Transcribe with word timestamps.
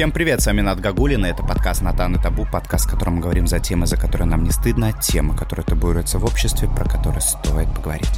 Всем 0.00 0.12
привет, 0.12 0.40
с 0.40 0.46
вами 0.46 0.62
Над 0.62 0.80
Гагулин, 0.80 1.26
и 1.26 1.28
это 1.28 1.42
подкаст 1.42 1.82
«Натан 1.82 2.16
и 2.16 2.22
Табу», 2.22 2.46
подкаст, 2.50 2.86
в 2.86 2.90
котором 2.90 3.16
мы 3.16 3.20
говорим 3.20 3.46
за 3.46 3.58
темы, 3.58 3.86
за 3.86 3.98
которые 3.98 4.26
нам 4.26 4.44
не 4.44 4.50
стыдно, 4.50 4.94
темы, 4.94 5.36
которые 5.36 5.66
табуируются 5.66 6.18
в 6.18 6.24
обществе, 6.24 6.70
про 6.74 6.88
которые 6.88 7.20
стоит 7.20 7.68
поговорить. 7.74 8.08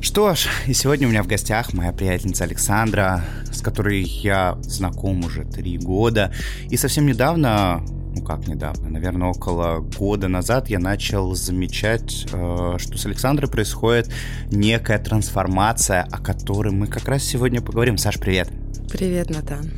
Что 0.00 0.34
ж, 0.34 0.48
и 0.66 0.72
сегодня 0.72 1.06
у 1.06 1.10
меня 1.10 1.22
в 1.22 1.26
гостях 1.26 1.74
моя 1.74 1.92
приятельница 1.92 2.44
Александра, 2.44 3.20
с 3.52 3.60
которой 3.60 4.00
я 4.00 4.56
знаком 4.62 5.22
уже 5.22 5.44
три 5.44 5.76
года. 5.76 6.32
И 6.70 6.78
совсем 6.78 7.04
недавно, 7.04 7.82
ну 8.16 8.22
как 8.22 8.48
недавно, 8.48 8.88
наверное, 8.88 9.28
около 9.28 9.80
года 9.80 10.28
назад 10.28 10.70
я 10.70 10.78
начал 10.78 11.34
замечать, 11.34 12.26
э, 12.32 12.76
что 12.78 12.96
с 12.96 13.04
Александрой 13.04 13.50
происходит 13.50 14.10
некая 14.50 14.98
трансформация, 14.98 16.08
о 16.10 16.22
которой 16.22 16.72
мы 16.72 16.86
как 16.86 17.06
раз 17.06 17.22
сегодня 17.22 17.60
поговорим. 17.60 17.98
Саш, 17.98 18.18
привет! 18.18 18.48
Привет, 18.90 19.30
Натан. 19.30 19.70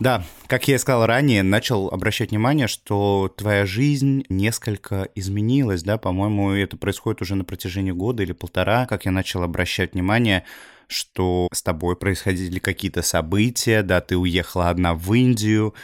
Да, 0.00 0.22
как 0.46 0.68
я 0.68 0.76
и 0.76 0.78
сказал 0.78 1.06
ранее, 1.06 1.42
начал 1.42 1.88
обращать 1.88 2.30
внимание, 2.30 2.68
что 2.68 3.32
твоя 3.36 3.66
жизнь 3.66 4.24
несколько 4.28 5.08
изменилась, 5.16 5.82
да, 5.82 5.98
по-моему, 5.98 6.52
это 6.52 6.76
происходит 6.76 7.20
уже 7.20 7.34
на 7.34 7.44
протяжении 7.44 7.90
года 7.90 8.22
или 8.22 8.32
полтора, 8.32 8.86
как 8.86 9.06
я 9.06 9.10
начал 9.10 9.42
обращать 9.42 9.94
внимание, 9.94 10.44
что 10.86 11.48
с 11.52 11.62
тобой 11.62 11.96
происходили 11.96 12.60
какие-то 12.60 13.02
события, 13.02 13.82
да, 13.82 14.00
ты 14.00 14.16
уехала 14.16 14.68
одна 14.68 14.94
в 14.94 15.12
Индию, 15.14 15.74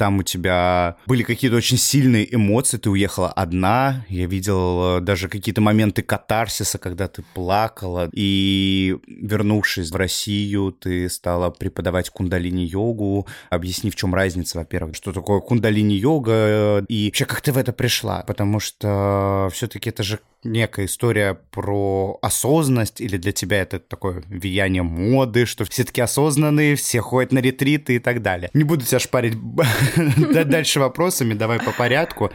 там 0.00 0.20
у 0.20 0.22
тебя 0.22 0.96
были 1.06 1.22
какие-то 1.22 1.58
очень 1.58 1.76
сильные 1.76 2.34
эмоции, 2.34 2.78
ты 2.78 2.88
уехала 2.88 3.30
одна, 3.30 4.06
я 4.08 4.24
видел 4.24 4.96
э, 4.96 5.00
даже 5.02 5.28
какие-то 5.28 5.60
моменты 5.60 6.00
катарсиса, 6.00 6.78
когда 6.78 7.06
ты 7.06 7.22
плакала, 7.34 8.08
и 8.14 8.96
вернувшись 9.06 9.90
в 9.90 9.96
Россию, 9.96 10.72
ты 10.72 11.10
стала 11.10 11.50
преподавать 11.50 12.08
кундалини-йогу, 12.08 13.26
объясни, 13.50 13.90
в 13.90 13.96
чем 13.96 14.14
разница, 14.14 14.56
во-первых, 14.56 14.96
что 14.96 15.12
такое 15.12 15.40
кундалини-йога, 15.40 16.86
и 16.88 17.08
вообще 17.08 17.26
как 17.26 17.42
ты 17.42 17.52
в 17.52 17.58
это 17.58 17.74
пришла, 17.74 18.22
потому 18.22 18.58
что 18.58 19.50
все-таки 19.52 19.90
это 19.90 20.02
же 20.02 20.20
некая 20.44 20.86
история 20.86 21.34
про 21.50 22.18
осознанность, 22.22 23.00
или 23.00 23.16
для 23.16 23.32
тебя 23.32 23.62
это 23.62 23.78
такое 23.78 24.22
влияние 24.28 24.82
моды, 24.82 25.46
что 25.46 25.64
все 25.64 25.84
таки 25.84 26.00
осознанные, 26.00 26.76
все 26.76 27.00
ходят 27.00 27.32
на 27.32 27.38
ретриты 27.38 27.96
и 27.96 27.98
так 27.98 28.22
далее. 28.22 28.50
Не 28.54 28.64
буду 28.64 28.84
тебя 28.84 28.98
шпарить 28.98 29.36
дальше 30.48 30.80
вопросами, 30.80 31.34
давай 31.34 31.60
по 31.60 31.72
порядку. 31.72 32.30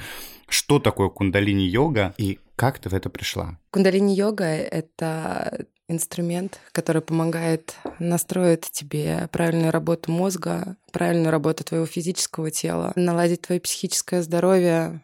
Что 0.48 0.80
такое 0.80 1.10
кундалини-йога 1.10 2.14
и 2.18 2.40
как 2.56 2.80
ты 2.80 2.90
в 2.90 2.94
это 2.94 3.10
пришла? 3.10 3.60
Кундалини-йога— 3.72 4.46
это 4.46 5.66
инструмент, 5.88 6.60
который 6.72 7.02
помогает 7.02 7.76
настроить 8.00 8.72
тебе 8.72 9.28
правильную 9.32 9.72
работу 9.72 10.12
мозга, 10.12 10.78
правильную 10.92 11.32
работу 11.32 11.64
твоего 11.64 11.86
физического 11.86 12.52
тела, 12.52 12.92
наладить 12.96 13.42
твое 13.42 13.62
психическое 13.62 14.22
здоровье 14.24 15.02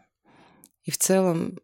и 0.84 0.90
в 0.90 0.98
целом 0.98 1.58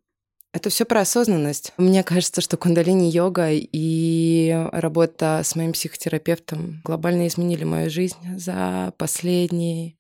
это 0.53 0.71
все 0.71 0.85
про 0.85 1.01
осознанность. 1.01 1.73
Мне 1.77 2.03
кажется, 2.03 2.41
что 2.41 2.57
кундалини-йога 2.57 3.51
и 3.53 4.69
работа 4.73 5.43
с 5.45 5.55
моим 5.55 5.73
психотерапевтом 5.73 6.81
глобально 6.85 7.27
изменили 7.27 7.65
мою 7.65 7.91
жизнь 7.91 8.17
за 8.37 8.93
последние 8.97 9.99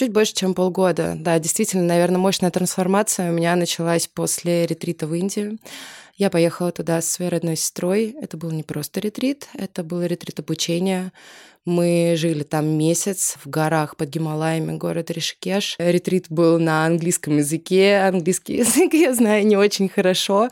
чуть 0.00 0.12
больше, 0.12 0.34
чем 0.34 0.54
полгода. 0.54 1.14
Да, 1.18 1.38
действительно, 1.38 1.84
наверное, 1.84 2.16
мощная 2.16 2.50
трансформация 2.50 3.30
у 3.30 3.34
меня 3.34 3.54
началась 3.54 4.06
после 4.06 4.66
ретрита 4.66 5.06
в 5.06 5.14
Индию. 5.14 5.58
Я 6.16 6.30
поехала 6.30 6.72
туда 6.72 7.02
со 7.02 7.12
своей 7.12 7.30
родной 7.30 7.56
сестрой. 7.56 8.16
Это 8.20 8.36
был 8.38 8.50
не 8.50 8.62
просто 8.62 9.00
ретрит, 9.00 9.48
это 9.52 9.82
был 9.84 10.02
ретрит 10.02 10.38
обучения. 10.38 11.12
Мы 11.66 12.14
жили 12.16 12.42
там 12.42 12.66
месяц 12.66 13.36
в 13.44 13.48
горах 13.48 13.96
под 13.96 14.08
Гималаями, 14.08 14.78
город 14.78 15.10
Ришикеш. 15.10 15.76
Ретрит 15.78 16.26
был 16.30 16.58
на 16.58 16.86
английском 16.86 17.36
языке. 17.36 17.98
Английский 17.98 18.56
язык 18.58 18.94
я 18.94 19.12
знаю 19.12 19.46
не 19.46 19.58
очень 19.58 19.90
хорошо. 19.90 20.48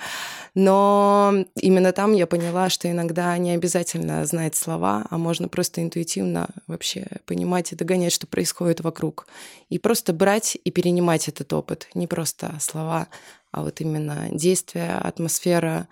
Но 0.55 1.45
именно 1.57 1.93
там 1.93 2.13
я 2.13 2.27
поняла, 2.27 2.69
что 2.69 2.91
иногда 2.91 3.39
не 3.39 3.53
обязательно 3.53 4.27
знать 4.27 4.55
слова, 4.55 5.07
а 5.09 5.17
можно 5.17 5.49
просто 5.49 5.83
интуитивно 5.83 6.49
вообще 6.67 7.07
понимать 7.25 7.73
и 7.73 7.77
догонять, 7.77 8.13
что 8.13 8.27
происходит 8.27 8.81
вокруг. 8.81 9.27
И 9.71 9.79
просто 9.79 10.13
брать 10.13 10.59
и 10.63 10.71
перенимать 10.71 11.29
этот 11.29 11.53
опыт. 11.55 11.89
Не 11.95 12.07
просто 12.07 12.55
слова, 12.61 13.09
а 13.51 13.63
вот 13.63 13.81
именно 13.81 14.29
действия, 14.31 14.99
атмосфера, 15.03 15.89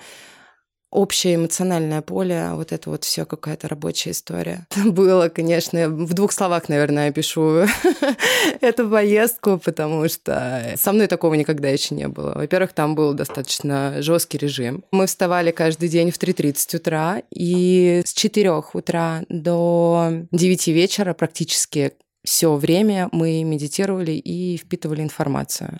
общее 0.96 1.34
эмоциональное 1.34 2.00
поле, 2.00 2.50
вот 2.52 2.72
это 2.72 2.88
вот 2.90 3.04
все 3.04 3.26
какая-то 3.26 3.68
рабочая 3.68 4.10
история. 4.12 4.66
Было, 4.84 5.28
конечно, 5.28 5.88
в 5.88 6.14
двух 6.14 6.32
словах, 6.32 6.68
наверное, 6.68 7.10
опишу 7.10 7.66
эту 8.60 8.88
поездку, 8.88 9.58
потому 9.58 10.08
что 10.08 10.72
со 10.76 10.92
мной 10.92 11.06
такого 11.06 11.34
никогда 11.34 11.68
еще 11.68 11.94
не 11.94 12.08
было. 12.08 12.32
Во-первых, 12.34 12.72
там 12.72 12.94
был 12.94 13.12
достаточно 13.12 13.96
жесткий 14.00 14.38
режим. 14.38 14.84
Мы 14.90 15.06
вставали 15.06 15.50
каждый 15.50 15.88
день 15.88 16.10
в 16.10 16.18
3.30 16.18 16.76
утра, 16.76 17.22
и 17.30 18.02
с 18.04 18.14
4 18.14 18.50
утра 18.72 19.22
до 19.28 20.10
9 20.32 20.68
вечера 20.68 21.12
практически 21.12 21.92
все 22.26 22.56
время 22.56 23.09
мы 23.12 23.44
медитировали 23.44 24.10
и 24.10 24.56
впитывали 24.56 25.00
информацию. 25.00 25.78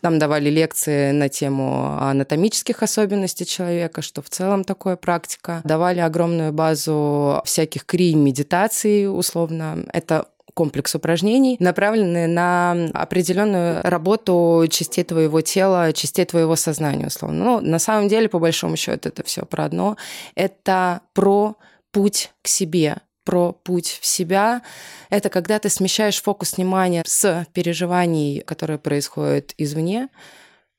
Нам 0.00 0.20
давали 0.20 0.48
лекции 0.48 1.10
на 1.10 1.28
тему 1.28 1.98
анатомических 2.00 2.84
особенностей 2.84 3.44
человека, 3.44 4.00
что 4.00 4.22
в 4.22 4.30
целом 4.30 4.62
такое 4.62 4.94
практика. 4.94 5.60
Давали 5.64 5.98
огромную 5.98 6.52
базу 6.52 7.42
всяких 7.44 7.84
крий-медитаций, 7.84 9.12
условно. 9.12 9.84
Это 9.92 10.28
комплекс 10.54 10.94
упражнений, 10.94 11.56
направленные 11.58 12.28
на 12.28 12.90
определенную 12.94 13.80
работу 13.82 14.66
частей 14.70 15.02
твоего 15.04 15.40
тела, 15.40 15.92
частей 15.92 16.24
твоего 16.24 16.54
сознания, 16.56 17.08
условно. 17.08 17.44
Ну, 17.44 17.60
на 17.60 17.78
самом 17.80 18.08
деле, 18.08 18.28
по 18.28 18.38
большому 18.38 18.76
счету, 18.76 19.08
это 19.08 19.24
все 19.24 19.44
про 19.44 19.64
одно. 19.64 19.96
Это 20.36 21.00
про 21.12 21.56
путь 21.90 22.30
к 22.42 22.48
себе, 22.48 22.98
про 23.28 23.52
путь 23.52 23.98
в 24.00 24.06
себя. 24.06 24.62
Это 25.10 25.28
когда 25.28 25.58
ты 25.58 25.68
смещаешь 25.68 26.22
фокус 26.22 26.56
внимания 26.56 27.02
с 27.06 27.46
переживаний, 27.52 28.40
которые 28.40 28.78
происходят 28.78 29.52
извне, 29.58 30.08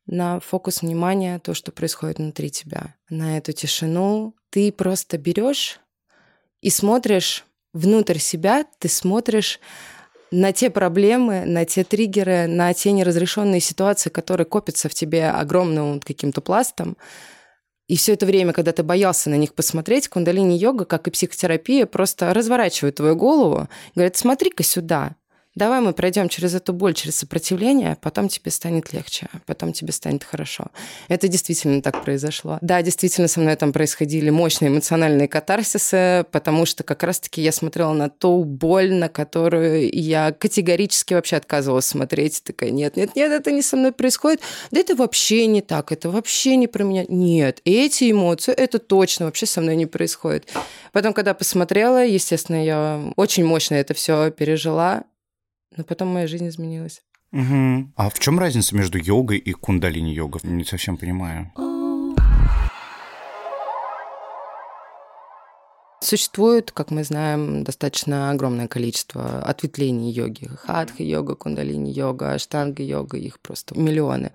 на 0.07 0.39
фокус 0.39 0.81
внимания 0.81 1.37
то, 1.37 1.53
что 1.53 1.71
происходит 1.71 2.17
внутри 2.17 2.49
тебя, 2.49 2.95
на 3.07 3.37
эту 3.37 3.51
тишину. 3.51 4.33
Ты 4.49 4.71
просто 4.71 5.19
берешь 5.19 5.79
и 6.61 6.71
смотришь 6.71 7.45
внутрь 7.71 8.17
себя, 8.17 8.66
ты 8.79 8.89
смотришь 8.89 9.59
на 10.31 10.51
те 10.51 10.71
проблемы, 10.71 11.45
на 11.45 11.66
те 11.66 11.83
триггеры, 11.83 12.47
на 12.47 12.73
те 12.73 12.91
неразрешенные 12.93 13.61
ситуации, 13.61 14.09
которые 14.09 14.45
копятся 14.45 14.89
в 14.89 14.95
тебе 14.95 15.29
огромным 15.29 15.99
каким-то 15.99 16.41
пластом, 16.41 16.97
и 17.89 17.95
все 17.95 18.13
это 18.13 18.27
время, 18.27 18.53
когда 18.53 18.72
ты 18.72 18.83
боялся 18.83 19.31
на 19.31 19.35
них 19.35 19.55
посмотреть, 19.55 20.07
кундалини-йога, 20.07 20.85
как 20.85 21.07
и 21.07 21.11
психотерапия, 21.11 21.88
просто 21.88 22.31
разворачивает 22.35 22.95
твою 22.95 23.16
голову, 23.16 23.67
говорит, 23.95 24.16
смотри-ка 24.16 24.61
сюда, 24.61 25.16
Давай 25.59 25.81
мы 25.81 25.92
пройдем 25.92 26.30
через 26.30 26.56
эту 26.56 26.72
боль, 26.72 26.94
через 26.94 27.18
сопротивление, 27.18 27.97
потом 28.00 28.30
тебе 28.30 28.50
станет 28.50 28.94
легче, 28.94 29.28
потом 29.46 29.74
тебе 29.74 29.92
станет 29.92 30.24
хорошо. 30.24 30.68
Это 31.09 31.28
действительно 31.28 31.81
так 31.81 32.02
произошло. 32.02 32.59
Да, 32.62 32.81
действительно, 32.81 33.28
со 33.28 33.42
мной 33.42 33.58
там 33.58 33.74
происходили 33.74 34.30
мощные 34.30 34.70
эмоциональные 34.70 35.28
катарсисы, 35.28 36.25
потому 36.31 36.66
что 36.66 36.86
как 36.86 37.03
раз-таки 37.03 37.42
я 37.42 37.52
смотрела 37.52 37.92
на 37.92 38.09
ту 38.09 38.46
боль, 38.46 38.94
на 38.94 39.09
которую 39.09 39.94
я 39.94 40.32
категорически 40.32 41.14
вообще 41.14 41.35
отказывалась 41.35 41.88
смотреть. 41.88 42.41
Такая, 42.41 42.70
нет, 42.70 42.96
нет, 42.96 43.17
нет, 43.17 43.29
это 43.29 43.52
не 43.52 43.62
со 43.62 43.76
мной 43.76 43.91
происходит. 43.91 44.40
Да 44.72 44.79
это 44.79 44.96
вообще 44.96 45.46
не 45.46 45.62
так, 45.62 45.91
это 45.91 46.09
вообще 46.09 46.55
не 46.55 46.67
про 46.67 46.85
меня. 46.85 47.03
Нет, 47.09 47.59
эти 47.66 48.09
эмоции, 48.09 48.53
это 48.53 48.79
точно 48.79 49.26
вообще 49.26 49.46
со 49.46 49.59
мной 49.59 49.76
не 49.76 49.88
происходит. 49.88 50.47
Потом, 50.94 51.12
когда 51.12 51.34
посмотрела, 51.34 52.05
естественно, 52.05 52.64
я 52.64 53.12
очень 53.17 53.44
мощно 53.44 53.76
это 53.76 53.94
все 53.94 54.32
пережила, 54.32 55.03
но 55.79 55.85
потом 55.85 56.09
моя 56.09 56.28
жизнь 56.28 56.47
изменилась. 56.49 57.02
Угу. 57.31 57.93
А 57.96 58.09
в 58.09 58.20
чем 58.20 58.37
разница 58.37 58.76
между 58.76 58.97
йогой 58.97 59.37
и 59.37 59.53
кундалини-йогой? 59.53 60.41
Не 60.43 60.66
совсем 60.66 60.97
понимаю. 60.97 61.53
Существует, 66.01 66.72
как 66.72 66.91
мы 66.91 67.03
знаем, 67.03 67.66
достаточно 67.66 68.31
огромное 68.31 68.69
количество 68.69 69.41
ответвлений 69.41 70.11
йоги. 70.11 70.49
Хатха-йога, 70.66 71.35
кундалини-йога, 71.35 72.35
аштанга-йога, 72.35 73.17
их 73.17 73.40
просто 73.41 73.78
миллионы. 73.78 74.31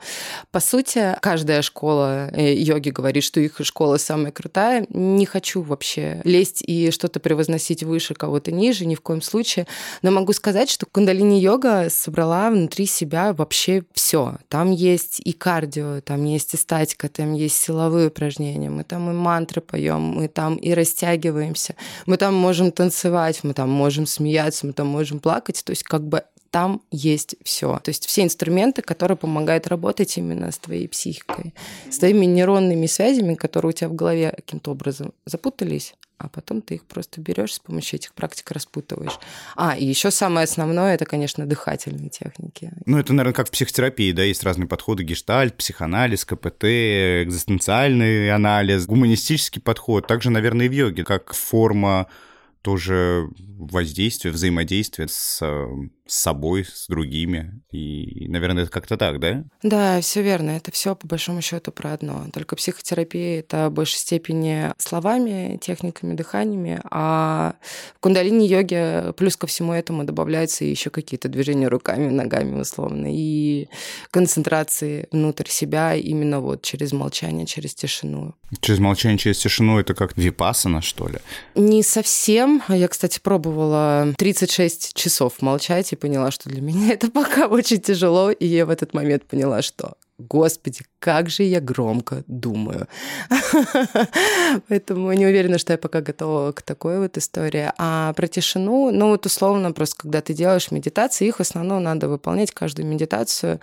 По 0.51 0.61
сути, 0.61 1.17
каждая 1.23 1.63
школа 1.63 2.29
э, 2.33 2.55
йоги 2.55 2.91
говорит, 2.91 3.25
что 3.25 3.41
их 3.41 3.55
школа 3.63 3.97
самая 3.97 4.31
крутая. 4.31 4.87
Не 4.91 5.25
хочу 5.25 5.63
вообще 5.63 6.21
лезть 6.25 6.63
и 6.67 6.91
что-то 6.91 7.19
превозносить 7.19 7.83
выше 7.83 8.13
кого-то 8.13 8.53
ниже, 8.53 8.85
ни 8.85 8.95
в 8.95 9.01
коем 9.01 9.23
случае. 9.23 9.67
Но 10.03 10.11
могу 10.11 10.35
сказать, 10.35 10.69
что 10.69 10.85
кундалини-йога 10.85 11.89
собрала 11.89 12.51
внутри 12.51 12.85
себя 12.85 13.33
вообще 13.33 13.85
все. 13.95 14.37
Там 14.51 14.71
есть 14.71 15.19
и 15.25 15.33
кардио, 15.33 16.03
там 16.03 16.25
есть 16.27 16.53
и 16.53 16.59
статика, 16.59 17.09
там 17.09 17.33
есть 17.33 17.57
силовые 17.57 18.09
упражнения, 18.09 18.69
мы 18.69 18.85
там 18.85 19.11
и 19.11 19.15
мантры 19.15 19.63
поем, 19.63 20.03
мы 20.03 20.29
там 20.29 20.57
и 20.57 20.75
растягиваем 20.75 21.54
двигаемся. 21.55 21.75
Мы 22.07 22.17
там 22.17 22.35
можем 22.35 22.73
танцевать, 22.73 23.41
мы 23.43 23.55
там 23.55 23.71
можем 23.71 24.07
смеяться, 24.07 24.67
мы 24.67 24.73
там 24.73 24.89
можем 24.89 25.21
плакать. 25.21 25.63
То 25.65 25.71
есть 25.71 25.85
как 25.85 26.03
бы 26.03 26.25
там 26.55 26.83
есть 26.93 27.35
все. 27.43 27.81
То 27.81 27.89
есть 27.89 28.07
все 28.07 28.23
инструменты, 28.23 28.81
которые 28.81 29.17
помогают 29.17 29.67
работать 29.67 30.17
именно 30.17 30.53
с 30.53 30.59
твоей 30.59 30.87
психикой, 30.87 31.53
с 31.91 31.99
твоими 31.99 32.27
нейронными 32.27 32.87
связями, 32.87 33.35
которые 33.35 33.71
у 33.71 33.73
тебя 33.73 33.89
в 33.89 33.97
голове 33.97 34.33
каким-то 34.37 34.71
образом 34.71 35.15
запутались, 35.27 35.95
а 36.17 36.29
потом 36.29 36.63
ты 36.63 36.77
их 36.77 36.85
просто 36.85 37.21
берешь 37.21 37.55
с 37.55 37.59
помощью 37.59 37.99
этих 37.99 38.15
практик 38.15 38.53
распутываешь. 38.53 39.19
А, 39.57 39.77
и 39.77 39.85
еще 39.85 40.13
самое 40.13 40.45
основное 40.45 40.95
это, 40.95 41.07
конечно, 41.07 41.45
дыхательные 41.45 42.09
техники. 42.09 42.71
Ну, 42.87 42.99
это, 42.99 43.13
наверное, 43.13 43.35
как 43.35 43.49
в 43.49 43.51
психотерапии, 43.51 44.13
да, 44.13 44.23
есть 44.23 44.45
разные 44.45 44.69
подходы: 44.69 45.03
гештальт, 45.03 45.57
психоанализ, 45.57 46.25
КПТ, 46.25 46.67
экзистенциальный 47.25 48.31
анализ, 48.33 48.87
гуманистический 48.87 49.61
подход. 49.61 50.07
Также, 50.07 50.31
наверное, 50.31 50.67
и 50.67 50.69
в 50.69 50.73
йоге, 50.73 51.03
как 51.03 51.35
форма 51.35 52.07
тоже 52.65 53.29
воздействие, 53.37 54.33
взаимодействие 54.33 55.07
с, 55.07 55.39
с 56.07 56.17
собой, 56.17 56.65
с 56.65 56.87
другими. 56.89 57.63
И, 57.71 58.27
наверное, 58.29 58.65
это 58.65 58.73
как-то 58.73 58.97
так, 58.97 59.21
да? 59.21 59.45
Да, 59.63 60.01
все 60.01 60.23
верно. 60.23 60.51
Это 60.51 60.71
все 60.71 60.95
по 60.95 61.07
большому 61.07 61.41
счету 61.41 61.73
про 61.73 61.95
одно. 61.95 62.27
Только 62.33 62.57
психотерапия 62.57 63.41
это 63.41 63.71
в 63.71 63.73
большей 63.73 63.99
степени 63.99 64.73
словами, 64.77 65.59
техниками, 65.61 66.15
дыханиями, 66.15 66.81
а 66.91 67.55
в 67.97 68.01
кундалини-йоге 68.01 69.15
плюс 69.17 69.37
ко 69.37 69.47
всему 69.47 69.73
этому 69.73 70.05
добавляются 70.05 70.65
еще 70.65 70.91
какие-то 70.91 71.29
движения 71.29 71.69
руками, 71.69 72.11
ногами 72.11 72.61
условно, 72.61 73.07
и 73.11 73.69
концентрации 74.11 75.09
внутрь 75.11 75.49
себя 75.49 75.95
именно 75.95 76.41
вот 76.41 76.63
через 76.63 76.93
молчание, 76.93 77.47
через 77.47 77.75
тишину. 77.75 78.35
Через 78.61 78.79
молчание, 78.79 79.19
через 79.19 79.39
тишину 79.39 79.79
это 79.79 79.95
как 79.95 80.17
випасана, 80.17 80.83
что 80.83 81.09
ли? 81.09 81.19
Не 81.55 81.83
совсем. 81.83 82.63
Я, 82.69 82.89
кстати, 82.89 83.19
пробовала 83.21 84.13
36 84.19 84.95
часов 84.95 85.41
молчать 85.41 85.94
и 85.95 85.97
поняла, 85.97 86.31
что 86.31 86.49
для 86.49 86.61
меня 86.61 86.93
это 86.93 87.11
пока 87.11 87.47
очень 87.47 87.81
тяжело. 87.81 88.31
И 88.31 88.47
я 88.47 88.67
в 88.67 88.71
этот 88.71 88.95
момент 88.95 89.25
поняла, 89.25 89.63
что 89.63 89.97
Господи, 90.19 90.83
как 91.01 91.29
же 91.29 91.43
я 91.43 91.61
громко 91.61 92.23
думаю. 92.29 92.87
Поэтому 94.69 95.13
не 95.13 95.27
уверена, 95.27 95.59
что 95.59 95.73
я 95.73 95.79
пока 95.79 96.01
готова 96.03 96.53
к 96.53 96.63
такой 96.63 97.01
вот 97.01 97.19
истории. 97.19 97.73
А 97.79 98.13
про 98.13 98.29
тишину, 98.29 98.93
ну 98.93 99.09
вот 99.09 99.27
условно, 99.27 99.73
просто 99.73 99.97
когда 99.97 100.21
ты 100.21 100.33
делаешь 100.33 100.71
медитации, 100.71 101.27
их 101.27 101.39
в 101.39 101.41
основном 101.41 101.83
надо 101.83 102.09
выполнять 102.09 102.53
каждую 102.53 102.87
медитацию 102.87 103.61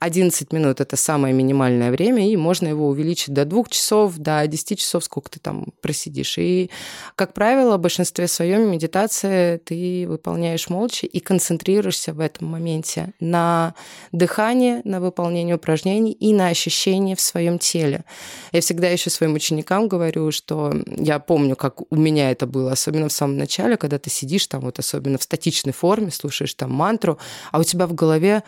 11 0.00 0.52
минут. 0.52 0.82
Это 0.82 0.96
самое 0.96 1.32
минимальное 1.32 1.90
время, 1.90 2.30
и 2.30 2.36
можно 2.36 2.68
его 2.68 2.88
увеличить 2.88 3.32
до 3.32 3.46
2 3.46 3.64
часов, 3.70 4.18
до 4.18 4.46
10 4.46 4.78
часов, 4.78 5.04
сколько 5.04 5.30
ты 5.30 5.40
там 5.40 5.72
просидишь. 5.80 6.36
И, 6.36 6.70
как 7.16 7.32
правило, 7.32 7.78
в 7.78 7.80
большинстве 7.80 8.28
своем 8.28 8.70
медитации 8.70 9.56
ты 9.56 10.04
выполняешь 10.06 10.68
молча 10.68 11.06
и 11.06 11.18
концентрируешься 11.18 12.12
в 12.12 12.20
этом 12.20 12.48
моменте 12.48 13.14
на 13.20 13.74
дыхании, 14.12 14.82
на 14.84 15.00
выполнении 15.00 15.54
упражнений, 15.54 15.93
упражнений 15.94 16.12
и 16.12 16.32
на 16.32 16.48
ощущения 16.48 17.14
в 17.14 17.20
своем 17.20 17.58
теле. 17.58 18.04
Я 18.52 18.60
всегда 18.60 18.88
еще 18.88 19.10
своим 19.10 19.34
ученикам 19.34 19.88
говорю, 19.88 20.30
что 20.30 20.72
я 20.86 21.18
помню, 21.18 21.56
как 21.56 21.80
у 21.90 21.96
меня 21.96 22.30
это 22.30 22.46
было, 22.46 22.72
особенно 22.72 23.08
в 23.08 23.12
самом 23.12 23.36
начале, 23.36 23.76
когда 23.76 23.98
ты 23.98 24.10
сидишь 24.10 24.46
там, 24.46 24.60
вот 24.62 24.78
особенно 24.78 25.18
в 25.18 25.22
статичной 25.22 25.72
форме, 25.72 26.10
слушаешь 26.10 26.54
там 26.54 26.72
мантру, 26.72 27.18
а 27.52 27.58
у 27.58 27.64
тебя 27.64 27.86
в 27.86 27.94
голове 27.94 28.42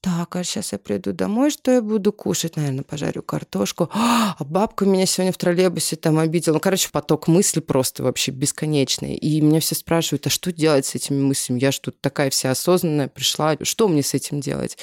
так, 0.00 0.34
а 0.34 0.42
сейчас 0.42 0.72
я 0.72 0.78
приду 0.78 1.12
домой, 1.12 1.52
что 1.52 1.70
я 1.70 1.80
буду 1.80 2.12
кушать? 2.12 2.56
Наверное, 2.56 2.82
пожарю 2.82 3.22
картошку. 3.22 3.88
А 3.94 4.34
бабка 4.40 4.84
меня 4.84 5.06
сегодня 5.06 5.32
в 5.32 5.36
троллейбусе 5.36 5.94
там 5.94 6.18
обидела. 6.18 6.54
Ну, 6.54 6.60
короче, 6.60 6.88
поток 6.90 7.28
мыслей 7.28 7.62
просто 7.62 8.02
вообще 8.02 8.32
бесконечный. 8.32 9.14
И 9.14 9.40
меня 9.40 9.60
все 9.60 9.76
спрашивают, 9.76 10.26
а 10.26 10.30
что 10.30 10.50
делать 10.50 10.86
с 10.86 10.96
этими 10.96 11.22
мыслями? 11.22 11.60
Я 11.60 11.70
что, 11.70 11.92
такая 11.92 12.30
вся 12.30 12.50
осознанная 12.50 13.06
пришла, 13.06 13.56
что 13.62 13.86
мне 13.86 14.02
с 14.02 14.12
этим 14.12 14.40
делать? 14.40 14.76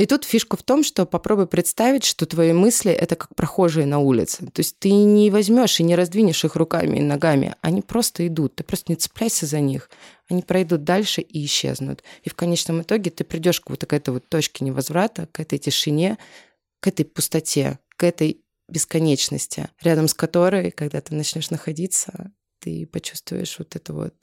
И 0.00 0.06
тут 0.06 0.24
фишка 0.24 0.56
в 0.56 0.62
том, 0.62 0.82
что 0.82 1.04
попробуй 1.04 1.46
представить, 1.46 2.04
что 2.04 2.24
твои 2.24 2.54
мысли 2.54 2.90
это 2.90 3.16
как 3.16 3.34
прохожие 3.34 3.84
на 3.84 3.98
улице. 3.98 4.46
То 4.46 4.60
есть 4.60 4.78
ты 4.78 4.90
не 4.90 5.30
возьмешь 5.30 5.78
и 5.78 5.82
не 5.82 5.94
раздвинешь 5.94 6.42
их 6.42 6.56
руками 6.56 6.96
и 6.96 7.02
ногами. 7.02 7.54
Они 7.60 7.82
просто 7.82 8.26
идут. 8.26 8.54
Ты 8.54 8.64
просто 8.64 8.92
не 8.92 8.96
цепляйся 8.96 9.44
за 9.44 9.60
них. 9.60 9.90
Они 10.30 10.40
пройдут 10.40 10.84
дальше 10.84 11.20
и 11.20 11.44
исчезнут. 11.44 12.02
И 12.22 12.30
в 12.30 12.34
конечном 12.34 12.80
итоге 12.80 13.10
ты 13.10 13.24
придешь 13.24 13.60
к 13.60 13.68
вот 13.68 13.84
к 13.84 13.92
этой 13.92 14.14
вот 14.14 14.26
точке 14.26 14.64
невозврата, 14.64 15.28
к 15.32 15.38
этой 15.38 15.58
тишине, 15.58 16.16
к 16.80 16.86
этой 16.86 17.04
пустоте, 17.04 17.78
к 17.98 18.04
этой 18.04 18.40
бесконечности, 18.70 19.68
рядом 19.82 20.08
с 20.08 20.14
которой, 20.14 20.70
когда 20.70 21.02
ты 21.02 21.14
начнешь 21.14 21.50
находиться, 21.50 22.32
ты 22.60 22.86
почувствуешь 22.86 23.58
вот 23.58 23.76
это 23.76 23.92
вот 23.92 24.14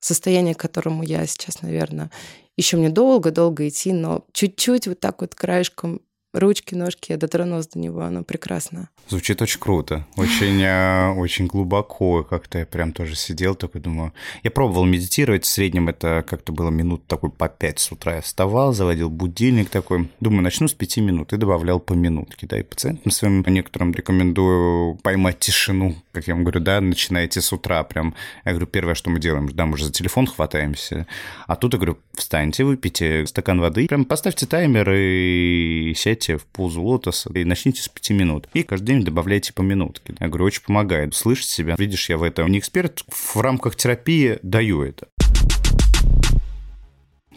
состояние, 0.00 0.56
к 0.56 0.60
которому 0.60 1.04
я 1.04 1.24
сейчас, 1.28 1.62
наверное, 1.62 2.10
еще 2.56 2.76
мне 2.76 2.90
долго-долго 2.90 3.68
идти, 3.68 3.92
но 3.92 4.26
чуть-чуть 4.32 4.86
вот 4.86 5.00
так 5.00 5.20
вот 5.20 5.34
краешком 5.34 6.02
ручки, 6.32 6.74
ножки, 6.74 7.12
я 7.12 7.18
дотронулась 7.18 7.68
до 7.68 7.78
него, 7.78 8.00
оно 8.00 8.24
прекрасно. 8.24 8.88
Звучит 9.08 9.42
очень 9.42 9.60
круто, 9.60 10.06
очень, 10.16 10.62
э, 10.62 11.12
очень 11.12 11.46
глубоко, 11.46 12.24
как-то 12.24 12.58
я 12.58 12.66
прям 12.66 12.92
тоже 12.92 13.14
сидел, 13.14 13.54
такой 13.54 13.80
думаю... 13.80 14.12
Я 14.42 14.50
пробовал 14.50 14.84
медитировать, 14.84 15.44
в 15.44 15.48
среднем 15.48 15.88
это 15.88 16.24
как-то 16.26 16.52
было 16.52 16.70
минут 16.70 17.06
такой 17.06 17.30
по 17.30 17.48
пять 17.48 17.78
с 17.78 17.92
утра 17.92 18.16
я 18.16 18.20
вставал, 18.20 18.72
заводил 18.72 19.10
будильник 19.10 19.68
такой, 19.68 20.08
думаю, 20.20 20.42
начну 20.42 20.68
с 20.68 20.72
пяти 20.72 21.00
минут 21.00 21.32
и 21.32 21.36
добавлял 21.36 21.80
по 21.80 21.92
минутке, 21.92 22.46
да, 22.46 22.58
и 22.58 22.62
пациентам 22.62 23.12
своим 23.12 23.44
некоторым 23.46 23.92
рекомендую 23.92 24.96
поймать 25.02 25.38
тишину, 25.38 25.96
как 26.12 26.26
я 26.28 26.34
вам 26.34 26.44
говорю, 26.44 26.60
да, 26.60 26.80
начинаете 26.80 27.40
с 27.40 27.52
утра 27.52 27.82
прям, 27.84 28.14
я 28.44 28.52
говорю, 28.52 28.66
первое, 28.66 28.94
что 28.94 29.10
мы 29.10 29.20
делаем, 29.20 29.48
да, 29.48 29.66
мы 29.66 29.76
же 29.76 29.86
за 29.86 29.92
телефон 29.92 30.26
хватаемся, 30.26 31.06
а 31.46 31.56
тут 31.56 31.74
я 31.74 31.78
говорю, 31.78 31.98
встаньте, 32.14 32.64
выпейте 32.64 33.26
стакан 33.26 33.60
воды, 33.60 33.86
прям 33.86 34.04
поставьте 34.04 34.46
таймер 34.46 34.90
и 34.92 35.92
сядьте 35.96 36.21
встаньте 36.22 36.36
в 36.36 36.46
позу 36.46 36.82
лотоса 36.82 37.30
и 37.34 37.44
начните 37.44 37.82
с 37.82 37.88
5 37.88 38.10
минут. 38.10 38.48
И 38.54 38.62
каждый 38.62 38.86
день 38.86 39.04
добавляйте 39.04 39.52
по 39.52 39.62
минутке. 39.62 40.14
Я 40.20 40.28
говорю, 40.28 40.44
очень 40.46 40.62
помогает. 40.62 41.14
Слышать 41.14 41.48
себя. 41.48 41.74
Видишь, 41.78 42.08
я 42.08 42.16
в 42.16 42.22
этом 42.22 42.48
не 42.50 42.58
эксперт. 42.58 43.04
В 43.08 43.40
рамках 43.40 43.76
терапии 43.76 44.38
даю 44.42 44.82
это. 44.82 45.08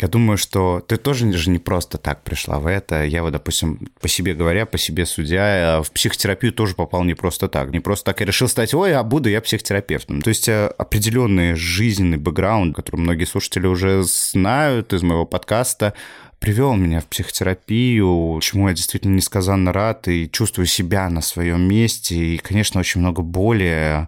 Я 0.02 0.10
думаю, 0.10 0.38
что 0.38 0.84
ты 0.86 0.98
тоже 0.98 1.32
же 1.32 1.50
не 1.50 1.60
просто 1.60 1.98
так 1.98 2.24
пришла 2.24 2.60
в 2.60 2.68
это. 2.68 3.06
Я 3.06 3.24
вот, 3.24 3.32
допустим, 3.32 3.88
по 4.02 4.10
себе 4.10 4.34
говоря, 4.34 4.66
по 4.66 4.78
себе 4.78 5.06
судя, 5.06 5.82
в 5.82 5.92
психотерапию 5.92 6.52
тоже 6.52 6.76
попал 6.76 7.06
не 7.06 7.14
просто 7.14 7.48
так. 7.48 7.72
Не 7.72 7.80
просто 7.80 8.12
так 8.12 8.20
я 8.20 8.26
решил 8.26 8.50
стать, 8.50 8.74
ой, 8.74 8.94
а 8.94 9.04
буду 9.04 9.30
я 9.30 9.40
психотерапевтом. 9.40 10.22
То 10.22 10.30
есть 10.30 10.50
э, 10.50 10.68
определенный 10.78 11.56
жизненный 11.56 12.18
бэкграунд, 12.18 12.76
который 12.76 12.98
многие 13.00 13.24
слушатели 13.24 13.68
уже 13.68 14.04
знают 14.04 14.92
из 14.92 15.02
моего 15.02 15.26
подкаста, 15.26 15.94
привел 16.46 16.76
меня 16.76 17.02
в 17.02 17.08
психотерапию, 17.08 18.40
чему 18.40 18.70
я 18.70 18.76
действительно 18.76 19.16
несказанно 19.16 19.74
рад 19.74 20.08
и 20.08 20.30
чувствую 20.32 20.68
себя 20.68 21.10
на 21.10 21.22
своем 21.22 21.68
месте. 21.68 22.16
И, 22.16 22.38
конечно, 22.38 22.80
очень 22.80 23.02
много 23.02 23.24
боли 23.24 24.08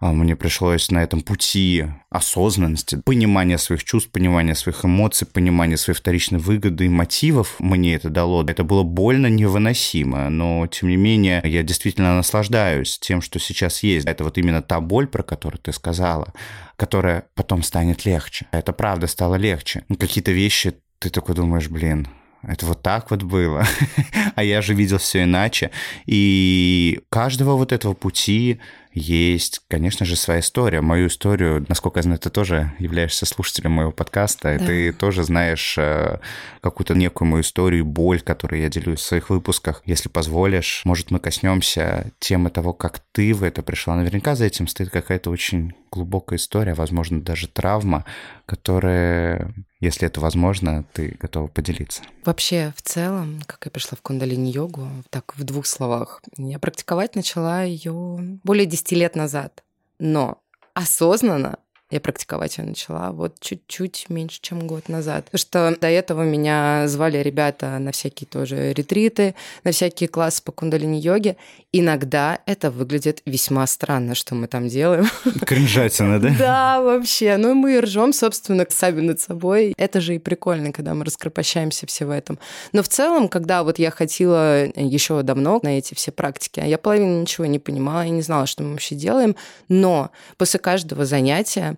а, 0.00 0.12
мне 0.12 0.36
пришлось 0.36 0.90
на 0.90 1.02
этом 1.02 1.20
пути 1.20 1.84
осознанности, 2.08 3.02
понимания 3.04 3.58
своих 3.58 3.84
чувств, 3.84 4.10
понимания 4.10 4.54
своих 4.54 4.86
эмоций, 4.86 5.26
понимания 5.26 5.76
своей 5.76 5.98
вторичной 5.98 6.38
выгоды 6.38 6.86
и 6.86 6.88
мотивов 6.88 7.56
мне 7.58 7.94
это 7.94 8.08
дало. 8.08 8.42
Это 8.42 8.64
было 8.64 8.82
больно 8.82 9.26
невыносимо, 9.26 10.30
но 10.30 10.66
тем 10.68 10.88
не 10.88 10.96
менее 10.96 11.42
я 11.44 11.62
действительно 11.62 12.16
наслаждаюсь 12.16 12.98
тем, 12.98 13.20
что 13.20 13.38
сейчас 13.38 13.82
есть. 13.82 14.06
Это 14.06 14.24
вот 14.24 14.38
именно 14.38 14.62
та 14.62 14.80
боль, 14.80 15.08
про 15.08 15.22
которую 15.22 15.60
ты 15.60 15.74
сказала, 15.74 16.32
которая 16.76 17.26
потом 17.34 17.62
станет 17.62 18.06
легче. 18.06 18.46
Это 18.50 18.72
правда 18.72 19.06
стало 19.08 19.34
легче. 19.34 19.84
Какие-то 19.98 20.32
вещи 20.32 20.74
ты 20.98 21.10
такой 21.10 21.34
думаешь, 21.34 21.68
блин, 21.68 22.08
это 22.42 22.66
вот 22.66 22.82
так 22.82 23.10
вот 23.10 23.22
было. 23.22 23.64
а 24.34 24.44
я 24.44 24.62
же 24.62 24.74
видел 24.74 24.98
все 24.98 25.24
иначе. 25.24 25.70
И 26.06 27.00
каждого 27.08 27.56
вот 27.56 27.72
этого 27.72 27.94
пути 27.94 28.60
есть, 28.96 29.60
конечно 29.68 30.06
же, 30.06 30.16
своя 30.16 30.40
история. 30.40 30.80
Мою 30.80 31.08
историю, 31.08 31.66
насколько 31.68 31.98
я 31.98 32.02
знаю, 32.02 32.18
ты 32.18 32.30
тоже 32.30 32.72
являешься 32.78 33.26
слушателем 33.26 33.72
моего 33.72 33.92
подкаста, 33.92 34.42
да. 34.44 34.54
и 34.54 34.58
ты 34.58 34.92
тоже 34.92 35.22
знаешь 35.22 35.76
э, 35.76 36.18
какую-то 36.62 36.94
некую 36.94 37.28
мою 37.28 37.42
историю, 37.42 37.84
боль, 37.84 38.22
которую 38.22 38.62
я 38.62 38.70
делюсь 38.70 39.00
в 39.00 39.04
своих 39.04 39.28
выпусках. 39.28 39.82
Если 39.84 40.08
позволишь, 40.08 40.80
может, 40.86 41.10
мы 41.10 41.18
коснемся 41.18 42.10
темы 42.20 42.48
того, 42.48 42.72
как 42.72 43.00
ты 43.12 43.34
в 43.34 43.42
это 43.42 43.62
пришла. 43.62 43.96
Наверняка 43.96 44.34
за 44.34 44.46
этим 44.46 44.66
стоит 44.66 44.88
какая-то 44.88 45.30
очень 45.30 45.74
глубокая 45.90 46.38
история, 46.38 46.74
возможно, 46.74 47.20
даже 47.20 47.48
травма, 47.48 48.04
которая, 48.44 49.54
если 49.80 50.06
это 50.06 50.20
возможно, 50.20 50.84
ты 50.92 51.16
готова 51.20 51.48
поделиться. 51.48 52.02
Вообще, 52.24 52.72
в 52.76 52.82
целом, 52.82 53.40
как 53.46 53.64
я 53.64 53.70
пришла 53.70 53.96
в 53.96 54.02
кундалини-йогу, 54.02 54.88
так 55.10 55.36
в 55.36 55.44
двух 55.44 55.66
словах, 55.66 56.22
я 56.36 56.58
практиковать 56.58 57.14
начала 57.14 57.62
ее 57.62 58.38
более 58.44 58.66
10 58.66 58.85
лет 58.94 59.16
назад. 59.16 59.64
Но 59.98 60.38
осознанно 60.74 61.58
я 61.90 62.00
практиковать 62.00 62.58
ее 62.58 62.64
начала 62.64 63.12
вот 63.12 63.38
чуть-чуть 63.38 64.06
меньше, 64.08 64.40
чем 64.40 64.66
год 64.66 64.88
назад. 64.88 65.26
Потому 65.26 65.38
что 65.38 65.76
до 65.80 65.86
этого 65.86 66.22
меня 66.22 66.88
звали 66.88 67.18
ребята 67.18 67.78
на 67.78 67.92
всякие 67.92 68.26
тоже 68.26 68.72
ретриты, 68.72 69.36
на 69.62 69.70
всякие 69.70 70.08
классы 70.08 70.42
по 70.42 70.50
кундалини-йоге. 70.50 71.36
Иногда 71.78 72.38
это 72.46 72.70
выглядит 72.70 73.20
весьма 73.26 73.66
странно, 73.66 74.14
что 74.14 74.34
мы 74.34 74.46
там 74.46 74.66
делаем. 74.66 75.06
Кринжатина, 75.44 76.18
да? 76.18 76.34
Да, 76.38 76.80
вообще. 76.80 77.36
Ну, 77.36 77.54
мы 77.54 77.78
ржем, 77.82 78.14
собственно, 78.14 78.64
сами 78.70 79.02
над 79.02 79.20
собой. 79.20 79.74
Это 79.76 80.00
же 80.00 80.14
и 80.14 80.18
прикольно, 80.18 80.72
когда 80.72 80.94
мы 80.94 81.04
раскрепощаемся 81.04 81.86
все 81.86 82.06
в 82.06 82.10
этом. 82.10 82.38
Но 82.72 82.82
в 82.82 82.88
целом, 82.88 83.28
когда 83.28 83.62
вот 83.62 83.78
я 83.78 83.90
хотела 83.90 84.64
еще 84.74 85.22
давно 85.22 85.60
на 85.62 85.76
эти 85.76 85.92
все 85.92 86.12
практики, 86.12 86.62
я 86.64 86.78
половину 86.78 87.20
ничего 87.20 87.44
не 87.44 87.58
понимала, 87.58 88.04
я 88.04 88.08
не 88.08 88.22
знала, 88.22 88.46
что 88.46 88.62
мы 88.62 88.70
вообще 88.70 88.94
делаем, 88.94 89.36
но 89.68 90.10
после 90.38 90.58
каждого 90.58 91.04
занятия 91.04 91.76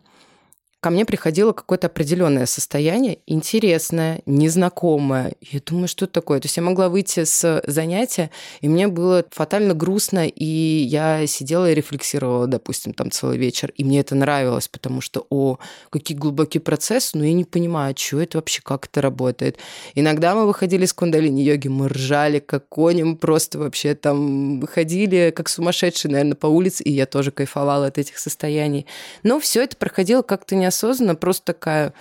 ко 0.81 0.91
мне 0.91 1.05
приходило 1.05 1.53
какое-то 1.53 1.89
определенное 1.89 2.47
состояние, 2.47 3.19
интересное, 3.27 4.23
незнакомое. 4.27 5.33
Я 5.41 5.61
думаю, 5.65 5.89
что 5.89 6.05
это 6.05 6.15
такое? 6.15 6.39
То 6.39 6.47
есть 6.47 6.57
я 6.57 6.63
могла 6.63 6.89
выйти 6.89 7.25
с 7.25 7.63
занятия, 7.67 8.31
и 8.61 8.69
мне 8.69 8.87
было 8.87 9.25
фатально 9.31 9.75
грустно, 9.75 10.29
и 10.29 10.45
я 10.45 11.27
сидела 11.27 11.71
и 11.71 11.75
рефлексировала, 11.75 12.47
допустим, 12.47 12.95
там 12.95 13.11
целый 13.11 13.39
вечер, 13.39 13.73
и 13.77 13.83
мне 13.83 14.01
это 14.01 14.15
нравилось, 14.15 14.69
потому 14.69 15.01
что, 15.01 15.27
о, 15.31 15.59
какие 15.91 16.17
глубокие 16.17 16.61
процессы, 16.61 17.19
но 17.19 17.25
я 17.25 17.33
не 17.33 17.45
понимаю, 17.45 17.95
что 17.99 18.21
это 18.21 18.39
вообще, 18.39 18.61
как 18.63 18.87
это 18.87 19.03
работает. 19.03 19.59
Иногда 19.97 20.37
мы 20.37 20.47
выходили 20.47 20.87
с 20.87 20.93
кундалини-йоги, 20.93 21.67
мы 21.69 21.89
ржали 21.89 22.39
как 22.39 22.69
кони, 22.69 23.15
просто 23.15 23.59
вообще 23.59 23.97
там 23.97 24.61
выходили 24.61 25.33
как 25.35 25.49
сумасшедшие, 25.49 26.13
наверное, 26.13 26.37
по 26.37 26.47
улице, 26.47 26.85
и 26.85 26.93
я 26.93 27.07
тоже 27.07 27.33
кайфовала 27.33 27.87
от 27.87 27.99
этих 27.99 28.19
состояний. 28.19 28.87
Но 29.25 29.41
все 29.41 29.65
это 29.65 29.77
проходило 29.77 30.23
как-то 30.23 30.55
не 30.55 30.68
неосознанно, 30.69 31.15
просто 31.15 31.45
такая... 31.45 31.93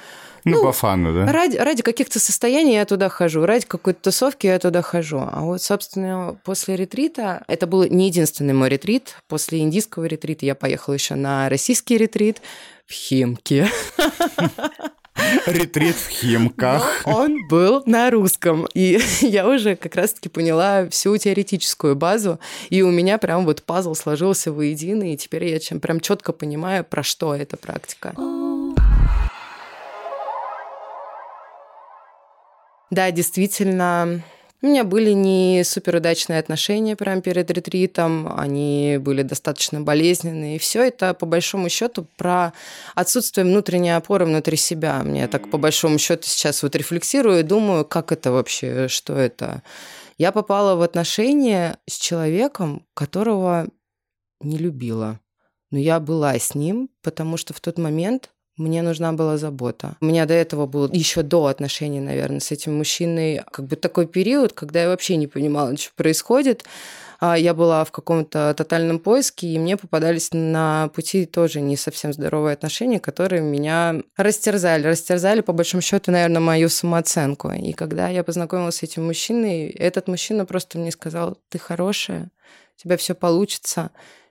Ну, 0.44 0.58
ну 0.58 0.64
по 0.64 0.72
фану, 0.72 1.14
да? 1.14 1.32
Ради, 1.32 1.58
ради 1.58 1.82
каких-то 1.82 2.20
состояний 2.20 2.76
я 2.76 2.86
туда 2.86 3.10
хожу, 3.10 3.46
ради 3.46 3.66
какой-то 3.66 4.04
тусовки 4.04 4.48
я 4.48 4.60
туда 4.60 4.82
хожу. 4.82 5.20
А 5.20 5.42
вот, 5.42 5.62
собственно, 5.62 6.38
после 6.44 6.76
ретрита, 6.76 7.44
это 7.48 7.68
был 7.68 7.84
не 7.84 8.08
единственный 8.08 8.54
мой 8.54 8.70
ретрит. 8.70 9.16
После 9.28 9.60
индийского 9.60 10.06
ретрита 10.06 10.46
я 10.46 10.56
поехала 10.56 10.94
еще 10.94 11.16
на 11.16 11.50
российский 11.50 11.98
ретрит 11.98 12.42
в 12.86 12.94
Химки. 12.94 13.68
Ретрит 15.46 15.96
в 15.96 16.10
Химках. 16.10 17.04
Но 17.06 17.18
он 17.18 17.48
был 17.48 17.84
на 17.86 18.10
русском. 18.12 18.68
И 18.74 19.00
я 19.22 19.48
уже 19.48 19.76
как 19.76 19.96
раз-таки 19.96 20.30
поняла 20.30 20.88
всю 20.90 21.18
теоретическую 21.18 21.96
базу. 21.96 22.40
И 22.70 22.82
у 22.82 22.92
меня 22.92 23.18
прям 23.18 23.46
вот 23.46 23.64
пазл 23.64 23.96
сложился 23.96 24.52
воедино. 24.52 25.12
И 25.12 25.18
теперь 25.18 25.46
я 25.46 25.60
чем 25.60 25.80
прям 25.80 26.00
четко 26.00 26.34
понимаю, 26.34 26.84
про 26.84 27.04
что 27.04 27.36
эта 27.36 27.58
практика. 27.58 28.14
Да, 32.90 33.12
действительно, 33.12 34.24
у 34.62 34.66
меня 34.66 34.84
были 34.84 35.12
не 35.12 35.64
суперудачные 35.64 36.40
отношения 36.40 36.96
прямо 36.96 37.22
перед 37.22 37.52
ретритом, 37.52 38.34
они 38.40 38.98
были 39.00 39.22
достаточно 39.22 39.82
болезненные. 39.82 40.56
И 40.56 40.60
все 40.60 40.88
это, 40.88 41.14
по 41.14 41.26
большому 41.26 41.70
счету, 41.70 42.08
про 42.18 42.54
отсутствие 42.96 43.46
внутренней 43.46 43.92
опоры 43.92 44.26
внутри 44.26 44.58
себя. 44.58 45.04
Мне 45.04 45.28
так, 45.28 45.52
по 45.52 45.58
большому 45.58 46.00
счету, 46.00 46.24
сейчас 46.24 46.64
вот 46.64 46.76
рефлексирую 46.76 47.42
и 47.42 47.44
думаю, 47.44 47.86
как 47.86 48.12
это 48.12 48.32
вообще, 48.32 48.88
что 48.88 49.14
это. 49.14 49.62
Я 50.18 50.32
попала 50.32 50.76
в 50.76 50.82
отношения 50.82 51.78
с 51.88 51.98
человеком, 51.98 52.86
которого 52.96 53.68
не 54.42 54.58
любила. 54.58 55.20
Но 55.70 55.78
я 55.78 56.00
была 56.00 56.34
с 56.34 56.56
ним, 56.56 56.90
потому 57.04 57.38
что 57.38 57.54
в 57.54 57.60
тот 57.60 57.78
момент 57.78 58.32
мне 58.58 58.82
нужна 58.82 59.14
была 59.14 59.38
забота. 59.38 59.96
У 60.02 60.06
меня 60.06 60.26
до 60.26 60.34
этого 60.34 60.66
был 60.66 60.90
еще 60.92 61.22
до 61.22 61.46
отношений, 61.46 62.00
наверное, 62.00 62.40
с 62.40 62.52
этим 62.52 62.78
мужчиной 62.78 63.44
как 63.52 63.66
бы 63.66 63.76
такой 63.76 64.08
период, 64.08 64.54
когда 64.54 64.82
я 64.82 64.90
вообще 64.90 65.16
не 65.16 65.28
понимала, 65.28 65.78
что 65.78 65.92
происходит. 65.96 66.66
А 67.20 67.38
я 67.38 67.56
была 67.56 67.84
в 67.84 67.92
каком-то 67.92 68.54
тотальном 68.56 69.00
поиске, 69.00 69.48
и 69.48 69.58
мне 69.58 69.76
попадались 69.76 70.30
на 70.34 70.90
пути 70.90 71.26
тоже 71.26 71.62
не 71.62 71.76
совсем 71.76 72.14
здоровые 72.14 72.54
отношения, 72.54 73.00
которые 73.00 73.42
меня 73.42 74.02
растерзали. 74.16 74.88
Растерзали, 74.88 75.42
по 75.42 75.52
большому 75.52 75.82
счету, 75.82 76.12
наверное, 76.12 76.42
мою 76.42 76.70
самооценку. 76.70 77.52
И 77.52 77.74
когда 77.74 78.10
я 78.10 78.24
познакомилась 78.24 78.76
с 78.76 78.84
этим 78.84 79.06
мужчиной, 79.06 79.70
этот 79.70 80.08
мужчина 80.08 80.46
просто 80.46 80.78
мне 80.78 80.92
сказал, 80.92 81.40
ты 81.50 81.58
хорошая, 81.58 82.30
у 82.78 82.82
тебя 82.82 82.98
все 82.98 83.16
получится, 83.16 83.90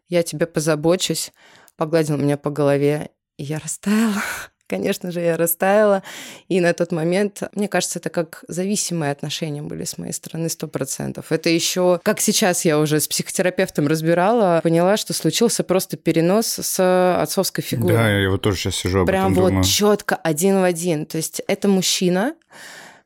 я 0.08 0.22
тебе 0.22 0.46
позабочусь, 0.46 1.32
погладил 1.76 2.16
меня 2.16 2.36
по 2.36 2.50
голове 2.50 3.10
и 3.38 3.44
я 3.44 3.58
растаяла. 3.58 4.22
Конечно 4.68 5.12
же, 5.12 5.20
я 5.20 5.36
растаяла. 5.36 6.02
И 6.48 6.60
на 6.60 6.72
тот 6.72 6.90
момент, 6.90 7.42
мне 7.54 7.68
кажется, 7.68 8.00
это 8.00 8.10
как 8.10 8.44
зависимые 8.48 9.12
отношения 9.12 9.62
были 9.62 9.84
с 9.84 9.96
моей 9.96 10.12
стороны 10.12 10.48
сто 10.48 10.66
процентов. 10.66 11.30
Это 11.30 11.48
еще, 11.50 12.00
как 12.02 12.20
сейчас 12.20 12.64
я 12.64 12.80
уже 12.80 12.98
с 12.98 13.06
психотерапевтом 13.06 13.86
разбирала, 13.86 14.60
поняла, 14.64 14.96
что 14.96 15.12
случился 15.12 15.62
просто 15.62 15.96
перенос 15.96 16.46
с 16.46 17.16
отцовской 17.22 17.62
фигуры. 17.62 17.94
Да, 17.94 18.10
я 18.10 18.28
вот 18.28 18.42
тоже 18.42 18.58
сейчас 18.58 18.74
сижу 18.76 19.00
об 19.00 19.06
Прям 19.06 19.32
этом 19.32 19.42
вот 19.42 19.48
думаю. 19.50 19.64
четко 19.64 20.16
один 20.16 20.60
в 20.60 20.64
один. 20.64 21.06
То 21.06 21.16
есть 21.16 21.40
это 21.46 21.68
мужчина, 21.68 22.34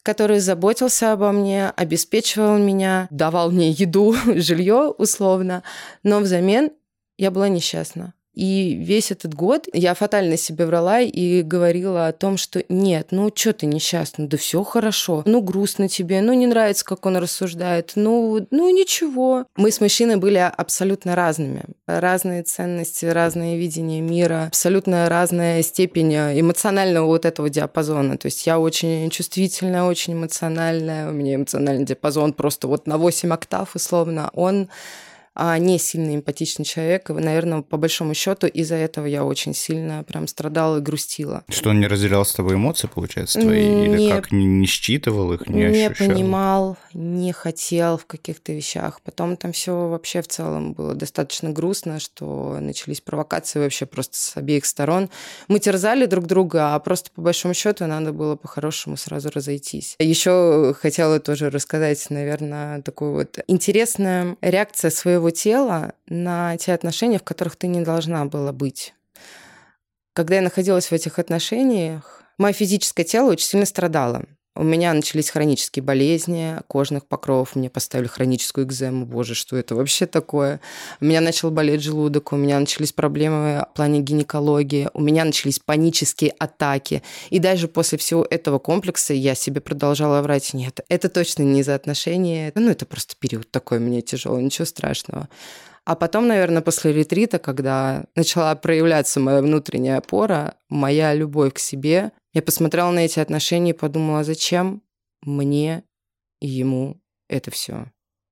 который 0.02 0.40
заботился 0.40 1.12
обо 1.12 1.30
мне, 1.30 1.68
обеспечивал 1.76 2.56
меня, 2.56 3.06
давал 3.10 3.50
мне 3.50 3.70
еду, 3.70 4.16
жилье 4.36 4.94
условно, 4.96 5.62
но 6.04 6.20
взамен 6.20 6.70
я 7.18 7.30
была 7.30 7.48
несчастна. 7.50 8.14
И 8.34 8.74
весь 8.74 9.10
этот 9.10 9.34
год 9.34 9.66
я 9.72 9.94
фатально 9.94 10.36
себе 10.36 10.66
врала 10.66 11.00
и 11.00 11.42
говорила 11.42 12.06
о 12.06 12.12
том, 12.12 12.36
что 12.36 12.64
нет, 12.68 13.08
ну 13.10 13.30
что 13.34 13.52
ты 13.52 13.66
несчастна, 13.66 14.28
да 14.28 14.36
все 14.36 14.62
хорошо, 14.62 15.22
ну 15.26 15.40
грустно 15.40 15.88
тебе, 15.88 16.20
ну 16.20 16.32
не 16.32 16.46
нравится, 16.46 16.84
как 16.84 17.04
он 17.06 17.16
рассуждает, 17.16 17.92
ну, 17.96 18.46
ну 18.50 18.70
ничего. 18.70 19.46
Мы 19.56 19.70
с 19.70 19.80
мужчиной 19.80 20.16
были 20.16 20.38
абсолютно 20.38 21.16
разными. 21.16 21.64
Разные 21.86 22.42
ценности, 22.44 23.06
разное 23.06 23.56
видение 23.56 24.00
мира, 24.00 24.46
абсолютно 24.46 25.08
разная 25.08 25.62
степень 25.62 26.14
эмоционального 26.14 27.06
вот 27.06 27.24
этого 27.24 27.50
диапазона. 27.50 28.16
То 28.16 28.26
есть 28.26 28.46
я 28.46 28.60
очень 28.60 29.10
чувствительная, 29.10 29.82
очень 29.84 30.14
эмоциональная, 30.14 31.10
у 31.10 31.12
меня 31.12 31.34
эмоциональный 31.34 31.84
диапазон 31.84 32.32
просто 32.32 32.68
вот 32.68 32.86
на 32.86 32.96
8 32.96 33.32
октав 33.32 33.74
условно. 33.74 34.30
Он 34.34 34.68
а 35.34 35.56
не 35.58 35.78
сильно 35.78 36.14
эмпатичный 36.14 36.64
человек. 36.64 37.10
И, 37.10 37.12
наверное, 37.12 37.62
по 37.62 37.76
большому 37.76 38.14
счету 38.14 38.46
из-за 38.46 38.74
этого 38.74 39.06
я 39.06 39.24
очень 39.24 39.54
сильно 39.54 40.02
прям 40.04 40.26
страдала 40.26 40.78
и 40.78 40.80
грустила. 40.80 41.44
Что 41.48 41.70
он 41.70 41.80
не 41.80 41.86
разделял 41.86 42.24
с 42.24 42.32
тобой 42.32 42.54
эмоции, 42.54 42.88
получается, 42.92 43.40
твои? 43.40 43.64
Не, 43.64 43.86
Или 43.86 44.10
как, 44.10 44.32
не, 44.32 44.44
не 44.44 44.66
считывал 44.66 45.32
их, 45.32 45.48
не, 45.48 45.60
не 45.60 45.86
ощущал? 45.86 46.06
Не 46.08 46.14
понимал, 46.14 46.76
не 46.92 47.32
хотел 47.32 47.96
в 47.96 48.06
каких-то 48.06 48.52
вещах. 48.52 49.00
Потом 49.02 49.36
там 49.36 49.52
все 49.52 49.88
вообще 49.88 50.20
в 50.22 50.28
целом 50.28 50.72
было 50.72 50.94
достаточно 50.94 51.50
грустно, 51.50 52.00
что 52.00 52.58
начались 52.60 53.00
провокации 53.00 53.60
вообще 53.60 53.86
просто 53.86 54.16
с 54.16 54.36
обеих 54.36 54.66
сторон. 54.66 55.10
Мы 55.48 55.58
терзали 55.58 56.06
друг 56.06 56.26
друга, 56.26 56.74
а 56.74 56.78
просто 56.80 57.10
по 57.14 57.22
большому 57.22 57.54
счету 57.54 57.86
надо 57.86 58.12
было 58.12 58.36
по-хорошему 58.36 58.96
сразу 58.96 59.30
разойтись. 59.32 59.96
Еще 59.98 60.74
хотела 60.78 61.20
тоже 61.20 61.50
рассказать, 61.50 62.04
наверное, 62.10 62.82
такую 62.82 63.14
вот 63.14 63.38
интересная 63.46 64.36
реакция 64.40 64.90
своего 64.90 65.29
своего 65.30 65.58
тела 65.70 65.94
на 66.06 66.56
те 66.56 66.72
отношения, 66.72 67.18
в 67.18 67.24
которых 67.24 67.56
ты 67.56 67.66
не 67.66 67.80
должна 67.82 68.24
была 68.24 68.52
быть. 68.52 68.94
Когда 70.12 70.36
я 70.36 70.42
находилась 70.42 70.86
в 70.86 70.92
этих 70.92 71.18
отношениях, 71.18 72.22
мое 72.38 72.52
физическое 72.52 73.04
тело 73.04 73.30
очень 73.30 73.46
сильно 73.46 73.66
страдало. 73.66 74.24
У 74.60 74.62
меня 74.62 74.92
начались 74.92 75.30
хронические 75.30 75.82
болезни 75.82 76.58
кожных 76.66 77.06
покровов, 77.06 77.56
мне 77.56 77.70
поставили 77.70 78.08
хроническую 78.08 78.66
экзему. 78.66 79.06
Боже, 79.06 79.34
что 79.34 79.56
это 79.56 79.74
вообще 79.74 80.04
такое? 80.04 80.60
У 81.00 81.06
меня 81.06 81.22
начал 81.22 81.50
болеть 81.50 81.82
желудок, 81.82 82.34
у 82.34 82.36
меня 82.36 82.60
начались 82.60 82.92
проблемы 82.92 83.64
в 83.72 83.74
плане 83.74 84.00
гинекологии, 84.00 84.90
у 84.92 85.00
меня 85.00 85.24
начались 85.24 85.60
панические 85.60 86.34
атаки. 86.38 87.02
И 87.30 87.38
даже 87.38 87.68
после 87.68 87.96
всего 87.96 88.26
этого 88.28 88.58
комплекса 88.58 89.14
я 89.14 89.34
себе 89.34 89.62
продолжала 89.62 90.20
врать, 90.20 90.52
нет, 90.52 90.80
это 90.90 91.08
точно 91.08 91.42
не 91.42 91.60
из-за 91.60 91.74
отношений, 91.74 92.52
ну 92.54 92.70
это 92.70 92.84
просто 92.84 93.14
период 93.18 93.50
такой 93.50 93.78
мне 93.78 94.02
тяжелый, 94.02 94.42
ничего 94.42 94.66
страшного. 94.66 95.30
А 95.86 95.96
потом, 95.96 96.28
наверное, 96.28 96.60
после 96.60 96.92
ретрита, 96.92 97.38
когда 97.38 98.04
начала 98.14 98.54
проявляться 98.54 99.18
моя 99.20 99.40
внутренняя 99.40 99.96
опора, 99.96 100.54
моя 100.68 101.14
любовь 101.14 101.54
к 101.54 101.58
себе, 101.58 102.12
я 102.32 102.42
посмотрела 102.42 102.90
на 102.90 103.00
эти 103.00 103.18
отношения 103.20 103.70
и 103.70 103.74
подумала, 103.74 104.24
зачем 104.24 104.82
мне 105.22 105.84
и 106.40 106.48
ему 106.48 107.00
это 107.28 107.50
все. 107.50 107.86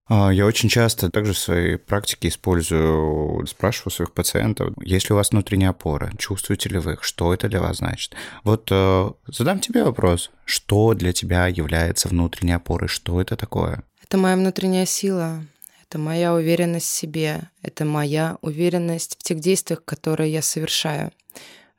А, 0.09 0.31
я 0.33 0.47
очень 0.47 0.71
часто 0.71 1.11
также 1.11 1.35
в 1.35 1.38
своей 1.38 1.76
практике 1.76 2.28
использую, 2.28 3.47
спрашиваю 3.47 3.93
своих 3.93 4.12
пациентов, 4.12 4.73
есть 4.83 5.11
ли 5.11 5.12
у 5.12 5.17
вас 5.17 5.31
внутренняя 5.31 5.71
опора, 5.71 6.11
чувствуете 6.17 6.71
ли 6.71 6.78
вы 6.78 6.95
их, 6.95 7.05
что 7.05 7.35
это 7.35 7.49
для 7.49 7.61
вас 7.61 7.78
значит. 7.78 8.14
Вот 8.43 8.69
э, 8.71 9.11
задам 9.26 9.61
тебе 9.61 9.85
вопрос, 9.85 10.31
что 10.47 10.95
для 10.95 11.12
тебя 11.12 11.47
является 11.47 12.09
внутренней 12.09 12.55
опорой, 12.55 12.88
что 12.88 13.21
это 13.21 13.37
такое? 13.37 13.83
Это 14.02 14.17
моя 14.17 14.37
внутренняя 14.37 14.87
сила, 14.87 15.45
это 15.83 15.99
моя 15.99 16.33
уверенность 16.33 16.87
в 16.87 16.95
себе, 16.95 17.50
это 17.62 17.85
моя 17.85 18.38
уверенность 18.40 19.17
в 19.19 19.23
тех 19.23 19.40
действиях, 19.40 19.85
которые 19.85 20.33
я 20.33 20.40
совершаю. 20.40 21.12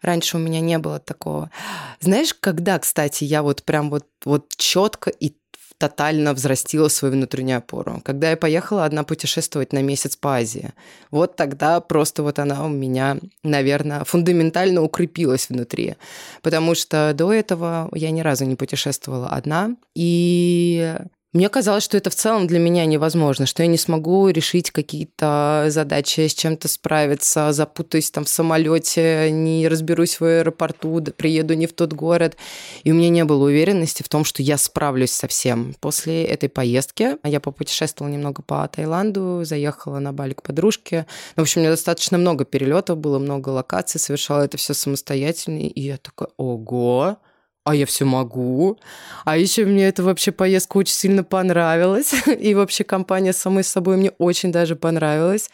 Раньше 0.02 0.38
у 0.38 0.40
меня 0.40 0.62
не 0.62 0.78
было 0.78 1.00
такого. 1.00 1.52
Знаешь, 2.00 2.34
когда, 2.34 2.80
кстати, 2.80 3.24
я 3.24 3.44
вот 3.44 3.64
прям 3.64 3.90
вот, 3.90 4.06
вот 4.26 4.54
четко 4.58 5.10
и 5.10 5.34
тотально 5.80 6.34
взрастила 6.34 6.90
свою 6.90 7.14
внутреннюю 7.14 7.60
опору. 7.60 8.02
Когда 8.04 8.30
я 8.30 8.38
поехала 8.38 8.84
одна 8.84 9.04
путешествовать 9.04 9.72
на 9.72 9.82
месяц 9.82 10.18
по 10.18 10.36
Азии, 10.36 10.74
вот 11.10 11.38
тогда 11.38 11.80
просто 11.80 12.22
вот 12.22 12.38
она 12.38 12.66
у 12.66 12.70
меня, 12.70 13.18
наверное, 13.44 14.04
фундаментально 14.04 14.84
укрепилась 14.84 15.50
внутри. 15.50 15.96
Потому 16.42 16.76
что 16.76 17.14
до 17.16 17.32
этого 17.32 17.90
я 17.94 18.12
ни 18.12 18.20
разу 18.20 18.44
не 18.44 18.58
путешествовала 18.58 19.30
одна. 19.30 19.78
И 19.96 20.96
мне 21.32 21.48
казалось, 21.50 21.84
что 21.84 21.96
это 21.96 22.10
в 22.10 22.16
целом 22.16 22.48
для 22.48 22.58
меня 22.58 22.88
невозможно, 22.88 23.46
что 23.46 23.62
я 23.62 23.68
не 23.68 23.78
смогу 23.78 24.30
решить 24.30 24.72
какие-то 24.72 25.66
задачи, 25.68 26.28
с 26.28 26.34
чем-то 26.34 26.68
справиться, 26.68 27.54
запутаюсь 27.54 28.10
там 28.10 28.26
в 28.26 28.30
самолете, 28.30 29.30
не 29.30 29.68
разберусь 29.68 30.20
в 30.20 30.24
аэропорту, 30.24 31.00
да, 31.02 31.12
приеду 31.12 31.54
не 31.54 31.68
в 31.68 31.74
тот 31.74 31.94
город. 31.94 32.36
И 32.84 32.92
у 32.92 32.96
меня 32.96 33.10
не 33.10 33.26
было 33.26 33.46
уверенности 33.46 34.02
в 34.02 34.10
том, 34.10 34.26
что 34.26 34.42
я 34.42 34.58
справлюсь 34.58 35.12
со 35.12 35.28
всем. 35.28 35.76
После 35.80 36.24
этой 36.24 36.50
поездки 36.50 37.18
я 37.24 37.40
попутешествовала 37.40 38.12
немного 38.12 38.42
по 38.42 38.68
Таиланду, 38.68 39.42
заехала 39.44 40.00
на 40.00 40.12
Бали 40.14 40.34
к 40.34 40.42
подружке. 40.42 41.06
В 41.36 41.42
общем, 41.42 41.62
у 41.62 41.64
меня 41.64 41.72
достаточно 41.72 42.18
много 42.18 42.44
перелетов 42.44 42.98
было, 42.98 43.20
много 43.20 43.50
локаций, 43.50 44.00
совершала 44.00 44.46
это 44.46 44.58
все 44.58 44.74
самостоятельно. 44.74 45.60
И 45.60 45.80
я 45.80 45.98
такая, 45.98 46.30
ого, 46.38 47.18
а 47.64 47.76
я 47.76 47.86
все 47.86 48.06
могу. 48.06 48.78
А 49.26 49.38
еще 49.38 49.66
мне 49.66 49.88
эта 49.88 50.04
вообще 50.04 50.32
поездка 50.32 50.78
очень 50.78 50.96
сильно 50.96 51.24
понравилась. 51.24 52.14
И 52.40 52.54
вообще 52.54 52.84
компания 52.84 53.34
самой 53.34 53.64
собой 53.64 53.98
мне 53.98 54.12
очень 54.18 54.52
даже 54.52 54.76
понравилась. 54.76 55.50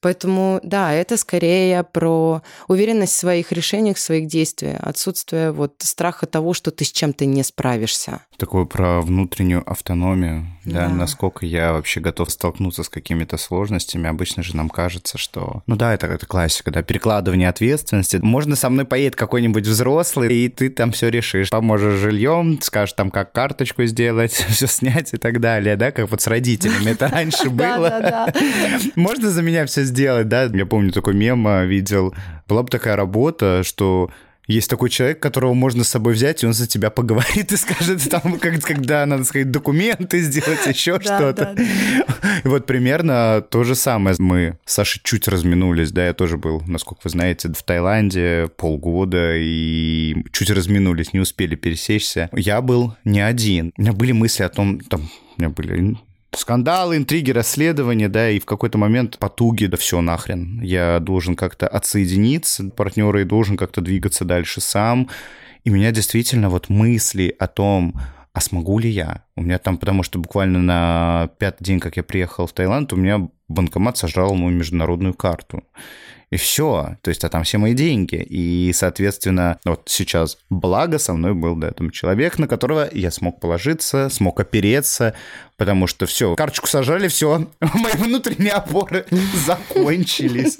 Поэтому, 0.00 0.60
да, 0.62 0.92
это 0.92 1.16
скорее 1.16 1.82
про 1.82 2.42
уверенность 2.68 3.14
в 3.14 3.18
своих 3.18 3.52
решениях, 3.52 3.96
в 3.96 4.00
своих 4.00 4.26
действиях, 4.26 4.78
отсутствие 4.82 5.50
вот 5.50 5.76
страха 5.78 6.26
того, 6.26 6.52
что 6.52 6.70
ты 6.70 6.84
с 6.84 6.92
чем-то 6.92 7.24
не 7.24 7.42
справишься. 7.42 8.20
Такое 8.36 8.64
про 8.64 9.00
внутреннюю 9.00 9.62
автономию, 9.70 10.46
да. 10.64 10.88
да, 10.88 10.88
насколько 10.88 11.46
я 11.46 11.72
вообще 11.72 12.00
готов 12.00 12.30
столкнуться 12.30 12.82
с 12.82 12.88
какими-то 12.88 13.36
сложностями. 13.36 14.08
Обычно 14.08 14.42
же 14.42 14.56
нам 14.56 14.68
кажется, 14.68 15.18
что, 15.18 15.62
ну 15.66 15.76
да, 15.76 15.94
это, 15.94 16.08
это 16.08 16.26
классика, 16.26 16.72
да, 16.72 16.82
перекладывание 16.82 17.48
ответственности. 17.48 18.16
Можно 18.16 18.56
со 18.56 18.70
мной 18.70 18.86
поедет 18.86 19.14
какой-нибудь 19.14 19.66
взрослый, 19.66 20.34
и 20.34 20.48
ты 20.48 20.68
там 20.68 20.90
все 20.90 21.10
решишь. 21.10 21.50
Поможешь 21.50 22.00
жильем, 22.00 22.60
скажешь 22.60 22.94
там, 22.94 23.10
как 23.10 23.32
карточку 23.32 23.84
сделать, 23.84 24.32
все 24.48 24.66
снять 24.66 25.14
и 25.14 25.16
так 25.16 25.40
далее, 25.40 25.76
да, 25.76 25.92
как 25.92 26.10
вот 26.10 26.20
с 26.20 26.26
родителями 26.26 26.90
это 26.90 27.08
раньше 27.08 27.50
было. 27.50 28.32
Можно 28.96 29.30
за 29.30 29.42
меня 29.42 29.64
все 29.66 29.84
сделать? 29.84 30.28
да. 30.28 30.44
Я 30.44 30.66
помню 30.66 30.92
такой 30.92 31.14
мем 31.14 31.46
видел. 31.66 32.14
Была 32.48 32.62
бы 32.62 32.68
такая 32.68 32.96
работа, 32.96 33.62
что 33.64 34.10
есть 34.46 34.68
такой 34.68 34.90
человек, 34.90 35.20
которого 35.20 35.54
можно 35.54 35.84
с 35.84 35.88
собой 35.88 36.14
взять, 36.14 36.42
и 36.42 36.46
он 36.46 36.52
за 36.52 36.66
тебя 36.66 36.90
поговорит 36.90 37.52
и 37.52 37.56
скажет, 37.56 38.08
там, 38.10 38.38
как, 38.38 38.60
когда 38.62 39.06
надо 39.06 39.24
сказать, 39.24 39.50
документы 39.50 40.20
сделать, 40.20 40.66
еще 40.66 41.00
что-то. 41.00 41.54
И 42.44 42.48
вот 42.48 42.66
примерно 42.66 43.42
то 43.48 43.64
же 43.64 43.74
самое. 43.74 44.16
Мы 44.18 44.58
с 44.64 44.74
Сашей 44.74 45.00
чуть 45.02 45.28
разминулись, 45.28 45.92
да, 45.92 46.06
я 46.06 46.12
тоже 46.12 46.36
был, 46.36 46.62
насколько 46.66 47.00
вы 47.04 47.10
знаете, 47.10 47.48
в 47.48 47.62
Таиланде 47.62 48.50
полгода, 48.56 49.36
и 49.36 50.16
чуть 50.32 50.50
разминулись, 50.50 51.12
не 51.12 51.20
успели 51.20 51.54
пересечься. 51.54 52.28
Я 52.32 52.60
был 52.60 52.94
не 53.04 53.20
один. 53.20 53.72
У 53.76 53.82
меня 53.82 53.92
были 53.92 54.12
мысли 54.12 54.42
о 54.42 54.48
том, 54.48 54.80
там, 54.80 55.08
у 55.36 55.40
меня 55.40 55.50
были 55.50 55.96
скандалы, 56.38 56.96
интриги, 56.96 57.30
расследования, 57.30 58.08
да, 58.08 58.30
и 58.30 58.38
в 58.38 58.44
какой-то 58.44 58.78
момент 58.78 59.18
потуги, 59.18 59.66
да 59.66 59.76
все 59.76 60.00
нахрен. 60.00 60.60
Я 60.62 60.98
должен 61.00 61.36
как-то 61.36 61.68
отсоединиться 61.68 62.66
от 62.66 62.76
партнера 62.76 63.20
и 63.20 63.24
должен 63.24 63.56
как-то 63.56 63.80
двигаться 63.80 64.24
дальше 64.24 64.60
сам. 64.60 65.08
И 65.64 65.70
меня 65.70 65.90
действительно 65.92 66.50
вот 66.50 66.68
мысли 66.68 67.34
о 67.38 67.46
том, 67.46 68.00
а 68.32 68.40
смогу 68.40 68.78
ли 68.78 68.90
я? 68.90 69.24
У 69.36 69.42
меня 69.42 69.58
там, 69.58 69.78
потому 69.78 70.02
что 70.02 70.18
буквально 70.18 70.58
на 70.58 71.30
пятый 71.38 71.64
день, 71.64 71.80
как 71.80 71.96
я 71.96 72.02
приехал 72.02 72.46
в 72.46 72.52
Таиланд, 72.52 72.92
у 72.92 72.96
меня 72.96 73.28
банкомат 73.48 73.96
сожрал 73.96 74.34
мою 74.34 74.56
международную 74.56 75.14
карту 75.14 75.62
и 76.30 76.36
все. 76.36 76.96
То 77.02 77.10
есть, 77.10 77.24
а 77.24 77.28
там 77.28 77.44
все 77.44 77.58
мои 77.58 77.74
деньги. 77.74 78.16
И, 78.16 78.72
соответственно, 78.72 79.58
вот 79.64 79.84
сейчас 79.86 80.38
благо 80.50 80.98
со 80.98 81.12
мной 81.14 81.34
был, 81.34 81.56
да, 81.56 81.70
там 81.70 81.90
человек, 81.90 82.38
на 82.38 82.48
которого 82.48 82.88
я 82.92 83.10
смог 83.10 83.40
положиться, 83.40 84.08
смог 84.08 84.40
опереться, 84.40 85.14
потому 85.56 85.86
что 85.86 86.06
все, 86.06 86.34
карточку 86.34 86.66
сажали, 86.66 87.08
все, 87.08 87.48
мои 87.60 87.92
внутренние 87.94 88.52
опоры 88.52 89.06
закончились. 89.46 90.58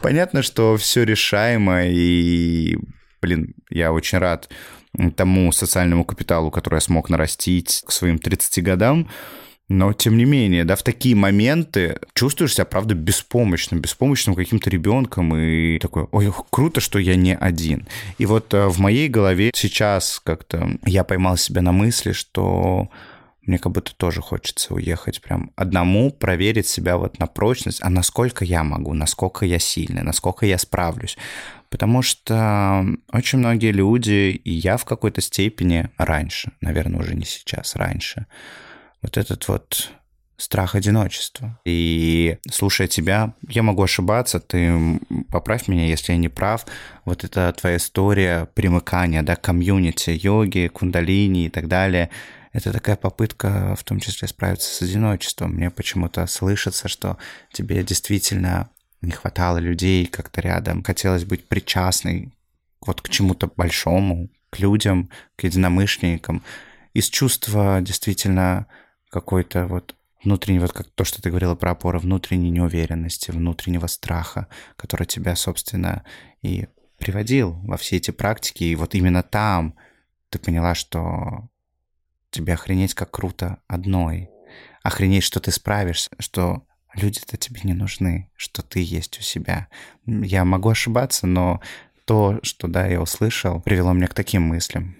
Понятно, 0.00 0.42
что 0.42 0.76
все 0.76 1.04
решаемо, 1.04 1.86
и, 1.86 2.78
блин, 3.20 3.54
я 3.70 3.92
очень 3.92 4.18
рад 4.18 4.48
тому 5.16 5.52
социальному 5.52 6.04
капиталу, 6.04 6.50
который 6.50 6.76
я 6.76 6.80
смог 6.80 7.08
нарастить 7.08 7.82
к 7.86 7.92
своим 7.92 8.18
30 8.18 8.62
годам, 8.62 9.08
но, 9.72 9.94
тем 9.94 10.18
не 10.18 10.26
менее, 10.26 10.64
да, 10.64 10.76
в 10.76 10.82
такие 10.82 11.16
моменты 11.16 11.98
чувствуешь 12.12 12.54
себя, 12.54 12.66
правда, 12.66 12.94
беспомощным, 12.94 13.80
беспомощным 13.80 14.34
каким-то 14.34 14.68
ребенком, 14.68 15.34
и 15.34 15.78
такой, 15.78 16.06
ой, 16.12 16.30
круто, 16.50 16.80
что 16.80 16.98
я 16.98 17.16
не 17.16 17.34
один. 17.34 17.88
И 18.18 18.26
вот 18.26 18.52
э, 18.52 18.66
в 18.66 18.78
моей 18.78 19.08
голове 19.08 19.50
сейчас 19.54 20.20
как-то 20.22 20.76
я 20.84 21.04
поймал 21.04 21.38
себя 21.38 21.62
на 21.62 21.72
мысли, 21.72 22.12
что 22.12 22.90
мне 23.46 23.58
как 23.58 23.72
будто 23.72 23.94
тоже 23.96 24.20
хочется 24.20 24.74
уехать 24.74 25.22
прям 25.22 25.50
одному, 25.56 26.10
проверить 26.10 26.66
себя 26.66 26.98
вот 26.98 27.18
на 27.18 27.26
прочность, 27.26 27.82
а 27.82 27.88
насколько 27.88 28.44
я 28.44 28.64
могу, 28.64 28.92
насколько 28.92 29.46
я 29.46 29.58
сильный, 29.58 30.02
насколько 30.02 30.44
я 30.44 30.58
справлюсь. 30.58 31.16
Потому 31.70 32.02
что 32.02 32.86
очень 33.10 33.38
многие 33.38 33.72
люди, 33.72 34.38
и 34.44 34.50
я 34.50 34.76
в 34.76 34.84
какой-то 34.84 35.22
степени 35.22 35.88
раньше, 35.96 36.52
наверное, 36.60 37.00
уже 37.00 37.14
не 37.14 37.24
сейчас, 37.24 37.74
раньше, 37.74 38.26
вот 39.02 39.16
этот 39.16 39.46
вот 39.48 39.90
страх 40.36 40.74
одиночества. 40.74 41.60
И 41.64 42.38
слушая 42.50 42.88
тебя, 42.88 43.34
я 43.48 43.62
могу 43.62 43.82
ошибаться, 43.82 44.40
ты 44.40 45.00
поправь 45.30 45.68
меня, 45.68 45.86
если 45.86 46.12
я 46.12 46.18
не 46.18 46.28
прав. 46.28 46.66
Вот 47.04 47.24
эта 47.24 47.52
твоя 47.52 47.76
история 47.76 48.46
примыкания, 48.54 49.22
да, 49.22 49.36
комьюнити, 49.36 50.10
йоги, 50.10 50.68
кундалини 50.72 51.46
и 51.46 51.48
так 51.48 51.68
далее, 51.68 52.10
это 52.52 52.72
такая 52.72 52.96
попытка 52.96 53.74
в 53.76 53.84
том 53.84 54.00
числе 54.00 54.28
справиться 54.28 54.74
с 54.74 54.82
одиночеством. 54.82 55.52
Мне 55.52 55.70
почему-то 55.70 56.26
слышится, 56.26 56.88
что 56.88 57.16
тебе 57.52 57.82
действительно 57.82 58.68
не 59.00 59.12
хватало 59.12 59.58
людей 59.58 60.06
как-то 60.06 60.40
рядом. 60.40 60.82
Хотелось 60.82 61.24
быть 61.24 61.46
причастной 61.46 62.32
вот 62.84 63.00
к 63.00 63.08
чему-то 63.08 63.50
большому, 63.56 64.28
к 64.50 64.58
людям, 64.58 65.08
к 65.36 65.44
единомышленникам. 65.44 66.42
Из 66.94 67.08
чувства 67.08 67.80
действительно 67.80 68.66
какой-то 69.12 69.66
вот 69.66 69.94
внутренний, 70.24 70.58
вот 70.58 70.72
как 70.72 70.88
то, 70.88 71.04
что 71.04 71.20
ты 71.20 71.28
говорила 71.28 71.54
про 71.54 71.72
опору, 71.72 71.98
внутренней 71.98 72.50
неуверенности, 72.50 73.30
внутреннего 73.30 73.86
страха, 73.86 74.48
который 74.76 75.06
тебя, 75.06 75.36
собственно, 75.36 76.04
и 76.40 76.66
приводил 76.98 77.52
во 77.64 77.76
все 77.76 77.96
эти 77.96 78.10
практики. 78.10 78.64
И 78.64 78.74
вот 78.74 78.94
именно 78.94 79.22
там 79.22 79.74
ты 80.30 80.38
поняла, 80.38 80.74
что 80.74 81.48
тебе 82.30 82.54
охренеть 82.54 82.94
как 82.94 83.10
круто 83.10 83.58
одной. 83.66 84.30
Охренеть, 84.82 85.24
что 85.24 85.40
ты 85.40 85.50
справишься, 85.50 86.10
что 86.18 86.62
люди-то 86.94 87.36
тебе 87.36 87.60
не 87.64 87.74
нужны, 87.74 88.30
что 88.34 88.62
ты 88.62 88.80
есть 88.80 89.18
у 89.18 89.22
себя. 89.22 89.68
Я 90.06 90.44
могу 90.44 90.70
ошибаться, 90.70 91.26
но 91.26 91.60
то, 92.06 92.40
что, 92.42 92.66
да, 92.66 92.86
я 92.86 93.00
услышал, 93.00 93.60
привело 93.60 93.92
меня 93.92 94.06
к 94.06 94.14
таким 94.14 94.42
мыслям. 94.42 94.96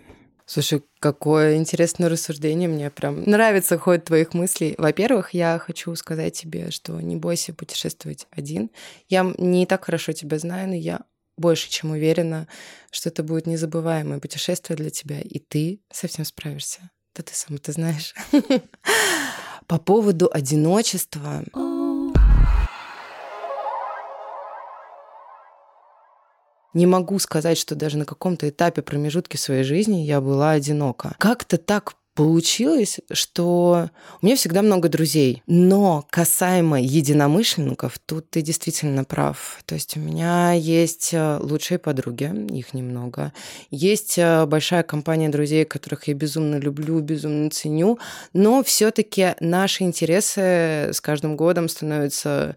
Слушай, 0.46 0.82
какое 0.98 1.56
интересное 1.56 2.08
рассуждение. 2.08 2.68
Мне 2.68 2.90
прям 2.90 3.22
нравится 3.22 3.78
ход 3.78 4.04
твоих 4.04 4.34
мыслей. 4.34 4.74
Во-первых, 4.78 5.34
я 5.34 5.58
хочу 5.58 5.94
сказать 5.94 6.38
тебе, 6.38 6.70
что 6.70 7.00
не 7.00 7.16
бойся 7.16 7.54
путешествовать 7.54 8.26
один. 8.30 8.70
Я 9.08 9.32
не 9.38 9.66
так 9.66 9.84
хорошо 9.84 10.12
тебя 10.12 10.38
знаю, 10.38 10.68
но 10.68 10.74
я 10.74 11.00
больше 11.36 11.70
чем 11.70 11.92
уверена, 11.92 12.48
что 12.90 13.08
это 13.08 13.22
будет 13.22 13.46
незабываемое 13.46 14.20
путешествие 14.20 14.76
для 14.76 14.90
тебя, 14.90 15.20
и 15.20 15.38
ты 15.38 15.80
совсем 15.90 16.24
справишься. 16.24 16.90
Да 17.14 17.22
ты 17.22 17.34
сам 17.34 17.56
это 17.56 17.72
знаешь. 17.72 18.14
По 19.66 19.78
поводу 19.78 20.30
одиночества. 20.32 21.44
Не 26.74 26.86
могу 26.86 27.18
сказать, 27.18 27.58
что 27.58 27.74
даже 27.74 27.98
на 27.98 28.04
каком-то 28.04 28.48
этапе 28.48 28.82
промежутке 28.82 29.38
своей 29.38 29.64
жизни 29.64 30.00
я 30.00 30.20
была 30.20 30.52
одинока. 30.52 31.14
Как-то 31.18 31.58
так 31.58 31.94
получилось, 32.14 33.00
что 33.10 33.88
у 34.20 34.26
меня 34.26 34.36
всегда 34.36 34.62
много 34.62 34.88
друзей. 34.88 35.42
Но 35.46 36.06
касаемо 36.10 36.80
единомышленников, 36.80 37.98
тут 37.98 38.30
ты 38.30 38.42
действительно 38.42 39.04
прав. 39.04 39.60
То 39.64 39.74
есть 39.74 39.96
у 39.96 40.00
меня 40.00 40.52
есть 40.52 41.10
э, 41.12 41.38
лучшие 41.40 41.78
подруги, 41.78 42.30
их 42.54 42.74
немного. 42.74 43.32
Есть 43.70 44.18
э, 44.18 44.44
большая 44.46 44.82
компания 44.82 45.30
друзей, 45.30 45.64
которых 45.64 46.08
я 46.08 46.14
безумно 46.14 46.56
люблю, 46.56 47.00
безумно 47.00 47.50
ценю. 47.50 47.98
Но 48.34 48.62
все-таки 48.62 49.34
наши 49.40 49.84
интересы 49.84 50.90
с 50.92 51.00
каждым 51.00 51.36
годом 51.36 51.68
становятся 51.68 52.56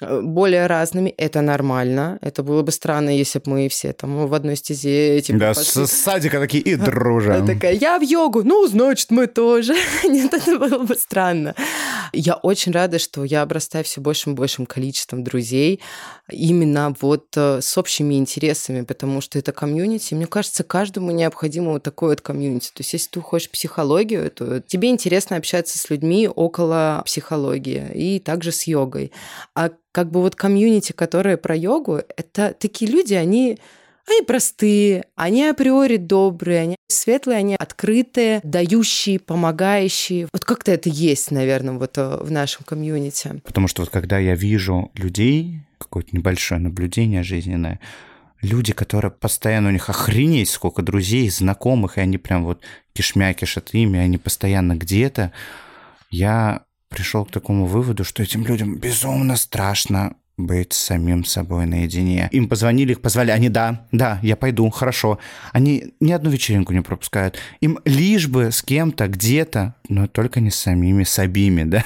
более 0.00 0.66
разными. 0.66 1.10
Это 1.10 1.40
нормально. 1.40 2.18
Это 2.20 2.42
было 2.42 2.62
бы 2.62 2.72
странно, 2.72 3.10
если 3.10 3.38
бы 3.38 3.52
мы 3.52 3.68
все 3.68 3.92
там 3.92 4.26
в 4.26 4.34
одной 4.34 4.56
стезе... 4.56 5.20
Типа, 5.20 5.38
да, 5.38 5.54
пошли. 5.54 5.86
с 5.86 5.92
садика 5.92 6.38
такие 6.40 6.62
и 6.62 6.74
дружим. 6.76 7.46
Такая, 7.46 7.74
я 7.74 7.98
в 7.98 8.02
йогу, 8.02 8.42
ну, 8.42 8.66
значит, 8.66 9.10
мы 9.10 9.26
тоже. 9.26 9.74
Нет, 10.04 10.32
это 10.34 10.58
было 10.58 10.78
бы 10.78 10.94
странно. 10.94 11.54
Я 12.12 12.34
очень 12.34 12.72
рада, 12.72 12.98
что 12.98 13.24
я 13.24 13.42
обрастаю 13.42 13.84
все 13.84 14.00
большим 14.00 14.32
и 14.34 14.36
большим 14.36 14.66
количеством 14.66 15.24
друзей 15.24 15.80
именно 16.30 16.94
вот 17.00 17.26
э, 17.36 17.60
с 17.60 17.78
общими 17.78 18.14
интересами, 18.14 18.82
потому 18.82 19.20
что 19.20 19.38
это 19.38 19.52
комьюнити. 19.52 20.14
Мне 20.14 20.26
кажется, 20.26 20.64
каждому 20.64 21.10
необходимо 21.10 21.72
вот 21.72 21.82
такое 21.82 22.10
вот 22.10 22.20
комьюнити. 22.20 22.68
То 22.68 22.80
есть, 22.80 22.92
если 22.92 23.10
ты 23.10 23.20
уходишь 23.20 23.48
в 23.48 23.52
психологию, 23.52 24.30
то 24.30 24.60
тебе 24.60 24.90
интересно 24.90 25.36
общаться 25.36 25.78
с 25.78 25.90
людьми 25.90 26.28
около 26.28 27.02
психологии 27.04 27.90
и 27.94 28.20
также 28.20 28.52
с 28.52 28.66
йогой. 28.66 29.12
А 29.54 29.70
как 29.92 30.10
бы 30.10 30.20
вот 30.20 30.34
комьюнити, 30.34 30.92
которые 30.92 31.36
про 31.36 31.54
йогу, 31.54 32.00
это 32.16 32.54
такие 32.58 32.90
люди, 32.90 33.14
они 33.14 33.58
они 34.08 34.22
простые, 34.26 35.04
они 35.14 35.44
априори 35.44 35.96
добрые, 35.96 36.60
они 36.60 36.76
светлые, 36.88 37.38
они 37.38 37.54
открытые, 37.54 38.40
дающие, 38.42 39.20
помогающие. 39.20 40.28
Вот 40.32 40.44
как-то 40.44 40.72
это 40.72 40.88
есть, 40.88 41.30
наверное, 41.30 41.74
вот 41.74 41.96
э, 41.98 42.18
в 42.20 42.30
нашем 42.30 42.64
комьюнити. 42.64 43.40
Потому 43.44 43.68
что 43.68 43.82
вот 43.82 43.90
когда 43.90 44.18
я 44.18 44.34
вижу 44.34 44.90
людей, 44.94 45.60
какое-то 45.78 46.16
небольшое 46.16 46.60
наблюдение 46.60 47.22
жизненное, 47.22 47.78
люди, 48.40 48.72
которые 48.72 49.12
постоянно, 49.12 49.68
у 49.68 49.72
них 49.72 49.88
охренеть 49.88 50.50
сколько 50.50 50.82
друзей, 50.82 51.30
знакомых, 51.30 51.96
и 51.96 52.00
они 52.00 52.18
прям 52.18 52.44
вот 52.44 52.62
кишмя 52.92 53.32
кишат 53.34 53.72
ими, 53.72 54.00
они 54.00 54.18
постоянно 54.18 54.74
где-то, 54.74 55.32
я 56.10 56.64
пришел 56.92 57.24
к 57.24 57.30
такому 57.30 57.66
выводу, 57.66 58.04
что 58.04 58.22
этим 58.22 58.44
людям 58.46 58.76
безумно 58.76 59.36
страшно 59.36 60.14
быть 60.36 60.72
самим 60.72 61.24
собой 61.24 61.66
наедине. 61.66 62.28
Им 62.32 62.48
позвонили, 62.48 62.92
их 62.92 63.00
позвали, 63.00 63.30
они 63.30 63.48
да, 63.48 63.86
да, 63.92 64.18
я 64.22 64.36
пойду, 64.36 64.68
хорошо. 64.70 65.18
Они 65.52 65.94
ни 66.00 66.12
одну 66.12 66.30
вечеринку 66.30 66.72
не 66.72 66.80
пропускают. 66.80 67.38
Им 67.60 67.78
лишь 67.84 68.28
бы 68.28 68.50
с 68.50 68.62
кем-то, 68.62 69.08
где-то, 69.08 69.74
но 69.88 70.06
только 70.06 70.40
не 70.40 70.50
с 70.50 70.56
самими 70.56 71.04
собими, 71.04 71.64
да. 71.64 71.84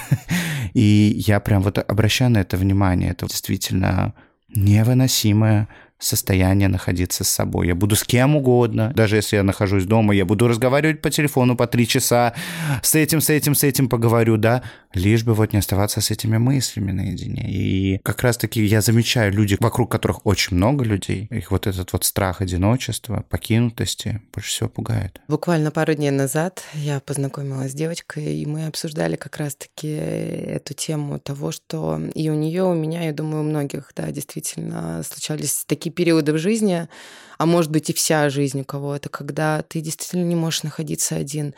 И 0.75 1.15
я 1.27 1.41
прям 1.41 1.63
вот 1.63 1.79
обращаю 1.79 2.31
на 2.31 2.39
это 2.39 2.57
внимание. 2.57 3.11
Это 3.11 3.27
действительно 3.27 4.15
невыносимое 4.49 5.69
состояние 5.99 6.69
находиться 6.69 7.25
с 7.25 7.29
собой. 7.29 7.69
Я 7.69 7.75
буду 7.75 7.97
с 7.97 8.05
кем 8.05 8.37
угодно, 8.37 8.93
даже 8.95 9.17
если 9.17 9.37
я 9.37 9.43
нахожусь 9.43 9.85
дома, 9.85 10.15
я 10.15 10.25
буду 10.25 10.47
разговаривать 10.47 11.01
по 11.01 11.11
телефону 11.11 11.57
по 11.57 11.67
три 11.67 11.89
часа, 11.89 12.35
с 12.83 12.95
этим, 12.95 13.21
с 13.21 13.31
этим, 13.31 13.55
с 13.55 13.65
этим 13.65 13.89
поговорю, 13.89 14.37
да, 14.37 14.63
лишь 14.97 15.25
бы 15.25 15.35
вот 15.35 15.53
не 15.53 15.59
оставаться 15.59 16.01
с 16.01 16.11
этими 16.11 16.39
мыслями 16.39 16.93
наедине. 16.93 17.45
И 17.49 18.01
как 18.03 18.23
раз-таки 18.23 18.65
я 18.65 18.81
замечаю 18.81 19.33
люди, 19.33 19.57
вокруг 19.61 19.91
которых 19.91 20.27
очень 20.27 20.57
много 20.57 20.85
людей, 20.85 21.29
их 21.31 21.51
вот 21.51 21.67
этот 21.67 21.93
вот 21.93 22.05
страх 22.05 22.41
одиночества, 22.41 23.25
покинутости 23.29 24.21
больше 24.33 24.51
всего 24.51 24.69
пугает. 24.69 25.21
Буквально 25.29 25.71
пару 25.71 25.95
дней 25.95 26.11
назад 26.11 26.63
я 26.75 27.01
познакомилась 27.01 27.73
с 27.73 27.75
девочкой, 27.75 28.37
и 28.37 28.47
мы 28.47 28.67
обсуждали 28.67 29.17
как 29.17 29.37
раз-таки 29.37 29.89
эту 29.89 30.75
тему 30.75 31.19
того, 31.19 31.53
что 31.53 32.01
и 32.15 32.31
у 32.31 32.35
нее, 32.35 32.65
у 32.65 32.75
меня, 32.75 33.05
я 33.05 33.13
думаю, 33.13 33.43
у 33.43 33.47
многих, 33.47 33.93
да, 33.95 34.11
действительно 34.11 35.03
случались 35.03 35.65
такие 35.67 35.93
периоды 35.93 36.33
в 36.33 36.39
жизни, 36.39 36.89
а 37.39 37.47
может 37.47 37.71
быть 37.71 37.91
и 37.91 37.93
вся 37.93 38.29
жизнь 38.31 38.61
у 38.61 38.65
кого-то, 38.65 39.09
когда 39.09 39.63
ты 39.63 39.81
действительно 39.81 40.25
не 40.25 40.37
можешь 40.37 40.63
находиться 40.63 41.17
один. 41.17 41.55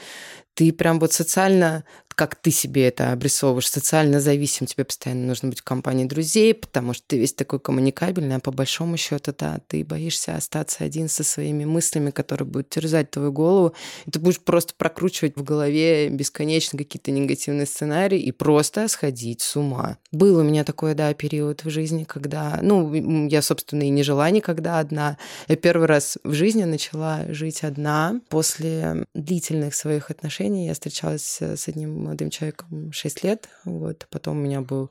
Ты 0.55 0.73
прям 0.73 0.99
вот 0.99 1.13
социально 1.13 1.85
как 2.19 2.35
ты 2.35 2.51
себе 2.51 2.89
это 2.89 3.13
обрисовываешь, 3.13 3.71
социально 3.71 4.21
зависим, 4.21 4.67
тебе 4.67 4.85
постоянно 4.85 5.25
нужно 5.25 5.51
быть 5.51 5.61
в 5.61 5.63
компании 5.63 6.05
друзей, 6.05 6.53
потому 6.53 6.93
что 6.93 7.05
ты 7.07 7.17
весь 7.17 7.33
такой 7.33 7.61
коммуникабельный, 7.61 8.35
а 8.35 8.41
по 8.41 8.51
большому 8.51 8.97
счету, 8.97 9.33
да, 9.39 9.61
ты 9.69 9.85
боишься 9.85 10.35
остаться 10.35 10.83
один 10.83 11.09
со 11.09 11.23
своими 11.23 11.65
мыслями, 11.65 12.11
которые 12.11 12.49
будут 12.49 12.71
терзать 12.71 13.13
твою 13.13 13.31
голову, 13.31 13.73
и 14.05 14.11
ты 14.11 14.19
будешь 14.19 14.41
просто 14.41 14.75
прокручивать 14.77 15.37
в 15.37 15.45
голове 15.45 16.09
бесконечно 16.09 16.77
какие-то 16.77 17.13
негативные 17.13 17.67
сценарии 17.67 18.19
и 18.19 18.33
просто 18.33 18.89
сходить 18.89 19.41
с 19.41 19.55
ума. 19.55 19.99
Был 20.11 20.39
у 20.39 20.43
меня 20.43 20.65
такой, 20.65 20.95
да, 20.95 21.15
период 21.15 21.63
в 21.63 21.71
жизни, 21.71 22.03
когда, 22.03 22.59
ну, 22.63 23.29
я, 23.29 23.43
собственно, 23.43 23.85
и 23.85 23.91
не 23.91 24.03
жила 24.03 24.29
никогда 24.31 24.81
одна. 24.81 25.19
Я 25.47 25.55
первый 25.69 25.87
раз 25.87 26.17
в 26.25 26.33
жизни 26.33 26.65
начала 26.65 27.27
жить 27.29 27.63
одна. 27.63 28.23
После 28.31 29.05
длительных 29.13 29.75
своих 29.75 30.11
отношений 30.11 30.67
я 30.67 30.73
встречалась 30.73 31.43
с 31.43 31.69
одним 31.69 32.05
молодым 32.05 32.31
человеком 32.31 32.91
6 32.91 33.23
лет. 33.23 33.51
Вот. 33.67 34.07
Потом 34.11 34.39
у 34.39 34.41
меня 34.41 34.63
был 34.63 34.91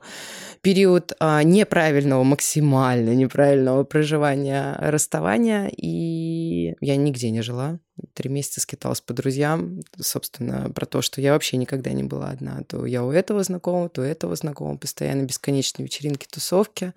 период 0.60 1.14
а, 1.18 1.42
неправильного, 1.42 2.22
максимально 2.22 3.12
неправильного 3.16 3.82
проживания 3.82 4.76
расставания, 4.78 5.68
и 5.76 6.76
я 6.80 6.94
нигде 6.94 7.30
не 7.32 7.42
жила. 7.42 7.80
Три 8.14 8.30
месяца 8.30 8.60
скиталась 8.60 9.00
по 9.00 9.12
друзьям, 9.12 9.80
собственно, 9.98 10.70
про 10.70 10.86
то, 10.86 11.02
что 11.02 11.20
я 11.20 11.32
вообще 11.32 11.56
никогда 11.56 11.90
не 11.90 12.04
была 12.04 12.28
одна. 12.28 12.62
То 12.68 12.86
я 12.86 13.02
у 13.02 13.10
этого 13.10 13.42
знакомого, 13.42 13.88
то 13.88 14.02
у 14.02 14.04
этого 14.04 14.36
знакомого, 14.36 14.76
постоянно 14.76 15.24
бесконечные 15.24 15.86
вечеринки, 15.86 16.28
тусовки 16.30 16.94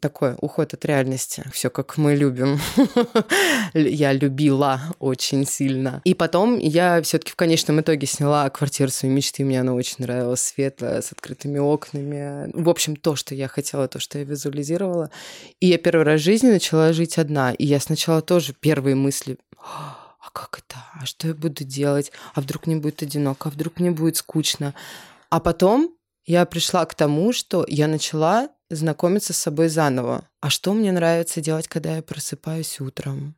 такой 0.00 0.34
уход 0.40 0.74
от 0.74 0.84
реальности. 0.84 1.44
Все 1.52 1.70
как 1.70 1.96
мы 1.96 2.14
любим. 2.14 2.58
я 3.74 4.12
любила 4.12 4.80
очень 4.98 5.46
сильно. 5.46 6.00
И 6.04 6.14
потом 6.14 6.58
я 6.58 7.00
все-таки 7.02 7.32
в 7.32 7.36
конечном 7.36 7.80
итоге 7.80 8.06
сняла 8.06 8.48
квартиру 8.50 8.90
своей 8.90 9.14
мечты. 9.14 9.44
Мне 9.44 9.60
она 9.60 9.74
очень 9.74 9.96
нравилась, 9.98 10.40
светлая, 10.40 11.02
с 11.02 11.12
открытыми 11.12 11.58
окнами. 11.58 12.50
В 12.54 12.68
общем, 12.68 12.96
то, 12.96 13.16
что 13.16 13.34
я 13.34 13.48
хотела, 13.48 13.88
то, 13.88 13.98
что 14.00 14.18
я 14.18 14.24
визуализировала. 14.24 15.10
И 15.60 15.66
я 15.66 15.78
первый 15.78 16.04
раз 16.04 16.20
в 16.20 16.24
жизни 16.24 16.50
начала 16.50 16.92
жить 16.92 17.18
одна. 17.18 17.52
И 17.52 17.66
я 17.66 17.80
сначала 17.80 18.22
тоже 18.22 18.54
первые 18.58 18.94
мысли 18.96 19.36
а 20.22 20.30
как 20.32 20.60
это? 20.60 20.76
А 20.94 21.04
что 21.04 21.28
я 21.28 21.34
буду 21.34 21.64
делать? 21.64 22.12
А 22.34 22.40
вдруг 22.40 22.66
мне 22.66 22.76
будет 22.76 23.02
одиноко? 23.02 23.48
А 23.48 23.52
вдруг 23.52 23.80
мне 23.80 23.90
будет 23.90 24.16
скучно? 24.16 24.72
А 25.30 25.40
потом 25.40 25.96
я 26.24 26.46
пришла 26.46 26.84
к 26.86 26.94
тому, 26.94 27.32
что 27.32 27.64
я 27.68 27.88
начала 27.88 28.48
знакомиться 28.76 29.32
с 29.32 29.38
собой 29.38 29.68
заново. 29.68 30.28
А 30.40 30.50
что 30.50 30.72
мне 30.72 30.92
нравится 30.92 31.40
делать, 31.40 31.68
когда 31.68 31.96
я 31.96 32.02
просыпаюсь 32.02 32.80
утром? 32.80 33.36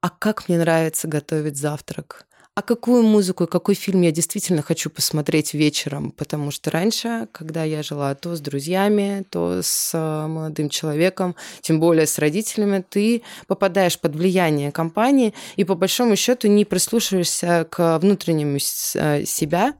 А 0.00 0.10
как 0.10 0.48
мне 0.48 0.58
нравится 0.58 1.08
готовить 1.08 1.56
завтрак? 1.56 2.26
А 2.54 2.60
какую 2.60 3.02
музыку 3.02 3.44
и 3.44 3.46
какой 3.46 3.74
фильм 3.74 4.02
я 4.02 4.12
действительно 4.12 4.60
хочу 4.60 4.90
посмотреть 4.90 5.54
вечером? 5.54 6.10
Потому 6.10 6.50
что 6.50 6.70
раньше, 6.70 7.28
когда 7.32 7.64
я 7.64 7.82
жила 7.82 8.14
то 8.14 8.36
с 8.36 8.40
друзьями, 8.40 9.24
то 9.30 9.60
с 9.62 9.92
э, 9.94 10.26
молодым 10.26 10.68
человеком, 10.68 11.34
тем 11.62 11.80
более 11.80 12.06
с 12.06 12.18
родителями, 12.18 12.84
ты 12.86 13.22
попадаешь 13.46 13.98
под 13.98 14.16
влияние 14.16 14.70
компании 14.70 15.32
и 15.56 15.64
по 15.64 15.74
большому 15.74 16.14
счету 16.14 16.46
не 16.48 16.66
прислушиваешься 16.66 17.66
к 17.70 17.98
внутреннему 17.98 18.58
э, 18.58 19.24
себя 19.24 19.72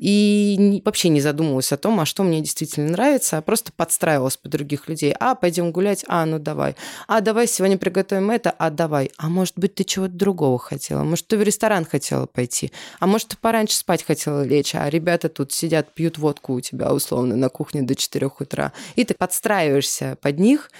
и 0.00 0.80
вообще 0.86 1.10
не 1.10 1.20
задумывалась 1.20 1.72
о 1.72 1.76
том, 1.76 2.00
а 2.00 2.06
что 2.06 2.22
мне 2.22 2.40
действительно 2.40 2.88
нравится, 2.88 3.36
а 3.36 3.42
просто 3.42 3.70
подстраивалась 3.70 4.38
под 4.38 4.50
других 4.50 4.88
людей. 4.88 5.14
А, 5.20 5.34
пойдем 5.34 5.72
гулять, 5.72 6.06
а, 6.08 6.24
ну 6.24 6.38
давай. 6.38 6.74
А, 7.06 7.20
давай 7.20 7.46
сегодня 7.46 7.76
приготовим 7.76 8.30
это, 8.30 8.50
а, 8.50 8.70
давай. 8.70 9.10
А 9.18 9.28
может 9.28 9.58
быть, 9.58 9.74
ты 9.74 9.84
чего-то 9.84 10.14
другого 10.14 10.58
хотела? 10.58 11.04
Может, 11.04 11.26
ты 11.26 11.36
в 11.36 11.42
ресторан 11.42 11.84
хотела 11.84 12.24
пойти? 12.24 12.72
А 12.98 13.06
может, 13.06 13.28
ты 13.28 13.36
пораньше 13.36 13.76
спать 13.76 14.02
хотела 14.02 14.42
лечь, 14.42 14.74
а 14.74 14.88
ребята 14.88 15.28
тут 15.28 15.52
сидят, 15.52 15.94
пьют 15.94 16.16
водку 16.16 16.54
у 16.54 16.60
тебя 16.62 16.94
условно 16.94 17.36
на 17.36 17.50
кухне 17.50 17.82
до 17.82 17.94
4 17.94 18.30
утра. 18.38 18.72
И 18.96 19.04
ты 19.04 19.12
подстраиваешься 19.12 20.16
под 20.22 20.38
них, 20.38 20.70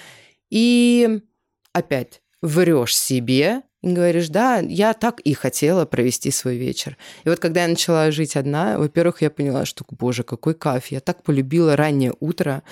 и 0.49 1.21
опять 1.73 2.23
врешь 2.41 2.97
себе, 2.97 3.61
и 3.81 3.91
говоришь, 3.93 4.29
да, 4.29 4.59
я 4.59 4.93
так 4.93 5.19
и 5.21 5.33
хотела 5.33 5.85
провести 5.85 6.31
свой 6.31 6.57
вечер. 6.57 6.97
И 7.23 7.29
вот 7.29 7.39
когда 7.39 7.63
я 7.63 7.67
начала 7.67 8.11
жить 8.11 8.35
одна, 8.35 8.77
во-первых, 8.77 9.21
я 9.21 9.29
поняла, 9.29 9.65
что, 9.65 9.83
боже, 9.89 10.23
какой 10.23 10.53
кайф, 10.53 10.87
я 10.87 10.99
так 10.99 11.23
полюбила 11.23 11.75
раннее 11.75 12.13
утро. 12.19 12.63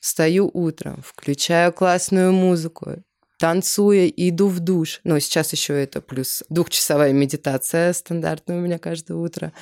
Встаю 0.00 0.48
утром, 0.52 1.02
включаю 1.04 1.72
классную 1.72 2.32
музыку, 2.32 3.02
танцуя, 3.38 4.06
иду 4.06 4.48
в 4.48 4.60
душ. 4.60 5.00
Но 5.04 5.18
сейчас 5.18 5.52
еще 5.52 5.82
это 5.82 6.00
плюс 6.00 6.44
двухчасовая 6.50 7.12
медитация 7.12 7.92
стандартная 7.92 8.58
у 8.58 8.60
меня 8.60 8.78
каждое 8.78 9.14
утро 9.14 9.52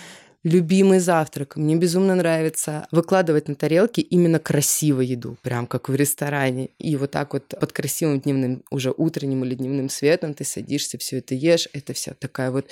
любимый 0.46 1.00
завтрак. 1.00 1.56
Мне 1.56 1.74
безумно 1.74 2.14
нравится 2.14 2.86
выкладывать 2.92 3.48
на 3.48 3.56
тарелки 3.56 4.00
именно 4.00 4.38
красивую 4.38 5.04
еду, 5.04 5.36
прям 5.42 5.66
как 5.66 5.88
в 5.88 5.94
ресторане. 5.96 6.70
И 6.78 6.94
вот 6.96 7.10
так 7.10 7.32
вот 7.32 7.48
под 7.48 7.72
красивым 7.72 8.20
дневным, 8.20 8.62
уже 8.70 8.94
утренним 8.96 9.44
или 9.44 9.56
дневным 9.56 9.88
светом 9.88 10.34
ты 10.34 10.44
садишься, 10.44 10.98
все 10.98 11.18
это 11.18 11.34
ешь. 11.34 11.68
Это 11.72 11.94
вся 11.94 12.14
такая 12.14 12.52
вот 12.52 12.66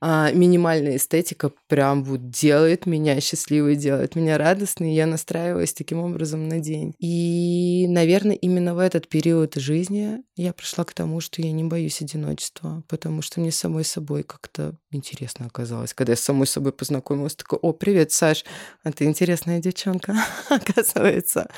а, 0.00 0.32
минимальная 0.32 0.96
эстетика 0.96 1.52
прям 1.68 2.02
вот 2.02 2.30
делает 2.30 2.86
меня 2.86 3.20
счастливой, 3.20 3.76
делает 3.76 4.16
меня 4.16 4.36
радостной. 4.36 4.90
И 4.90 4.96
я 4.96 5.06
настраиваюсь 5.06 5.72
таким 5.72 6.00
образом 6.00 6.48
на 6.48 6.58
день. 6.58 6.94
И, 6.98 7.86
наверное, 7.88 8.34
именно 8.34 8.74
в 8.74 8.80
этот 8.80 9.06
период 9.06 9.54
жизни 9.54 10.24
я 10.34 10.52
пришла 10.52 10.82
к 10.84 10.92
тому, 10.94 11.20
что 11.20 11.42
я 11.42 11.52
не 11.52 11.62
боюсь 11.62 12.02
одиночества, 12.02 12.82
потому 12.88 13.22
что 13.22 13.38
мне 13.38 13.52
самой 13.52 13.84
собой 13.84 14.24
как-то 14.24 14.74
интересно 14.90 15.46
оказалось. 15.46 15.94
Когда 15.94 16.14
я 16.14 16.16
самой 16.16 16.48
собой 16.48 16.72
познакомилась, 16.72 17.19
такой, 17.28 17.58
о, 17.60 17.72
привет, 17.72 18.12
Саш, 18.12 18.44
а 18.84 18.92
ты 18.92 19.04
интересная 19.04 19.60
девчонка, 19.60 20.16
оказывается. 20.48 21.48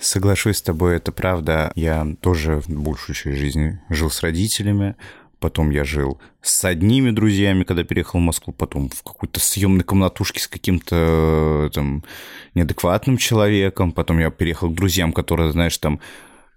Соглашусь 0.00 0.56
с 0.56 0.62
тобой, 0.62 0.96
это 0.96 1.12
правда. 1.12 1.72
Я 1.74 2.06
тоже 2.20 2.62
большую 2.68 3.14
часть 3.14 3.38
жизни 3.38 3.80
жил 3.90 4.10
с 4.10 4.22
родителями, 4.22 4.96
потом 5.40 5.70
я 5.70 5.84
жил 5.84 6.18
с 6.42 6.64
одними 6.64 7.10
друзьями, 7.10 7.64
когда 7.64 7.84
переехал 7.84 8.18
в 8.18 8.22
Москву, 8.22 8.52
потом 8.52 8.88
в 8.88 9.02
какой-то 9.02 9.40
съемной 9.40 9.84
комнатушке 9.84 10.40
с 10.40 10.48
каким-то 10.48 11.70
там 11.74 12.02
неадекватным 12.54 13.18
человеком, 13.18 13.92
потом 13.92 14.18
я 14.18 14.30
переехал 14.30 14.70
к 14.70 14.74
друзьям, 14.74 15.12
которые, 15.12 15.52
знаешь, 15.52 15.76
там 15.76 16.00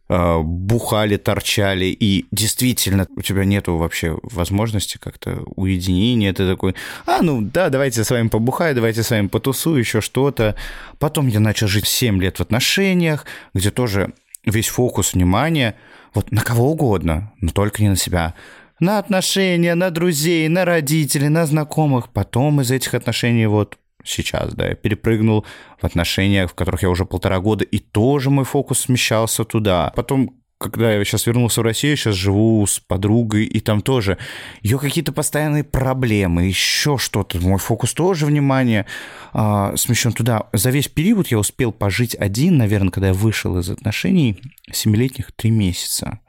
бухали, 0.10 1.18
торчали, 1.18 1.86
и 1.86 2.26
действительно 2.32 3.08
у 3.16 3.22
тебя 3.22 3.46
нету 3.46 3.78
вообще 3.78 4.18
возможности 4.24 4.98
как-то 4.98 5.44
уединения, 5.56 6.34
ты 6.34 6.48
такой, 6.48 6.76
а, 7.06 7.22
ну 7.22 7.42
да, 7.42 7.70
давайте 7.70 8.04
с 8.04 8.10
вами 8.12 8.28
побухаю, 8.28 8.76
давайте 8.76 9.02
с 9.02 9.10
вами 9.12 9.28
потусую, 9.28 9.80
еще 9.80 10.02
что-то. 10.02 10.56
Потом 11.00 11.28
я 11.28 11.40
начал 11.40 11.68
жить 11.68 11.88
7 11.88 12.22
лет 12.22 12.38
в 12.38 12.42
отношениях, 12.42 13.26
где 13.54 13.72
тоже 13.72 14.14
весь 14.46 14.68
фокус 14.68 15.14
внимания 15.14 15.76
вот 16.14 16.32
на 16.32 16.42
кого 16.42 16.72
угодно, 16.72 17.32
но 17.42 17.52
только 17.52 17.82
не 17.82 17.90
на 17.90 17.96
себя. 17.96 18.34
На 18.80 19.00
отношения, 19.00 19.76
на 19.76 19.90
друзей, 19.90 20.48
на 20.50 20.66
родителей, 20.66 21.30
на 21.30 21.46
знакомых. 21.46 22.10
Потом 22.10 22.62
из 22.62 22.72
этих 22.72 22.94
отношений 22.94 23.46
вот 23.46 23.78
сейчас, 24.04 24.54
да, 24.54 24.70
я 24.70 24.76
перепрыгнул 24.76 25.46
в 25.80 25.86
отношениях, 25.86 26.52
в 26.52 26.54
которых 26.54 26.84
я 26.84 26.90
уже 26.90 27.06
полтора 27.06 27.40
года, 27.40 27.64
и 27.64 27.80
тоже 27.80 28.30
мой 28.30 28.46
фокус 28.46 28.82
смещался 28.82 29.44
туда. 29.44 29.92
Потом 29.96 30.44
когда 30.64 30.94
я 30.94 31.04
сейчас 31.04 31.28
вернулся 31.28 31.62
в 31.62 31.64
Россию, 31.64 31.98
сейчас 31.98 32.16
живу 32.16 32.66
с 32.66 32.80
подругой, 32.80 33.46
и 33.46 33.60
там 33.60 33.82
тоже 33.82 34.18
ее 34.62 34.80
какие-то 34.80 35.12
постоянные 35.12 35.64
проблемы, 35.64 36.44
еще 36.44 36.98
что-то. 36.98 37.40
Мой 37.40 37.60
фокус 37.60 37.94
тоже 37.94 38.26
внимание 38.26 38.86
а, 39.34 39.76
смещен 39.76 40.14
туда. 40.14 40.48
За 40.54 40.70
весь 40.70 40.88
период 40.88 41.28
я 41.28 41.38
успел 41.38 41.72
пожить 41.72 42.16
один, 42.16 42.58
наверное, 42.58 42.92
когда 42.92 43.08
я 43.08 43.14
вышел 43.14 43.58
из 43.58 43.70
отношений, 43.70 44.40
семилетних 44.72 45.32
три 45.34 45.52
месяца. 45.52 46.20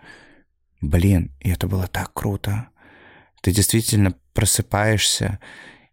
Блин, 0.81 1.31
и 1.41 1.51
это 1.51 1.69
было 1.69 1.87
так 1.87 2.13
круто. 2.13 2.69
Ты 3.41 3.53
действительно 3.53 4.15
просыпаешься, 4.33 5.39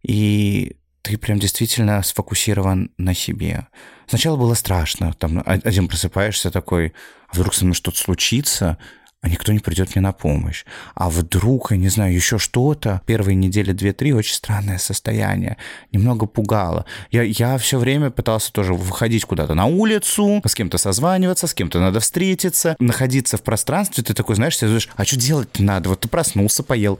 и 0.02 0.78
ты 1.02 1.18
прям 1.18 1.40
действительно 1.40 2.02
сфокусирован 2.04 2.92
на 2.98 3.14
себе. 3.14 3.68
Сначала 4.08 4.38
было 4.38 4.54
страшно, 4.54 5.14
там 5.14 5.42
один 5.46 5.88
просыпаешься 5.88 6.52
такой, 6.52 6.94
а 7.30 7.36
вдруг 7.36 7.54
со 7.54 7.66
мной 7.66 7.76
что-то 7.76 7.98
случится, 7.98 8.78
а 9.22 9.30
никто 9.30 9.54
не 9.54 9.60
придет 9.60 9.96
мне 9.96 10.02
на 10.02 10.14
помощь. 10.14 10.66
А 10.96 11.10
вдруг, 11.12 11.72
я 11.72 11.78
не 11.78 11.90
знаю, 11.90 12.12
еще 12.12 12.40
что-то. 12.40 13.02
Первые 13.06 13.36
недели 13.36 13.72
две-три 13.72 14.14
очень 14.14 14.34
странное 14.34 14.80
состояние. 14.80 15.58
Немного 15.92 16.26
пугало. 16.26 16.86
Я, 17.12 17.22
я 17.22 17.60
все 17.60 17.78
время 17.78 18.10
пытался 18.10 18.52
тоже 18.52 18.74
выходить 18.74 19.26
куда-то 19.26 19.54
на 19.54 19.66
улицу, 19.66 20.42
с 20.44 20.56
кем-то 20.56 20.80
созваниваться, 20.80 21.46
с 21.46 21.54
кем-то 21.54 21.80
надо 21.80 22.00
встретиться, 22.00 22.76
находиться 22.80 23.38
в 23.38 23.44
пространстве. 23.44 24.04
Ты 24.04 24.16
такой, 24.16 24.36
знаешь, 24.36 24.58
ты 24.58 24.66
думаешь, 24.66 24.90
а 24.96 25.06
что 25.06 25.18
делать 25.18 25.60
надо? 25.60 25.90
Вот 25.90 26.00
ты 26.00 26.08
проснулся, 26.08 26.64
поел 26.64 26.98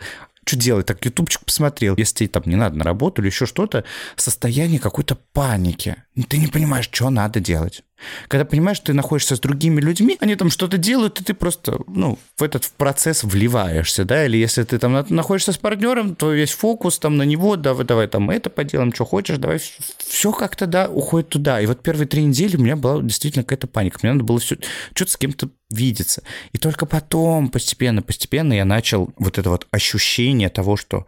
что 0.52 0.60
делать? 0.60 0.86
Так 0.86 1.06
ютубчик 1.06 1.46
посмотрел. 1.46 1.96
Если 1.96 2.28
там 2.28 2.44
не 2.46 2.58
надо 2.58 2.76
на 2.76 2.84
работу 2.84 3.22
или 3.22 3.30
еще 3.30 3.46
что-то, 3.46 3.86
состояние 4.18 4.80
какой-то 4.80 5.16
паники. 5.16 5.96
Ты 6.24 6.38
не 6.38 6.48
понимаешь, 6.48 6.90
что 6.92 7.10
надо 7.10 7.40
делать. 7.40 7.84
Когда 8.28 8.46
понимаешь, 8.46 8.80
ты 8.80 8.94
находишься 8.94 9.36
с 9.36 9.40
другими 9.40 9.80
людьми, 9.80 10.18
они 10.20 10.36
там 10.36 10.50
что-то 10.50 10.78
делают, 10.78 11.22
и 11.22 11.24
ты 11.24 11.34
просто, 11.34 11.80
ну, 11.88 12.18
в 12.36 12.44
этот 12.44 12.66
процесс 12.78 13.24
вливаешься, 13.24 14.06
да, 14.06 14.26
или 14.26 14.38
если 14.38 14.64
ты 14.64 14.80
там 14.80 15.06
находишься 15.10 15.52
с 15.52 15.58
партнером, 15.58 16.16
то 16.16 16.32
весь 16.32 16.52
фокус 16.52 17.00
там 17.00 17.18
на 17.18 17.24
него, 17.24 17.56
давай, 17.56 17.86
давай 17.86 18.08
там 18.08 18.30
это 18.30 18.50
поделаем, 18.50 18.94
что 18.94 19.06
хочешь, 19.06 19.38
давай, 19.38 19.60
все 19.98 20.32
как-то, 20.32 20.66
да, 20.66 20.90
уходит 20.90 21.30
туда. 21.30 21.62
И 21.62 21.66
вот 21.66 21.84
первые 21.84 22.08
три 22.08 22.24
недели 22.24 22.58
у 22.58 22.62
меня 22.62 22.76
была 22.76 23.02
действительно 23.02 23.44
какая-то 23.44 23.68
паника, 23.68 24.00
мне 24.02 24.14
надо 24.14 24.24
было 24.24 24.40
все, 24.40 24.58
что-то 24.94 25.12
с 25.12 25.18
кем-то 25.18 25.50
видеться. 25.70 26.24
И 26.54 26.58
только 26.58 26.86
потом, 26.86 27.50
постепенно, 27.50 28.02
постепенно 28.02 28.54
я 28.54 28.66
начал 28.66 29.14
вот 29.18 29.38
это 29.38 29.50
вот 29.50 29.68
ощущение 29.72 30.50
того, 30.50 30.76
что, 30.76 31.06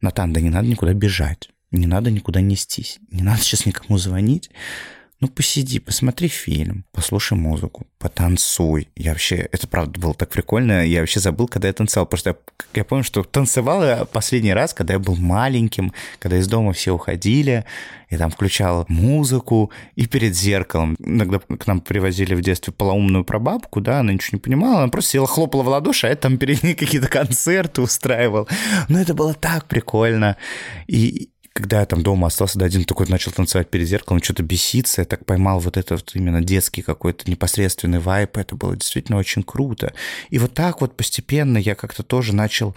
Натан, 0.00 0.32
да 0.32 0.40
не 0.40 0.50
надо 0.50 0.66
никуда 0.66 0.92
бежать, 0.92 1.50
не 1.72 1.86
надо 1.86 2.10
никуда 2.10 2.40
нестись, 2.40 2.98
не 3.10 3.22
надо 3.22 3.40
сейчас 3.40 3.66
никому 3.66 3.98
звонить, 3.98 4.50
ну, 5.22 5.28
посиди, 5.28 5.78
посмотри 5.78 6.26
фильм, 6.26 6.84
послушай 6.90 7.38
музыку, 7.38 7.86
потанцуй. 8.00 8.88
Я 8.96 9.12
вообще, 9.12 9.36
это 9.36 9.68
правда 9.68 10.00
было 10.00 10.14
так 10.14 10.30
прикольно, 10.30 10.84
я 10.84 10.98
вообще 10.98 11.20
забыл, 11.20 11.46
когда 11.46 11.68
я 11.68 11.74
танцевал, 11.74 12.06
потому 12.06 12.18
что 12.18 12.30
я, 12.30 12.36
я 12.74 12.84
помню, 12.84 13.04
что 13.04 13.22
танцевал 13.22 13.84
я 13.84 14.04
последний 14.04 14.52
раз, 14.52 14.74
когда 14.74 14.94
я 14.94 14.98
был 14.98 15.14
маленьким, 15.14 15.92
когда 16.18 16.38
из 16.38 16.48
дома 16.48 16.72
все 16.72 16.90
уходили, 16.90 17.64
я 18.10 18.18
там 18.18 18.32
включал 18.32 18.84
музыку 18.88 19.70
и 19.94 20.08
перед 20.08 20.34
зеркалом. 20.34 20.96
Иногда 20.98 21.38
к 21.38 21.66
нам 21.68 21.80
привозили 21.80 22.34
в 22.34 22.40
детстве 22.40 22.72
полоумную 22.72 23.24
прабабку, 23.24 23.80
да, 23.80 24.00
она 24.00 24.12
ничего 24.12 24.38
не 24.38 24.40
понимала, 24.40 24.82
она 24.82 24.88
просто 24.88 25.12
села, 25.12 25.28
хлопала 25.28 25.62
в 25.62 25.68
ладоши, 25.68 26.08
а 26.08 26.10
я 26.10 26.16
там 26.16 26.36
перед 26.36 26.64
ней 26.64 26.74
какие-то 26.78 27.06
концерты 27.06 27.80
устраивал. 27.80 28.48
Но 28.88 29.00
это 29.00 29.14
было 29.14 29.34
так 29.34 29.66
прикольно. 29.66 30.36
И, 30.88 31.30
когда 31.52 31.80
я 31.80 31.86
там 31.86 32.02
дома 32.02 32.28
остался 32.28 32.58
да, 32.58 32.66
один, 32.66 32.84
такой 32.84 33.06
начал 33.08 33.30
танцевать 33.30 33.68
перед 33.68 33.86
зеркалом, 33.86 34.22
что-то 34.22 34.42
беситься, 34.42 35.02
я 35.02 35.04
так 35.04 35.26
поймал 35.26 35.60
вот 35.60 35.76
этот 35.76 35.90
вот 35.90 36.10
именно 36.14 36.40
детский 36.40 36.82
какой-то 36.82 37.30
непосредственный 37.30 37.98
вайп, 37.98 38.38
это 38.38 38.56
было 38.56 38.76
действительно 38.76 39.18
очень 39.18 39.42
круто. 39.42 39.92
И 40.30 40.38
вот 40.38 40.54
так 40.54 40.80
вот 40.80 40.96
постепенно 40.96 41.58
я 41.58 41.74
как-то 41.74 42.02
тоже 42.02 42.34
начал 42.34 42.74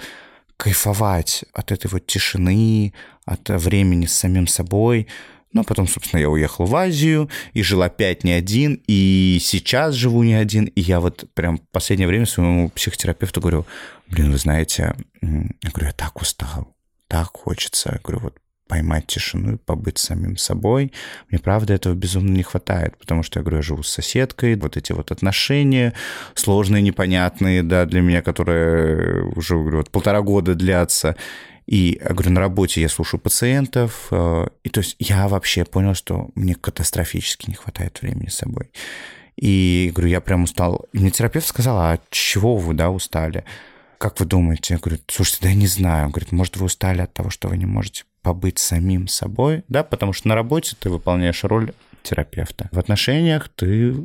кайфовать 0.58 1.46
от 1.54 1.72
этой 1.72 1.88
вот 1.88 2.06
тишины, 2.06 2.94
от 3.26 3.50
времени 3.50 4.06
с 4.06 4.14
самим 4.14 4.48
собой. 4.48 5.08
Ну, 5.54 5.62
а 5.62 5.64
потом, 5.64 5.88
собственно, 5.88 6.20
я 6.20 6.30
уехал 6.30 6.66
в 6.66 6.76
Азию 6.76 7.30
и 7.54 7.62
жил 7.62 7.82
опять 7.82 8.26
не 8.26 8.34
один, 8.34 8.82
и 8.88 9.38
сейчас 9.42 9.96
живу 9.96 10.22
не 10.24 10.34
один. 10.34 10.66
И 10.66 10.82
я 10.82 11.00
вот 11.00 11.26
прям 11.34 11.60
в 11.60 11.62
последнее 11.72 12.10
время 12.10 12.26
своему 12.26 12.70
психотерапевту 12.70 13.40
говорю, 13.40 13.66
блин, 14.08 14.34
вы 14.34 14.38
знаете, 14.38 14.96
я 15.22 15.70
говорю, 15.72 15.88
я 15.88 15.94
так 15.94 16.22
устал, 16.22 16.76
так 17.08 17.30
хочется. 17.34 17.92
Я 17.94 18.00
говорю, 18.04 18.20
вот 18.20 18.38
поймать 18.68 19.08
тишину 19.08 19.58
побыть 19.58 19.98
самим 19.98 20.38
собой. 20.38 20.92
Мне, 21.30 21.40
правда, 21.40 21.74
этого 21.74 21.94
безумно 21.94 22.32
не 22.32 22.44
хватает, 22.44 22.98
потому 22.98 23.24
что, 23.24 23.40
я 23.40 23.44
говорю, 23.44 23.58
я 23.58 23.64
живу 23.64 23.84
с 23.84 23.90
соседкой, 23.90 24.56
вот 24.56 24.78
эти 24.78 24.92
вот 24.92 25.12
отношения 25.12 25.94
сложные, 26.34 26.82
непонятные, 26.82 27.64
да, 27.64 27.86
для 27.86 28.02
меня, 28.02 28.22
которые 28.22 29.24
уже, 29.36 29.56
говорю, 29.56 29.78
вот 29.78 29.92
полтора 29.92 30.22
года 30.22 30.56
длятся. 30.56 31.16
И, 31.68 32.00
я 32.02 32.14
говорю, 32.14 32.32
на 32.32 32.42
работе 32.42 32.82
я 32.82 32.90
слушаю 32.90 33.20
пациентов, 33.20 34.08
э, 34.12 34.48
и 34.64 34.70
то 34.70 34.82
есть 34.82 34.96
я 35.00 35.28
вообще 35.28 35.66
понял, 35.66 35.96
что 35.96 36.30
мне 36.36 36.54
катастрофически 36.56 37.50
не 37.50 37.56
хватает 37.56 38.02
времени 38.02 38.30
с 38.30 38.36
собой. 38.36 38.70
И, 39.36 39.92
говорю, 39.94 40.10
я 40.10 40.22
прям 40.22 40.44
устал. 40.44 40.86
И 40.94 41.00
мне 41.00 41.12
терапевт 41.12 41.48
сказал, 41.48 41.78
а 41.78 42.00
чего 42.10 42.56
вы, 42.56 42.74
да, 42.74 42.90
устали? 42.90 43.46
Как 43.98 44.20
вы 44.20 44.26
думаете? 44.26 44.76
Я 44.76 44.80
говорю, 44.80 45.00
слушайте, 45.08 45.40
да 45.42 45.50
я 45.50 45.56
не 45.56 45.68
знаю. 45.68 46.06
Он 46.06 46.12
говорит, 46.12 46.32
может, 46.32 46.58
вы 46.58 46.66
устали 46.66 47.02
от 47.02 47.14
того, 47.14 47.30
что 47.30 47.48
вы 47.48 47.58
не 47.58 47.66
можете 47.66 48.04
побыть 48.26 48.58
самим 48.58 49.08
собой, 49.08 49.64
да, 49.68 49.84
потому 49.84 50.12
что 50.12 50.30
на 50.30 50.34
работе 50.34 50.76
ты 50.80 50.90
выполняешь 50.90 51.44
роль 51.44 51.74
терапевта. 52.02 52.70
В 52.72 52.80
отношениях 52.80 53.50
ты 53.50 53.96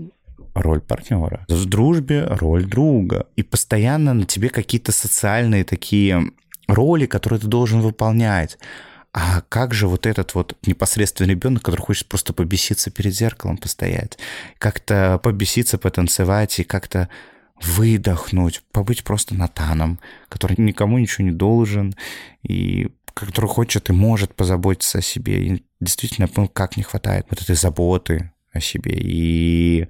роль 0.55 0.83
партнера. 0.83 1.47
В 1.49 1.65
дружбе 1.65 2.27
роль 2.27 2.67
друга. 2.67 3.29
И 3.37 3.43
постоянно 3.43 4.13
на 4.13 4.27
тебе 4.27 4.51
какие-то 4.51 4.93
социальные 4.93 5.65
такие 5.65 6.33
роли, 6.69 7.07
которые 7.07 7.41
ты 7.41 7.47
должен 7.47 7.81
выполнять. 7.81 8.59
А 9.15 9.41
как 9.49 9.73
же 9.73 9.89
вот 9.89 10.05
этот 10.05 10.35
вот 10.35 10.55
непосредственный 10.67 11.31
ребенок, 11.31 11.63
который 11.63 11.81
хочет 11.81 12.07
просто 12.07 12.35
побеситься 12.35 12.91
перед 12.91 13.15
зеркалом, 13.15 13.57
постоять, 13.57 14.19
как-то 14.59 15.19
побеситься, 15.23 15.79
потанцевать 15.79 16.61
и 16.61 16.65
как-то 16.65 17.09
выдохнуть, 17.63 18.63
побыть 18.73 19.05
просто 19.05 19.35
натаном, 19.35 19.99
который 20.29 20.57
никому 20.59 20.99
ничего 20.99 21.25
не 21.25 21.33
должен, 21.33 21.95
и 22.43 22.89
который 23.27 23.47
хочет 23.49 23.91
и 23.91 23.93
может 23.93 24.35
позаботиться 24.35 24.99
о 24.99 25.03
себе. 25.03 25.45
И 25.45 25.65
действительно, 25.81 26.29
понял, 26.29 26.49
как 26.49 26.77
не 26.77 26.83
хватает 26.83 27.27
вот 27.31 27.43
этой 27.43 27.57
заботы 27.57 28.33
о 28.53 28.61
себе. 28.61 28.93
И 28.95 29.89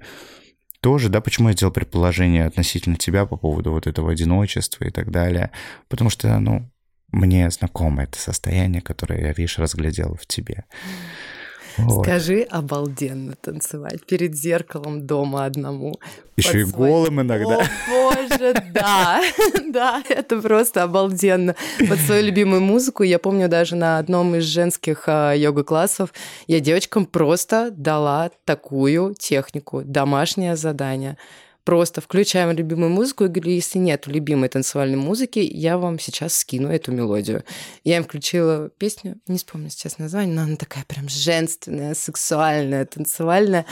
тоже, 0.81 1.09
да, 1.09 1.21
почему 1.21 1.49
я 1.49 1.53
сделал 1.53 1.73
предположение 1.73 2.45
относительно 2.45 2.95
тебя 2.95 3.25
по 3.25 3.37
поводу 3.37 3.71
вот 3.71 3.87
этого 3.87 4.11
одиночества 4.11 4.85
и 4.85 4.89
так 4.89 5.11
далее. 5.11 5.51
Потому 5.89 6.09
что, 6.09 6.39
ну, 6.39 6.69
мне 7.11 7.49
знакомо 7.51 8.03
это 8.03 8.17
состояние, 8.17 8.81
которое 8.81 9.21
я, 9.21 9.33
видишь, 9.33 9.59
разглядел 9.59 10.17
в 10.19 10.25
тебе. 10.25 10.65
Вот. 11.77 12.05
Скажи, 12.05 12.41
обалденно 12.41 13.35
танцевать 13.39 14.05
перед 14.05 14.35
зеркалом 14.35 15.05
дома 15.05 15.45
одному. 15.45 15.95
Еще 16.37 16.61
и 16.61 16.65
свой... 16.65 16.89
голым 16.89 17.21
иногда. 17.21 17.59
О, 17.59 17.65
боже, 17.89 18.53
да, 18.73 19.21
да, 19.67 20.03
это 20.09 20.41
просто 20.41 20.83
обалденно. 20.83 21.55
Под 21.87 21.99
свою 21.99 22.25
любимую 22.25 22.61
музыку 22.61 23.03
я 23.03 23.19
помню 23.19 23.47
даже 23.47 23.75
на 23.75 23.97
одном 23.97 24.35
из 24.35 24.43
женских 24.43 25.03
а, 25.07 25.33
йога-классов 25.33 26.13
я 26.47 26.59
девочкам 26.59 27.05
просто 27.05 27.69
дала 27.71 28.31
такую 28.45 29.15
технику, 29.15 29.83
домашнее 29.83 30.55
задание– 30.55 31.17
просто 31.63 32.01
включаем 32.01 32.51
любимую 32.51 32.89
музыку 32.89 33.25
и 33.25 33.27
говорю, 33.27 33.51
если 33.51 33.77
нет 33.77 34.07
любимой 34.07 34.49
танцевальной 34.49 34.97
музыки, 34.97 35.39
я 35.39 35.77
вам 35.77 35.99
сейчас 35.99 36.35
скину 36.35 36.69
эту 36.69 36.91
мелодию. 36.91 37.43
Я 37.83 37.97
им 37.97 38.03
включила 38.03 38.69
песню, 38.69 39.19
не 39.27 39.37
вспомню 39.37 39.69
сейчас 39.69 39.97
название, 39.97 40.35
но 40.35 40.41
она 40.43 40.55
такая 40.55 40.85
прям 40.85 41.07
женственная, 41.09 41.93
сексуальная, 41.93 42.85
танцевальная, 42.85 43.65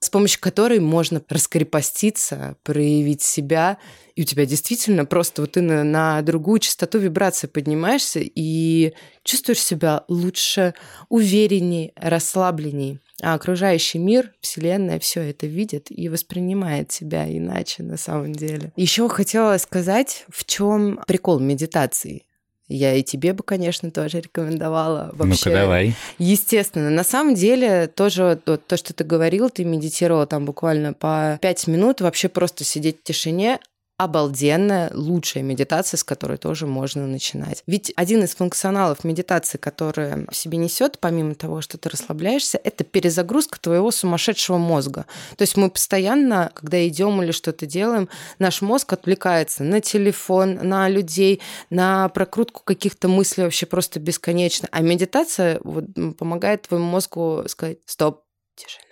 с 0.00 0.10
помощью 0.10 0.40
которой 0.40 0.80
можно 0.80 1.22
раскрепоститься, 1.28 2.56
проявить 2.62 3.22
себя, 3.22 3.78
и 4.14 4.22
у 4.22 4.24
тебя 4.24 4.46
действительно 4.46 5.04
просто 5.04 5.42
вот 5.42 5.52
ты 5.52 5.62
на, 5.62 5.84
на 5.84 6.22
другую 6.22 6.60
частоту 6.60 6.98
вибрации 6.98 7.46
поднимаешься 7.46 8.20
и 8.22 8.94
чувствуешь 9.24 9.60
себя 9.60 10.04
лучше, 10.08 10.74
уверенней, 11.08 11.92
расслабленней 11.96 13.00
а 13.22 13.34
окружающий 13.34 13.98
мир, 13.98 14.32
Вселенная 14.40 14.98
все 14.98 15.22
это 15.22 15.46
видит 15.46 15.86
и 15.90 16.08
воспринимает 16.08 16.88
тебя 16.88 17.26
иначе 17.26 17.82
на 17.82 17.96
самом 17.96 18.32
деле. 18.32 18.72
Еще 18.76 19.08
хотела 19.08 19.56
сказать, 19.58 20.26
в 20.28 20.44
чем 20.44 21.00
прикол 21.06 21.38
медитации. 21.38 22.24
Я 22.68 22.94
и 22.94 23.02
тебе 23.04 23.32
бы, 23.32 23.44
конечно, 23.44 23.92
тоже 23.92 24.20
рекомендовала. 24.20 25.10
Вообще, 25.12 25.50
Ну-ка, 25.50 25.60
давай. 25.60 25.94
Естественно. 26.18 26.90
На 26.90 27.04
самом 27.04 27.34
деле, 27.34 27.86
тоже 27.86 28.40
вот, 28.44 28.66
то, 28.66 28.76
что 28.76 28.92
ты 28.92 29.04
говорил, 29.04 29.50
ты 29.50 29.64
медитировал 29.64 30.26
там 30.26 30.44
буквально 30.44 30.92
по 30.92 31.38
пять 31.40 31.68
минут, 31.68 32.00
вообще 32.00 32.28
просто 32.28 32.64
сидеть 32.64 33.00
в 33.00 33.02
тишине, 33.04 33.60
обалденная, 33.98 34.90
лучшая 34.92 35.42
медитация, 35.42 35.96
с 35.96 36.04
которой 36.04 36.36
тоже 36.36 36.66
можно 36.66 37.06
начинать. 37.06 37.62
Ведь 37.66 37.92
один 37.96 38.22
из 38.24 38.34
функционалов 38.34 39.04
медитации, 39.04 39.56
который 39.56 40.26
в 40.30 40.36
себе 40.36 40.58
несет, 40.58 40.98
помимо 41.00 41.34
того, 41.34 41.62
что 41.62 41.78
ты 41.78 41.88
расслабляешься, 41.88 42.60
это 42.62 42.84
перезагрузка 42.84 43.58
твоего 43.58 43.90
сумасшедшего 43.90 44.58
мозга. 44.58 45.06
То 45.36 45.42
есть 45.42 45.56
мы 45.56 45.70
постоянно, 45.70 46.50
когда 46.54 46.86
идем 46.86 47.22
или 47.22 47.32
что-то 47.32 47.64
делаем, 47.64 48.08
наш 48.38 48.60
мозг 48.60 48.92
отвлекается 48.92 49.64
на 49.64 49.80
телефон, 49.80 50.58
на 50.62 50.88
людей, 50.88 51.40
на 51.70 52.08
прокрутку 52.10 52.62
каких-то 52.64 53.08
мыслей 53.08 53.44
вообще 53.44 53.64
просто 53.64 53.98
бесконечно. 53.98 54.68
А 54.72 54.82
медитация 54.82 55.58
вот, 55.64 55.84
помогает 56.18 56.62
твоему 56.62 56.86
мозгу 56.86 57.44
сказать 57.46 57.78
«стоп, 57.86 58.24
тишина 58.56 58.85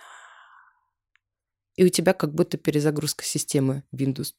и 1.77 1.85
у 1.85 1.89
тебя 1.89 2.13
как 2.13 2.35
будто 2.35 2.57
перезагрузка 2.57 3.25
системы 3.25 3.83
Windows. 3.93 4.33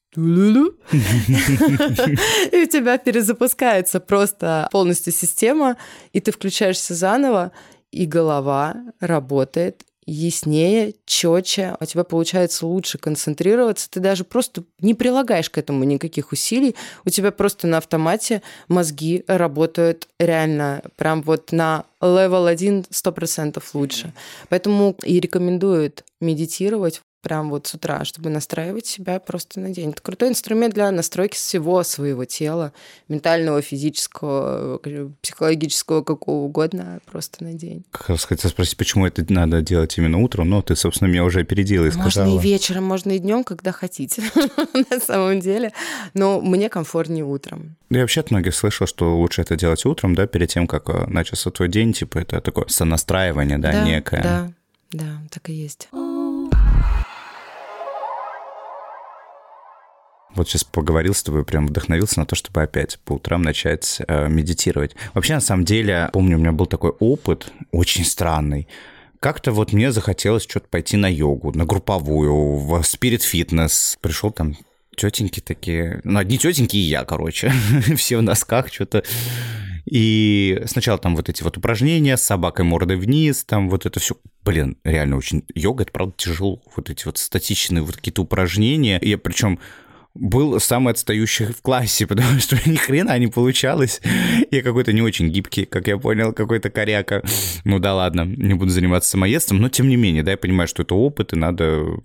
И 2.51 2.63
у 2.63 2.67
тебя 2.67 2.97
перезапускается 2.97 3.99
просто 3.99 4.67
полностью 4.71 5.13
система, 5.13 5.77
и 6.13 6.19
ты 6.19 6.31
включаешься 6.31 6.93
заново, 6.93 7.51
и 7.91 8.05
голова 8.05 8.75
работает 8.99 9.83
яснее, 10.05 10.93
четче, 11.05 11.75
у 11.79 11.85
тебя 11.85 12.03
получается 12.03 12.67
лучше 12.67 12.97
концентрироваться, 12.97 13.89
ты 13.89 13.99
даже 13.99 14.23
просто 14.23 14.63
не 14.79 14.93
прилагаешь 14.93 15.49
к 15.49 15.57
этому 15.57 15.83
никаких 15.83 16.31
усилий, 16.31 16.75
у 17.05 17.09
тебя 17.09 17.31
просто 17.31 17.67
на 17.67 17.77
автомате 17.77 18.41
мозги 18.67 19.23
работают 19.27 20.07
реально 20.19 20.83
прям 20.95 21.23
вот 21.23 21.51
на 21.51 21.85
level 22.01 22.47
1 22.47 22.85
100% 22.91 23.63
лучше. 23.73 24.13
Поэтому 24.49 24.95
и 25.03 25.19
рекомендуют 25.19 26.03
медитировать 26.21 27.01
прям 27.25 27.49
вот 27.49 27.65
с 27.65 27.73
утра, 27.73 28.05
чтобы 28.05 28.29
настраивать 28.29 28.85
себя 28.85 29.19
просто 29.19 29.59
на 29.59 29.71
день. 29.71 29.89
Это 29.89 30.01
крутой 30.03 30.29
инструмент 30.29 30.75
для 30.75 30.91
настройки 30.91 31.35
всего 31.35 31.81
своего 31.81 32.23
тела, 32.23 32.71
ментального, 33.07 33.63
физического, 33.63 34.79
психологического, 35.23 36.03
какого 36.03 36.45
угодно, 36.45 36.99
просто 37.11 37.43
на 37.43 37.53
день. 37.53 37.83
Как 37.89 38.09
раз 38.09 38.25
хотел 38.25 38.51
спросить, 38.51 38.77
почему 38.77 39.07
это 39.07 39.25
надо 39.33 39.63
делать 39.63 39.97
именно 39.97 40.19
утром, 40.19 40.51
но 40.51 40.61
ты, 40.61 40.75
собственно, 40.75 41.07
меня 41.07 41.23
уже 41.23 41.39
опередила 41.39 41.87
и 41.87 41.91
сказала. 41.91 42.29
Можно 42.29 42.39
и 42.39 42.43
вечером, 42.47 42.83
можно 42.83 43.11
и 43.13 43.17
днем, 43.17 43.43
когда 43.43 43.71
хотите, 43.71 44.21
на 44.91 44.99
самом 44.99 45.39
деле. 45.39 45.73
Но 46.13 46.39
мне 46.41 46.69
комфортнее 46.69 47.25
утром. 47.25 47.75
Я 47.89 48.01
вообще 48.01 48.19
от 48.19 48.29
многих 48.29 48.53
слышал, 48.53 48.85
что 48.85 49.17
лучше 49.17 49.41
это 49.41 49.55
делать 49.55 49.83
утром, 49.87 50.13
да, 50.13 50.27
перед 50.27 50.49
тем, 50.49 50.67
как 50.67 50.89
э, 50.89 51.07
начался 51.07 51.49
твой 51.49 51.69
день, 51.69 51.91
типа 51.91 52.19
это 52.19 52.39
такое 52.39 52.67
сонастраивание, 52.67 53.57
да, 53.57 53.83
некое. 53.83 54.21
Да, 54.21 54.51
да, 54.91 55.21
так 55.31 55.49
и 55.49 55.53
есть. 55.53 55.89
Вот 60.35 60.49
сейчас 60.49 60.63
поговорил 60.63 61.13
с 61.13 61.23
тобой, 61.23 61.45
прям 61.45 61.67
вдохновился 61.67 62.19
на 62.19 62.25
то, 62.25 62.35
чтобы 62.35 62.61
опять 62.61 62.99
по 63.05 63.13
утрам 63.13 63.41
начать 63.41 64.01
э, 64.07 64.27
медитировать. 64.27 64.95
Вообще, 65.13 65.35
на 65.35 65.41
самом 65.41 65.65
деле, 65.65 66.09
помню, 66.13 66.37
у 66.37 66.39
меня 66.39 66.51
был 66.51 66.65
такой 66.65 66.91
опыт 66.91 67.51
очень 67.71 68.05
странный. 68.05 68.67
Как-то 69.19 69.51
вот 69.51 69.73
мне 69.73 69.91
захотелось 69.91 70.43
что-то 70.43 70.67
пойти 70.67 70.97
на 70.97 71.07
йогу, 71.11 71.51
на 71.53 71.65
групповую, 71.65 72.57
в 72.57 72.83
спирит 72.83 73.23
фитнес. 73.23 73.97
Пришел 74.01 74.31
там 74.31 74.55
тетеньки 74.95 75.39
такие, 75.39 76.01
ну, 76.03 76.19
одни 76.19 76.37
тетеньки 76.37 76.75
и 76.75 76.81
я, 76.81 77.05
короче, 77.05 77.51
все 77.95 78.17
в 78.17 78.21
носках, 78.21 78.71
что-то. 78.71 79.03
И 79.85 80.63
сначала 80.65 80.97
там 80.97 81.15
вот 81.15 81.29
эти 81.29 81.43
вот 81.43 81.57
упражнения 81.57 82.17
с 82.17 82.23
собакой 82.23 82.65
мордой 82.65 82.97
вниз, 82.97 83.43
там 83.43 83.69
вот 83.69 83.85
это 83.85 83.99
все. 83.99 84.15
Блин, 84.43 84.77
реально 84.83 85.17
очень 85.17 85.43
йога, 85.53 85.83
это 85.83 85.91
правда 85.91 86.13
тяжело. 86.17 86.61
Вот 86.75 86.89
эти 86.89 87.05
вот 87.05 87.19
статичные 87.19 87.83
вот 87.83 87.95
какие-то 87.95 88.23
упражнения. 88.23 88.99
Я 89.01 89.17
причем 89.17 89.59
был 90.15 90.59
самый 90.59 90.91
отстающий 90.91 91.47
в 91.47 91.61
классе, 91.61 92.07
потому 92.07 92.39
что 92.39 92.57
ни 92.67 92.75
хрена 92.75 93.17
не 93.19 93.27
получалось. 93.27 94.01
Я 94.49 94.61
какой-то 94.63 94.93
не 94.93 95.01
очень 95.01 95.29
гибкий, 95.29 95.65
как 95.65 95.87
я 95.87 95.97
понял, 95.97 96.33
какой-то 96.33 96.69
коряка. 96.69 97.21
Ну 97.63 97.79
да 97.79 97.93
ладно, 97.93 98.25
не 98.25 98.53
буду 98.53 98.71
заниматься 98.71 99.11
самоедством, 99.11 99.59
но 99.59 99.69
тем 99.69 99.89
не 99.89 99.97
менее, 99.97 100.23
да, 100.23 100.31
я 100.31 100.37
понимаю, 100.37 100.67
что 100.67 100.83
это 100.83 100.95
опыт, 100.95 101.33
и 101.33 101.35
надо 101.35 101.99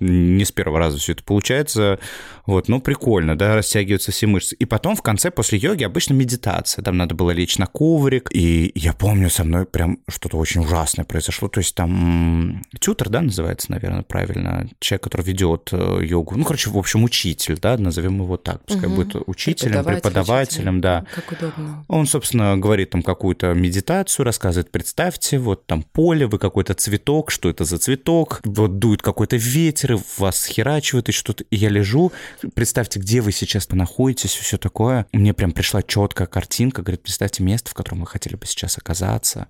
не 0.00 0.44
с 0.44 0.52
первого 0.52 0.78
раза 0.78 0.98
все 0.98 1.12
это 1.12 1.24
получается. 1.24 1.98
Вот, 2.46 2.68
ну, 2.68 2.80
прикольно, 2.80 3.36
да, 3.36 3.56
растягиваются 3.56 4.10
все 4.10 4.26
мышцы. 4.26 4.56
И 4.56 4.64
потом 4.64 4.96
в 4.96 5.02
конце, 5.02 5.30
после 5.30 5.58
йоги, 5.58 5.84
обычно 5.84 6.14
медитация. 6.14 6.82
Там 6.82 6.96
надо 6.96 7.14
было 7.14 7.30
лечь 7.30 7.58
на 7.58 7.66
коврик. 7.66 8.30
И 8.32 8.72
я 8.74 8.94
помню, 8.94 9.28
со 9.28 9.44
мной 9.44 9.66
прям 9.66 9.98
что-то 10.08 10.38
очень 10.38 10.62
ужасное 10.62 11.04
произошло. 11.04 11.48
То 11.48 11.60
есть 11.60 11.74
там 11.74 12.64
тютер, 12.80 13.10
да, 13.10 13.20
называется, 13.20 13.70
наверное, 13.70 14.02
правильно. 14.02 14.66
Человек, 14.80 15.04
который 15.04 15.26
ведет 15.26 15.68
э, 15.72 16.00
йогу. 16.02 16.36
Ну, 16.36 16.44
короче, 16.44 16.70
в 16.70 16.78
общем, 16.78 17.04
учитель, 17.04 17.58
да, 17.60 17.76
назовем 17.76 18.22
его 18.22 18.36
так. 18.38 18.64
Пускай 18.64 18.88
угу. 18.88 18.96
будет 18.96 19.16
учителем, 19.26 19.84
преподавателем, 19.84 20.76
учитель. 20.76 20.82
да. 20.82 21.06
Как 21.14 21.32
удобно. 21.32 21.84
Он, 21.88 22.06
собственно, 22.06 22.56
говорит 22.56 22.90
там 22.90 23.02
какую-то 23.02 23.52
медитацию, 23.52 24.24
рассказывает, 24.24 24.70
представьте, 24.70 25.38
вот 25.38 25.66
там 25.66 25.82
поле, 25.82 26.26
вы 26.26 26.38
какой-то 26.38 26.74
цветок, 26.74 27.30
что 27.30 27.50
это 27.50 27.64
за 27.64 27.78
цветок, 27.78 28.40
вот 28.44 28.78
дует 28.78 29.02
какой-то 29.02 29.36
ветер, 29.36 29.87
ветры 29.88 30.04
вас 30.18 30.46
херачивают 30.46 31.08
и 31.08 31.12
что-то. 31.12 31.44
И 31.44 31.56
я 31.56 31.68
лежу, 31.68 32.12
представьте, 32.54 33.00
где 33.00 33.20
вы 33.20 33.32
сейчас 33.32 33.68
находитесь, 33.70 34.32
все 34.32 34.58
такое. 34.58 35.06
Мне 35.12 35.34
прям 35.34 35.52
пришла 35.52 35.82
четкая 35.82 36.26
картинка, 36.26 36.82
говорит, 36.82 37.02
представьте 37.02 37.42
место, 37.42 37.70
в 37.70 37.74
котором 37.74 38.00
вы 38.00 38.06
хотели 38.06 38.36
бы 38.36 38.46
сейчас 38.46 38.78
оказаться. 38.78 39.48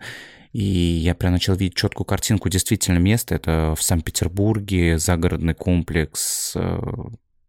И 0.52 0.62
я 0.62 1.14
прям 1.14 1.32
начал 1.32 1.54
видеть 1.54 1.76
четкую 1.76 2.06
картинку. 2.06 2.48
Действительно, 2.48 2.98
место 2.98 3.34
это 3.34 3.74
в 3.76 3.82
Санкт-Петербурге, 3.82 4.98
загородный 4.98 5.54
комплекс 5.54 6.52
э, 6.54 6.80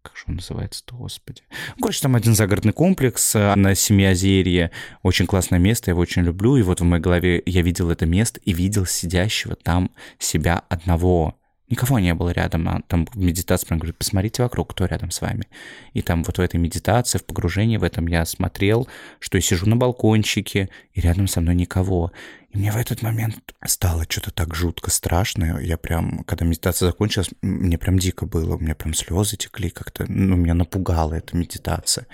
как 0.01 0.15
же 0.15 0.23
он 0.27 0.35
называется-то, 0.35 0.95
господи. 0.95 1.43
Короче, 1.79 2.01
там 2.01 2.15
один 2.15 2.35
загородный 2.35 2.73
комплекс 2.73 3.35
э, 3.35 3.55
на 3.55 3.75
Семиозерье. 3.75 4.71
Очень 5.03 5.27
классное 5.27 5.59
место, 5.59 5.89
я 5.89 5.93
его 5.93 6.01
очень 6.01 6.23
люблю. 6.23 6.57
И 6.57 6.61
вот 6.61 6.81
в 6.81 6.83
моей 6.83 7.01
голове 7.01 7.43
я 7.45 7.61
видел 7.61 7.89
это 7.89 8.05
место 8.05 8.39
и 8.43 8.53
видел 8.53 8.85
сидящего 8.85 9.55
там 9.55 9.91
себя 10.17 10.63
одного. 10.69 11.38
Никого 11.69 11.99
не 11.99 12.15
было 12.15 12.31
рядом, 12.31 12.67
а 12.67 12.81
там 12.87 13.05
в 13.05 13.17
медитации 13.17 13.67
прям 13.67 13.79
говорит, 13.79 13.97
посмотрите 13.97 14.41
вокруг, 14.41 14.71
кто 14.71 14.85
рядом 14.85 15.11
с 15.11 15.21
вами. 15.21 15.47
И 15.93 16.01
там 16.01 16.23
вот 16.23 16.39
в 16.39 16.41
этой 16.41 16.59
медитации, 16.59 17.19
в 17.19 17.25
погружении 17.25 17.77
в 17.77 17.83
этом 17.83 18.07
я 18.07 18.25
смотрел, 18.25 18.87
что 19.19 19.37
я 19.37 19.41
сижу 19.41 19.67
на 19.67 19.75
балкончике, 19.75 20.69
и 20.93 21.01
рядом 21.01 21.27
со 21.27 21.41
мной 21.41 21.53
никого. 21.53 22.11
И 22.49 22.57
мне 22.57 22.71
в 22.71 22.77
этот 22.77 23.03
момент 23.03 23.53
стало 23.63 24.05
что-то 24.09 24.31
так 24.31 24.55
жутко 24.55 24.89
страшно. 24.89 25.59
Я 25.61 25.77
прям, 25.77 26.23
когда 26.23 26.43
медитация 26.43 26.87
закончилась, 26.87 27.29
мне 27.43 27.77
прям 27.77 27.99
дико 27.99 28.25
было, 28.25 28.55
у 28.55 28.59
меня 28.59 28.73
прям 28.73 28.95
слезы 28.95 29.37
текли 29.37 29.69
как-то, 29.69 30.05
ну, 30.11 30.35
меня 30.35 30.55
напугала 30.55 31.13
эта 31.13 31.37
медитация. 31.37 32.07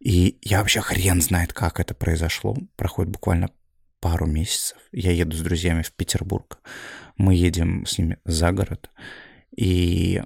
И 0.00 0.36
я 0.42 0.58
вообще 0.58 0.82
хрен 0.82 1.22
знает, 1.22 1.54
как 1.54 1.80
это 1.80 1.94
произошло. 1.94 2.54
Проходит 2.76 3.10
буквально 3.10 3.48
пару 4.00 4.26
месяцев. 4.26 4.76
Я 4.92 5.12
еду 5.12 5.34
с 5.34 5.40
друзьями 5.40 5.82
в 5.82 5.92
Петербург 5.92 6.58
мы 7.16 7.34
едем 7.34 7.86
с 7.86 7.98
ними 7.98 8.18
за 8.24 8.52
город, 8.52 8.90
и 9.56 10.22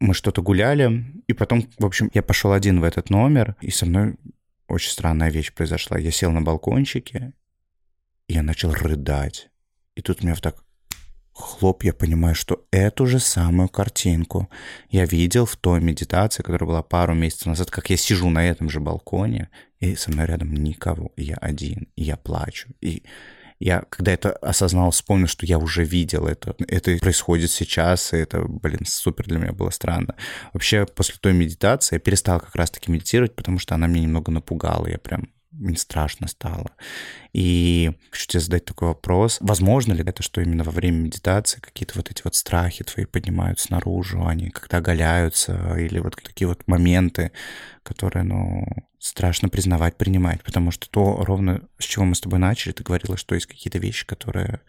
мы 0.00 0.14
что-то 0.14 0.42
гуляли, 0.42 1.04
и 1.26 1.32
потом, 1.32 1.68
в 1.78 1.86
общем, 1.86 2.10
я 2.14 2.22
пошел 2.22 2.52
один 2.52 2.80
в 2.80 2.84
этот 2.84 3.10
номер, 3.10 3.56
и 3.60 3.70
со 3.70 3.86
мной 3.86 4.16
очень 4.68 4.90
странная 4.90 5.30
вещь 5.30 5.52
произошла. 5.52 5.98
Я 5.98 6.10
сел 6.10 6.32
на 6.32 6.42
балкончике, 6.42 7.32
и 8.28 8.34
я 8.34 8.42
начал 8.42 8.72
рыдать. 8.72 9.50
И 9.94 10.02
тут 10.02 10.22
меня 10.22 10.34
так 10.34 10.64
хлоп, 11.32 11.84
я 11.84 11.92
понимаю, 11.92 12.34
что 12.34 12.66
эту 12.70 13.06
же 13.06 13.20
самую 13.20 13.68
картинку 13.68 14.48
я 14.90 15.04
видел 15.04 15.46
в 15.46 15.56
той 15.56 15.80
медитации, 15.80 16.42
которая 16.42 16.66
была 16.66 16.82
пару 16.82 17.14
месяцев 17.14 17.46
назад, 17.46 17.70
как 17.70 17.90
я 17.90 17.96
сижу 17.96 18.30
на 18.30 18.46
этом 18.46 18.70
же 18.70 18.80
балконе, 18.80 19.50
и 19.78 19.94
со 19.94 20.10
мной 20.10 20.26
рядом 20.26 20.52
никого, 20.54 21.12
и 21.16 21.24
я 21.24 21.36
один, 21.36 21.88
и 21.94 22.04
я 22.04 22.16
плачу, 22.16 22.70
и 22.80 23.02
я, 23.58 23.84
когда 23.88 24.12
это 24.12 24.32
осознал, 24.32 24.90
вспомнил, 24.90 25.26
что 25.26 25.46
я 25.46 25.58
уже 25.58 25.84
видел 25.84 26.26
это. 26.26 26.54
Это 26.68 26.96
происходит 26.98 27.50
сейчас, 27.50 28.12
и 28.12 28.18
это, 28.18 28.42
блин, 28.42 28.80
супер 28.84 29.26
для 29.26 29.38
меня 29.38 29.52
было 29.52 29.70
странно. 29.70 30.14
Вообще, 30.52 30.86
после 30.86 31.14
той 31.20 31.32
медитации 31.32 31.96
я 31.96 32.00
перестал 32.00 32.40
как 32.40 32.54
раз-таки 32.54 32.90
медитировать, 32.90 33.34
потому 33.34 33.58
что 33.58 33.74
она 33.74 33.86
меня 33.86 34.02
немного 34.02 34.30
напугала. 34.30 34.86
Я 34.86 34.98
прям 34.98 35.30
мне 35.58 35.76
страшно 35.76 36.28
стало. 36.28 36.70
И 37.32 37.92
хочу 38.10 38.26
тебе 38.26 38.40
задать 38.40 38.64
такой 38.64 38.88
вопрос. 38.88 39.38
Возможно 39.40 39.92
ли 39.92 40.04
это, 40.04 40.22
что 40.22 40.40
именно 40.40 40.64
во 40.64 40.72
время 40.72 40.96
медитации 40.96 41.60
какие-то 41.60 41.94
вот 41.96 42.10
эти 42.10 42.22
вот 42.24 42.34
страхи 42.34 42.84
твои 42.84 43.04
поднимаются 43.04 43.72
наружу, 43.72 44.26
они 44.26 44.50
как-то 44.50 44.78
оголяются, 44.78 45.76
или 45.76 45.98
вот 45.98 46.16
такие 46.22 46.48
вот 46.48 46.66
моменты, 46.66 47.32
которые, 47.82 48.24
ну, 48.24 48.66
страшно 48.98 49.48
признавать, 49.48 49.96
принимать, 49.96 50.42
потому 50.42 50.70
что 50.70 50.88
то 50.90 51.24
ровно 51.24 51.62
с 51.78 51.84
чего 51.84 52.04
мы 52.04 52.14
с 52.14 52.20
тобой 52.20 52.38
начали, 52.38 52.72
ты 52.72 52.82
говорила, 52.82 53.16
что 53.16 53.34
есть 53.34 53.46
какие-то 53.46 53.78
вещи, 53.78 54.06
которые 54.06 54.60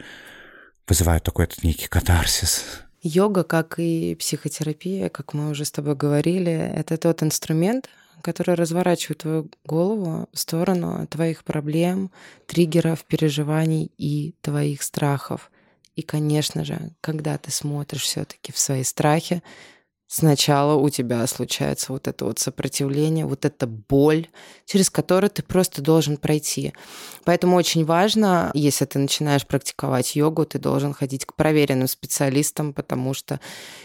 вызывают 0.87 1.23
такой 1.23 1.47
некий 1.63 1.87
катарсис. 1.87 2.83
Йога, 3.01 3.43
как 3.43 3.79
и 3.79 4.15
психотерапия, 4.15 5.09
как 5.09 5.33
мы 5.33 5.49
уже 5.49 5.65
с 5.65 5.71
тобой 5.71 5.95
говорили, 5.95 6.51
это 6.51 6.97
тот 6.97 7.23
инструмент, 7.23 7.89
который 8.21 8.55
разворачивает 8.55 9.19
твою 9.19 9.49
голову 9.65 10.27
в 10.31 10.39
сторону 10.39 11.07
твоих 11.07 11.43
проблем, 11.43 12.11
триггеров, 12.45 13.05
переживаний 13.05 13.91
и 13.97 14.33
твоих 14.41 14.83
страхов. 14.83 15.51
И, 15.95 16.01
конечно 16.01 16.63
же, 16.63 16.91
когда 17.01 17.37
ты 17.37 17.51
смотришь 17.51 18.03
все-таки 18.03 18.51
в 18.51 18.57
свои 18.57 18.83
страхи, 18.83 19.41
Сначала 20.09 20.75
у 20.75 20.89
тебя 20.89 21.27
случается 21.27 21.91
вот 21.91 22.07
это 22.07 22.23
вот 22.23 22.39
сопротивление, 22.39 23.25
вот 23.25 23.43
эта 23.43 23.67
боль, 23.67 24.29
через 24.65 24.89
которую 24.89 25.29
ты 25.29 25.43
просто 25.43 25.81
должен 25.81 26.15
пройти. 26.15 26.73
Поэтому 27.25 27.57
очень 27.57 27.83
важно, 27.83 28.49
если 28.53 28.85
ты 28.85 28.99
начинаешь 28.99 29.45
практиковать 29.45 30.15
йогу, 30.15 30.45
ты 30.45 30.59
должен 30.59 30.93
ходить 30.93 31.25
к 31.25 31.33
проверенным 31.33 31.89
специалистам, 31.89 32.71
потому 32.71 33.13
что 33.13 33.41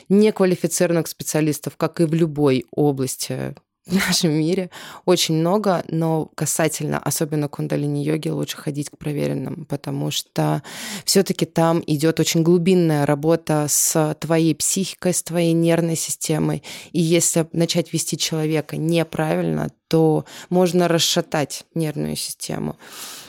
неквалифицированных 0.09 1.09
специалистов, 1.09 1.77
как 1.77 2.01
и 2.01 2.05
в 2.05 2.15
любой 2.15 2.67
области 2.71 3.57
в 3.87 3.95
нашем 3.95 4.31
мире 4.31 4.71
очень 5.07 5.35
много, 5.35 5.85
но 5.89 6.31
касательно 6.37 6.99
особенно 6.99 7.49
кундалини-йоги 7.49 8.29
лучше 8.29 8.57
ходить 8.57 8.91
к 8.91 8.97
проверенным, 8.97 9.65
потому 9.65 10.13
что 10.13 10.63
все-таки 11.05 11.47
там 11.47 11.83
идет 11.87 12.21
очень 12.21 12.45
глубинная 12.45 13.07
работа 13.07 13.67
с 13.69 14.17
твоей 14.21 14.55
психикой, 14.55 15.13
с 15.13 15.23
твоей 15.25 15.53
нервной 15.53 15.97
системой. 15.97 16.63
И 16.93 17.01
если 17.01 17.49
начать 17.53 17.93
вести 17.93 18.17
человека 18.17 18.77
неправильно, 18.77 19.71
то 19.89 20.25
можно 20.49 20.87
расшатать 20.87 21.65
нервную 21.75 22.15
систему. 22.17 22.77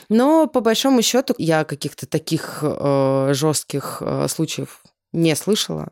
Но 0.08 0.46
по 0.46 0.60
большому 0.60 1.02
счету 1.02 1.34
я 1.36 1.64
каких-то 1.64 2.06
таких 2.06 2.60
э, 2.62 3.30
жестких 3.32 3.98
э, 4.00 4.28
случаев 4.28 4.82
не 5.12 5.34
слышала. 5.34 5.88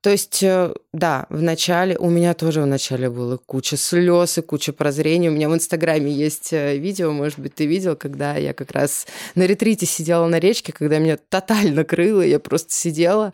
То 0.00 0.10
есть, 0.10 0.42
э, 0.42 0.72
да, 0.92 1.26
в 1.28 1.42
начале, 1.42 1.98
у 1.98 2.08
меня 2.08 2.34
тоже 2.34 2.62
в 2.62 2.66
начале 2.66 3.10
было 3.10 3.36
куча 3.36 3.76
слез 3.76 4.38
и 4.38 4.42
куча 4.42 4.72
прозрений. 4.72 5.28
У 5.28 5.32
меня 5.32 5.48
в 5.48 5.54
Инстаграме 5.54 6.12
есть 6.12 6.52
э, 6.52 6.76
видео, 6.76 7.10
может 7.12 7.38
быть, 7.38 7.56
ты 7.56 7.66
видел, 7.66 7.96
когда 7.96 8.36
я 8.36 8.54
как 8.54 8.70
раз 8.70 9.06
на 9.34 9.42
ретрите 9.42 9.86
сидела 9.86 10.26
на 10.28 10.38
речке, 10.38 10.72
когда 10.72 10.98
меня 10.98 11.16
тотально 11.16 11.84
крыло, 11.84 12.22
я 12.22 12.38
просто 12.38 12.72
сидела 12.72 13.32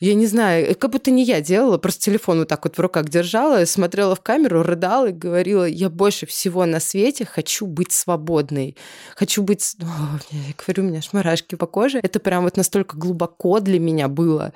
я 0.00 0.14
не 0.14 0.26
знаю, 0.26 0.76
как 0.76 0.92
будто 0.92 1.10
не 1.10 1.24
я 1.24 1.40
делала, 1.40 1.76
просто 1.76 2.02
телефон 2.02 2.38
вот 2.38 2.48
так 2.48 2.64
вот 2.64 2.76
в 2.76 2.80
руках 2.80 3.08
держала, 3.08 3.64
смотрела 3.64 4.14
в 4.14 4.20
камеру, 4.20 4.62
рыдала 4.62 5.08
и 5.08 5.12
говорила, 5.12 5.64
я 5.64 5.90
больше 5.90 6.24
всего 6.26 6.64
на 6.66 6.78
свете 6.78 7.24
хочу 7.24 7.66
быть 7.66 7.90
свободной. 7.90 8.76
Хочу 9.16 9.42
быть... 9.42 9.74
О, 9.82 10.18
я 10.30 10.54
говорю, 10.56 10.84
у 10.84 10.86
меня 10.86 10.98
аж 10.98 11.12
мурашки 11.12 11.56
по 11.56 11.66
коже. 11.66 11.98
Это 12.00 12.20
прям 12.20 12.44
вот 12.44 12.56
настолько 12.56 12.96
глубоко 12.96 13.58
для 13.58 13.80
меня 13.80 14.06
было. 14.06 14.52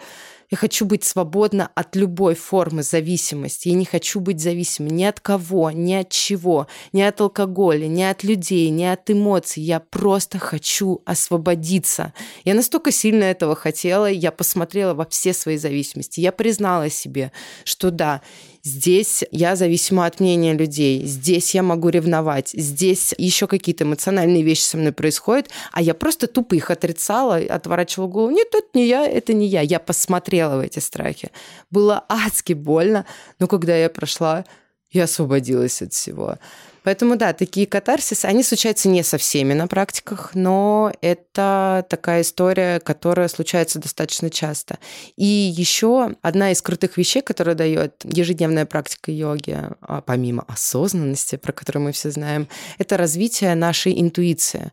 Я 0.52 0.58
хочу 0.58 0.84
быть 0.84 1.02
свободна 1.02 1.70
от 1.74 1.96
любой 1.96 2.34
формы 2.34 2.82
зависимости. 2.82 3.68
Я 3.70 3.74
не 3.74 3.86
хочу 3.86 4.20
быть 4.20 4.38
зависимой 4.38 4.90
ни 4.90 5.04
от 5.04 5.18
кого, 5.18 5.70
ни 5.70 5.94
от 5.94 6.10
чего, 6.10 6.66
ни 6.92 7.00
от 7.00 7.22
алкоголя, 7.22 7.86
ни 7.86 8.02
от 8.02 8.22
людей, 8.22 8.68
ни 8.68 8.84
от 8.84 9.10
эмоций. 9.10 9.62
Я 9.62 9.80
просто 9.80 10.38
хочу 10.38 11.00
освободиться. 11.06 12.12
Я 12.44 12.52
настолько 12.52 12.92
сильно 12.92 13.24
этого 13.24 13.54
хотела, 13.54 14.04
я 14.04 14.30
посмотрела 14.30 14.92
во 14.92 15.06
все 15.06 15.32
свои 15.32 15.56
зависимости. 15.56 16.20
Я 16.20 16.32
признала 16.32 16.90
себе, 16.90 17.32
что 17.64 17.90
да, 17.90 18.20
Здесь 18.64 19.24
я 19.32 19.56
зависима 19.56 20.06
от 20.06 20.20
мнения 20.20 20.52
людей. 20.52 21.04
Здесь 21.04 21.52
я 21.52 21.64
могу 21.64 21.88
ревновать. 21.88 22.50
Здесь 22.54 23.12
еще 23.18 23.48
какие-то 23.48 23.82
эмоциональные 23.82 24.44
вещи 24.44 24.62
со 24.62 24.76
мной 24.76 24.92
происходят, 24.92 25.50
а 25.72 25.82
я 25.82 25.94
просто 25.94 26.28
тупо 26.28 26.54
их 26.54 26.70
отрицала, 26.70 27.36
отворачивала 27.36 28.06
голову. 28.06 28.30
Нет, 28.30 28.54
это 28.54 28.68
не 28.74 28.86
я, 28.86 29.04
это 29.04 29.32
не 29.32 29.48
я. 29.48 29.62
Я 29.62 29.80
посмотрела 29.80 30.58
в 30.58 30.60
эти 30.60 30.78
страхи. 30.78 31.32
Было 31.72 32.04
адски 32.08 32.52
больно, 32.52 33.04
но 33.40 33.48
когда 33.48 33.76
я 33.76 33.90
прошла, 33.90 34.44
я 34.92 35.04
освободилась 35.04 35.82
от 35.82 35.92
всего. 35.92 36.38
Поэтому, 36.82 37.16
да, 37.16 37.32
такие 37.32 37.66
катарсисы, 37.66 38.26
они 38.26 38.42
случаются 38.42 38.88
не 38.88 39.02
со 39.02 39.18
всеми 39.18 39.52
на 39.52 39.66
практиках, 39.68 40.30
но 40.34 40.92
это 41.00 41.86
такая 41.88 42.22
история, 42.22 42.80
которая 42.80 43.28
случается 43.28 43.78
достаточно 43.78 44.30
часто. 44.30 44.78
И 45.16 45.24
еще 45.24 46.14
одна 46.22 46.50
из 46.50 46.60
крутых 46.62 46.96
вещей, 46.96 47.22
которая 47.22 47.54
дает 47.54 47.94
ежедневная 48.04 48.66
практика 48.66 49.12
йоги, 49.12 49.58
а 49.80 50.00
помимо 50.00 50.44
осознанности, 50.48 51.36
про 51.36 51.52
которую 51.52 51.84
мы 51.84 51.92
все 51.92 52.10
знаем, 52.10 52.48
это 52.78 52.96
развитие 52.96 53.54
нашей 53.54 54.00
интуиции. 54.00 54.72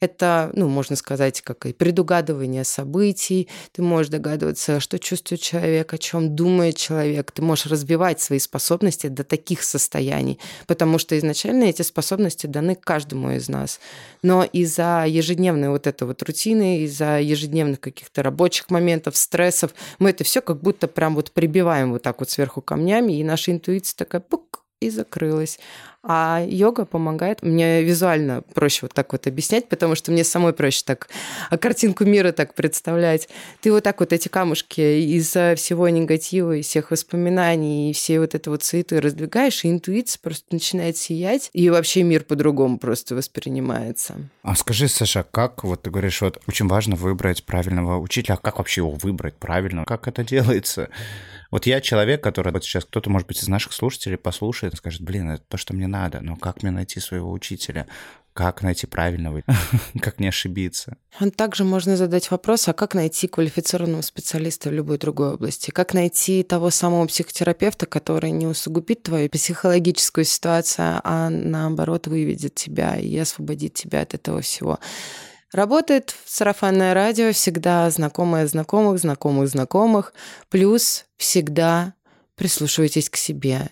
Это, 0.00 0.50
ну, 0.54 0.66
можно 0.66 0.96
сказать, 0.96 1.42
как 1.42 1.66
и 1.66 1.74
предугадывание 1.74 2.64
событий. 2.64 3.48
Ты 3.72 3.82
можешь 3.82 4.10
догадываться, 4.10 4.80
что 4.80 4.98
чувствует 4.98 5.42
человек, 5.42 5.92
о 5.92 5.98
чем 5.98 6.34
думает 6.34 6.76
человек. 6.76 7.30
Ты 7.32 7.42
можешь 7.42 7.66
развивать 7.66 8.20
свои 8.20 8.38
способности 8.38 9.08
до 9.08 9.24
таких 9.24 9.62
состояний, 9.62 10.38
потому 10.66 10.98
что 10.98 11.18
изначально 11.18 11.64
эти 11.64 11.82
способности 11.82 12.46
даны 12.46 12.76
каждому 12.76 13.30
из 13.32 13.48
нас. 13.50 13.78
Но 14.22 14.42
из-за 14.44 15.04
ежедневной 15.06 15.68
вот 15.68 15.86
этой 15.86 16.04
вот 16.04 16.22
рутины, 16.22 16.80
из-за 16.80 17.20
ежедневных 17.20 17.80
каких-то 17.80 18.22
рабочих 18.22 18.70
моментов, 18.70 19.18
стрессов, 19.18 19.74
мы 19.98 20.10
это 20.10 20.24
все 20.24 20.40
как 20.40 20.62
будто 20.62 20.88
прям 20.88 21.14
вот 21.14 21.30
прибиваем 21.32 21.92
вот 21.92 22.02
так 22.02 22.20
вот 22.20 22.30
сверху 22.30 22.62
камнями, 22.62 23.18
и 23.18 23.24
наша 23.24 23.52
интуиция 23.52 23.98
такая 23.98 24.22
пук, 24.22 24.49
и 24.80 24.90
закрылась. 24.90 25.58
А 26.02 26.42
йога 26.48 26.86
помогает. 26.86 27.42
Мне 27.42 27.82
визуально 27.82 28.40
проще 28.54 28.80
вот 28.82 28.94
так 28.94 29.12
вот 29.12 29.26
объяснять, 29.26 29.68
потому 29.68 29.94
что 29.94 30.10
мне 30.10 30.24
самой 30.24 30.54
проще 30.54 30.82
так 30.86 31.10
а 31.50 31.58
картинку 31.58 32.06
мира 32.06 32.32
так 32.32 32.54
представлять. 32.54 33.28
Ты 33.60 33.70
вот 33.70 33.84
так 33.84 34.00
вот 34.00 34.14
эти 34.14 34.28
камушки 34.28 34.80
из-за 34.80 35.54
всего 35.56 35.90
негатива, 35.90 36.56
из 36.56 36.66
всех 36.66 36.90
воспоминаний 36.90 37.90
и 37.90 37.92
всей 37.92 38.18
вот 38.18 38.34
этой 38.34 38.48
вот 38.48 38.62
суеты 38.62 38.98
раздвигаешь, 38.98 39.62
и 39.64 39.70
интуиция 39.70 40.20
просто 40.22 40.46
начинает 40.50 40.96
сиять, 40.96 41.50
и 41.52 41.68
вообще 41.68 42.02
мир 42.02 42.24
по-другому 42.24 42.78
просто 42.78 43.14
воспринимается. 43.14 44.14
А 44.42 44.56
скажи, 44.56 44.88
Саша, 44.88 45.26
как, 45.30 45.64
вот 45.64 45.82
ты 45.82 45.90
говоришь, 45.90 46.22
вот 46.22 46.40
очень 46.48 46.66
важно 46.66 46.96
выбрать 46.96 47.44
правильного 47.44 47.98
учителя, 47.98 48.36
а 48.36 48.38
как 48.38 48.56
вообще 48.56 48.80
его 48.80 48.92
выбрать 48.92 49.34
правильно? 49.34 49.84
Как 49.84 50.08
это 50.08 50.24
делается? 50.24 50.88
Вот 51.50 51.66
я 51.66 51.80
человек, 51.80 52.22
который 52.22 52.52
вот 52.52 52.64
сейчас 52.64 52.84
кто-то, 52.84 53.10
может 53.10 53.26
быть, 53.26 53.42
из 53.42 53.48
наших 53.48 53.72
слушателей 53.72 54.16
послушает 54.16 54.74
и 54.74 54.76
скажет, 54.76 55.02
блин, 55.02 55.30
это 55.30 55.42
то, 55.48 55.56
что 55.56 55.74
мне 55.74 55.86
надо, 55.86 56.20
но 56.20 56.36
как 56.36 56.62
мне 56.62 56.70
найти 56.70 57.00
своего 57.00 57.30
учителя? 57.30 57.86
Как 58.32 58.62
найти 58.62 58.86
правильного? 58.86 59.42
как 60.00 60.20
не 60.20 60.28
ошибиться? 60.28 60.96
Также 61.36 61.64
можно 61.64 61.96
задать 61.96 62.30
вопрос, 62.30 62.68
а 62.68 62.72
как 62.72 62.94
найти 62.94 63.26
квалифицированного 63.26 64.02
специалиста 64.02 64.68
в 64.68 64.72
любой 64.72 64.98
другой 64.98 65.34
области? 65.34 65.72
Как 65.72 65.94
найти 65.94 66.44
того 66.44 66.70
самого 66.70 67.06
психотерапевта, 67.06 67.86
который 67.86 68.30
не 68.30 68.46
усугубит 68.46 69.02
твою 69.02 69.28
психологическую 69.28 70.24
ситуацию, 70.24 71.00
а 71.02 71.28
наоборот 71.28 72.06
выведет 72.06 72.54
тебя 72.54 72.96
и 72.96 73.16
освободит 73.18 73.74
тебя 73.74 74.02
от 74.02 74.14
этого 74.14 74.40
всего? 74.42 74.78
Работает 75.52 76.14
сарафанное 76.26 76.94
радио, 76.94 77.32
всегда 77.32 77.90
знакомые 77.90 78.46
знакомых, 78.46 78.98
знакомых 79.00 79.48
знакомых, 79.48 80.14
плюс 80.48 81.06
всегда 81.16 81.94
прислушивайтесь 82.36 83.10
к 83.10 83.16
себе. 83.16 83.70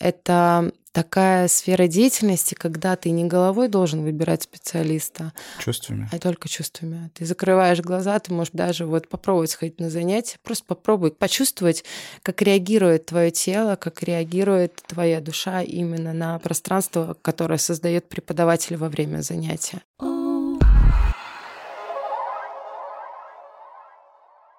Это 0.00 0.72
такая 0.92 1.46
сфера 1.46 1.86
деятельности, 1.86 2.54
когда 2.54 2.96
ты 2.96 3.10
не 3.10 3.24
головой 3.24 3.68
должен 3.68 4.02
выбирать 4.02 4.42
специалиста, 4.42 5.32
чувствами, 5.60 6.08
а 6.10 6.18
только 6.18 6.48
чувствами. 6.48 7.10
Ты 7.14 7.24
закрываешь 7.24 7.80
глаза, 7.80 8.18
ты 8.18 8.32
можешь 8.32 8.52
даже 8.52 8.86
вот 8.86 9.08
попробовать 9.08 9.50
сходить 9.50 9.78
на 9.78 9.88
занятия, 9.88 10.38
просто 10.42 10.64
попробуй 10.64 11.12
почувствовать, 11.12 11.84
как 12.22 12.42
реагирует 12.42 13.06
твое 13.06 13.30
тело, 13.30 13.76
как 13.76 14.02
реагирует 14.02 14.82
твоя 14.88 15.20
душа 15.20 15.62
именно 15.62 16.12
на 16.12 16.38
пространство, 16.40 17.16
которое 17.22 17.58
создает 17.58 18.08
преподаватель 18.08 18.76
во 18.76 18.88
время 18.88 19.20
занятия. 19.22 19.82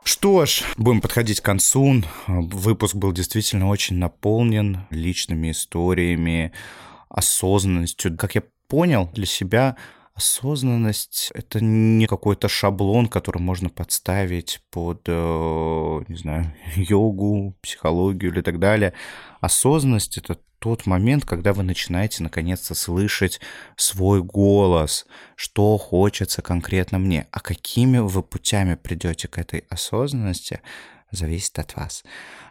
Что 0.04 0.45
ж, 0.45 0.64
будем 0.78 1.02
подходить 1.02 1.41
к 1.41 1.45
концу. 1.45 2.04
Выпуск 2.28 2.95
был 2.95 3.12
действительно 3.12 3.70
очень 3.70 3.97
наполнен 3.97 4.86
личными 4.89 5.52
историями, 5.52 6.52
осознанностью. 7.10 8.18
Как 8.18 8.36
я 8.36 8.43
понял 8.68 9.10
для 9.14 9.26
себя, 9.26 9.78
осознанность— 10.22 11.32
это 11.34 11.59
не 11.63 12.05
какой-то 12.05 12.47
шаблон, 12.47 13.07
который 13.07 13.41
можно 13.41 13.69
подставить 13.69 14.61
под, 14.69 15.01
э, 15.07 16.01
не 16.07 16.15
знаю, 16.15 16.53
йогу, 16.76 17.57
психологию 17.61 18.32
или 18.32 18.41
так 18.41 18.59
далее. 18.59 18.93
Осознанность— 19.41 20.17
это 20.19 20.38
тот 20.59 20.86
момент, 20.86 21.26
когда 21.26 21.53
вы 21.53 21.63
начинаете 21.63 22.22
наконец-то 22.22 22.76
слышать 22.76 23.41
свой 23.76 24.22
голос, 24.22 25.07
что 25.36 25.76
хочется 25.80 26.43
конкретно 26.43 26.99
мне, 26.99 27.26
а 27.32 27.39
какими 27.39 27.97
вы 27.97 28.22
путями 28.22 28.76
придете 28.76 29.28
к 29.28 29.39
этой 29.39 29.65
осознанности, 29.72 30.61
зависит 31.12 31.57
от 31.59 31.76
вас. 31.76 32.03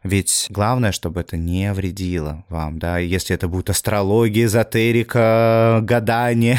Ведь 0.02 0.46
главное, 0.50 0.92
чтобы 0.92 1.20
это 1.20 1.36
не 1.36 1.72
вредило 1.72 2.44
вам, 2.48 2.78
да, 2.78 2.98
если 2.98 3.34
это 3.34 3.48
будет 3.48 3.70
астрология, 3.70 4.44
эзотерика, 4.44 5.80
гадание, 5.82 6.58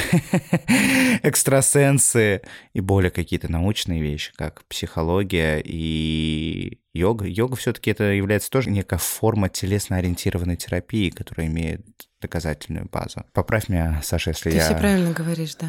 экстрасенсы 1.23 2.41
и 2.73 2.81
более 2.81 3.11
какие-то 3.11 3.51
научные 3.51 4.01
вещи, 4.01 4.31
как 4.35 4.63
психология 4.65 5.61
и 5.63 6.79
йога. 6.93 7.25
Йога 7.25 7.55
все-таки 7.55 7.91
это 7.91 8.03
является 8.05 8.49
тоже 8.49 8.69
некая 8.69 8.99
форма 8.99 9.49
телесно-ориентированной 9.49 10.57
терапии, 10.57 11.09
которая 11.09 11.47
имеет 11.47 11.81
доказательную 12.21 12.87
базу. 12.91 13.23
Поправь 13.33 13.69
меня, 13.69 14.01
Саша, 14.03 14.31
если 14.31 14.51
Ты 14.51 14.55
я... 14.57 14.67
Ты 14.67 14.73
все 14.73 14.79
правильно 14.79 15.11
говоришь, 15.11 15.55
да. 15.55 15.67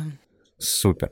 Супер. 0.59 1.11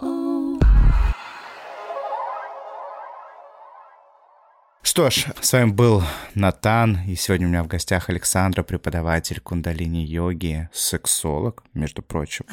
Что 4.91 5.09
ж, 5.09 5.26
с 5.41 5.53
вами 5.53 5.70
был 5.70 6.03
Натан, 6.34 6.99
и 7.07 7.14
сегодня 7.14 7.47
у 7.47 7.51
меня 7.51 7.62
в 7.62 7.68
гостях 7.68 8.11
Александра, 8.11 8.64
преподаватель 8.64 9.38
кундалини-йоги, 9.38 10.68
сексолог, 10.72 11.62
между 11.74 12.03
прочим. 12.03 12.45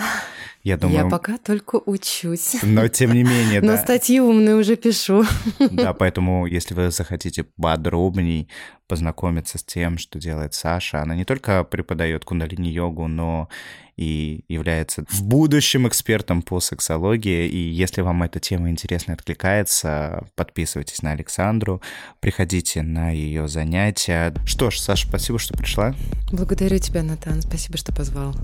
Я 0.61 0.77
думаю... 0.77 1.05
Я 1.05 1.09
пока 1.09 1.39
только 1.39 1.77
учусь. 1.83 2.57
Но 2.61 2.87
тем 2.89 3.13
не 3.13 3.23
менее, 3.23 3.59
да. 3.61 3.71
Но 3.71 3.77
статьи 3.77 4.19
умные 4.19 4.53
уже 4.53 4.75
пишу. 4.75 5.25
Да, 5.71 5.93
поэтому, 5.93 6.45
если 6.45 6.75
вы 6.75 6.91
захотите 6.91 7.43
подробней 7.43 8.49
познакомиться 8.87 9.57
с 9.57 9.63
тем, 9.63 9.97
что 9.97 10.19
делает 10.19 10.53
Саша, 10.53 11.01
она 11.01 11.15
не 11.15 11.25
только 11.25 11.63
преподает 11.63 12.23
кундалини-йогу, 12.23 13.07
но 13.07 13.49
и 13.97 14.45
является 14.47 15.03
в 15.09 15.23
будущем 15.23 15.87
экспертом 15.87 16.43
по 16.43 16.59
сексологии. 16.59 17.47
И 17.47 17.57
если 17.57 18.01
вам 18.01 18.23
эта 18.23 18.39
тема 18.39 18.69
интересна 18.69 19.11
и 19.11 19.15
откликается, 19.15 20.27
подписывайтесь 20.35 21.01
на 21.01 21.11
Александру, 21.11 21.81
приходите 22.19 22.83
на 22.83 23.09
ее 23.09 23.47
занятия. 23.47 24.33
Что 24.45 24.69
ж, 24.69 24.77
Саша, 24.79 25.07
спасибо, 25.07 25.39
что 25.39 25.57
пришла. 25.57 25.95
Благодарю 26.31 26.77
тебя, 26.77 27.01
Натан, 27.01 27.41
спасибо, 27.41 27.77
что 27.77 27.91
позвал. 27.91 28.35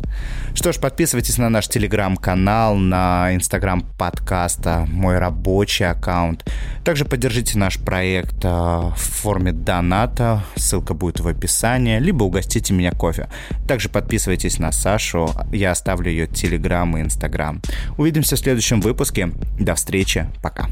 Что 0.56 0.72
ж, 0.72 0.80
подписывайтесь 0.80 1.38
на 1.38 1.50
наш 1.50 1.68
телеграм-канал, 1.68 2.76
на 2.76 3.36
инстаграм 3.36 3.82
подкаста, 4.00 4.88
мой 4.90 5.20
рабочий 5.20 5.86
аккаунт. 5.86 6.44
Также 6.84 7.06
поддержите 7.06 7.60
наш 7.60 7.78
проект 7.78 8.44
а, 8.44 8.90
в 8.96 9.00
форме 9.00 9.52
доната, 9.52 10.44
ссылка 10.56 10.96
будет 10.96 11.20
в 11.20 11.28
описании, 11.28 12.00
либо 12.00 12.24
угостите 12.24 12.74
меня 12.74 12.92
кофе. 12.92 13.30
Также 13.68 13.90
подписывайтесь 13.90 14.58
на 14.58 14.72
Сашу, 14.72 15.30
я 15.52 15.72
оставлю 15.72 16.10
ее 16.10 16.28
телеграм 16.28 16.98
и 16.98 17.02
инстаграм. 17.02 17.62
Увидимся 17.98 18.36
в 18.36 18.40
следующем 18.40 18.82
выпуске. 18.82 19.32
До 19.60 19.76
встречи. 19.76 20.28
Пока. 20.42 20.68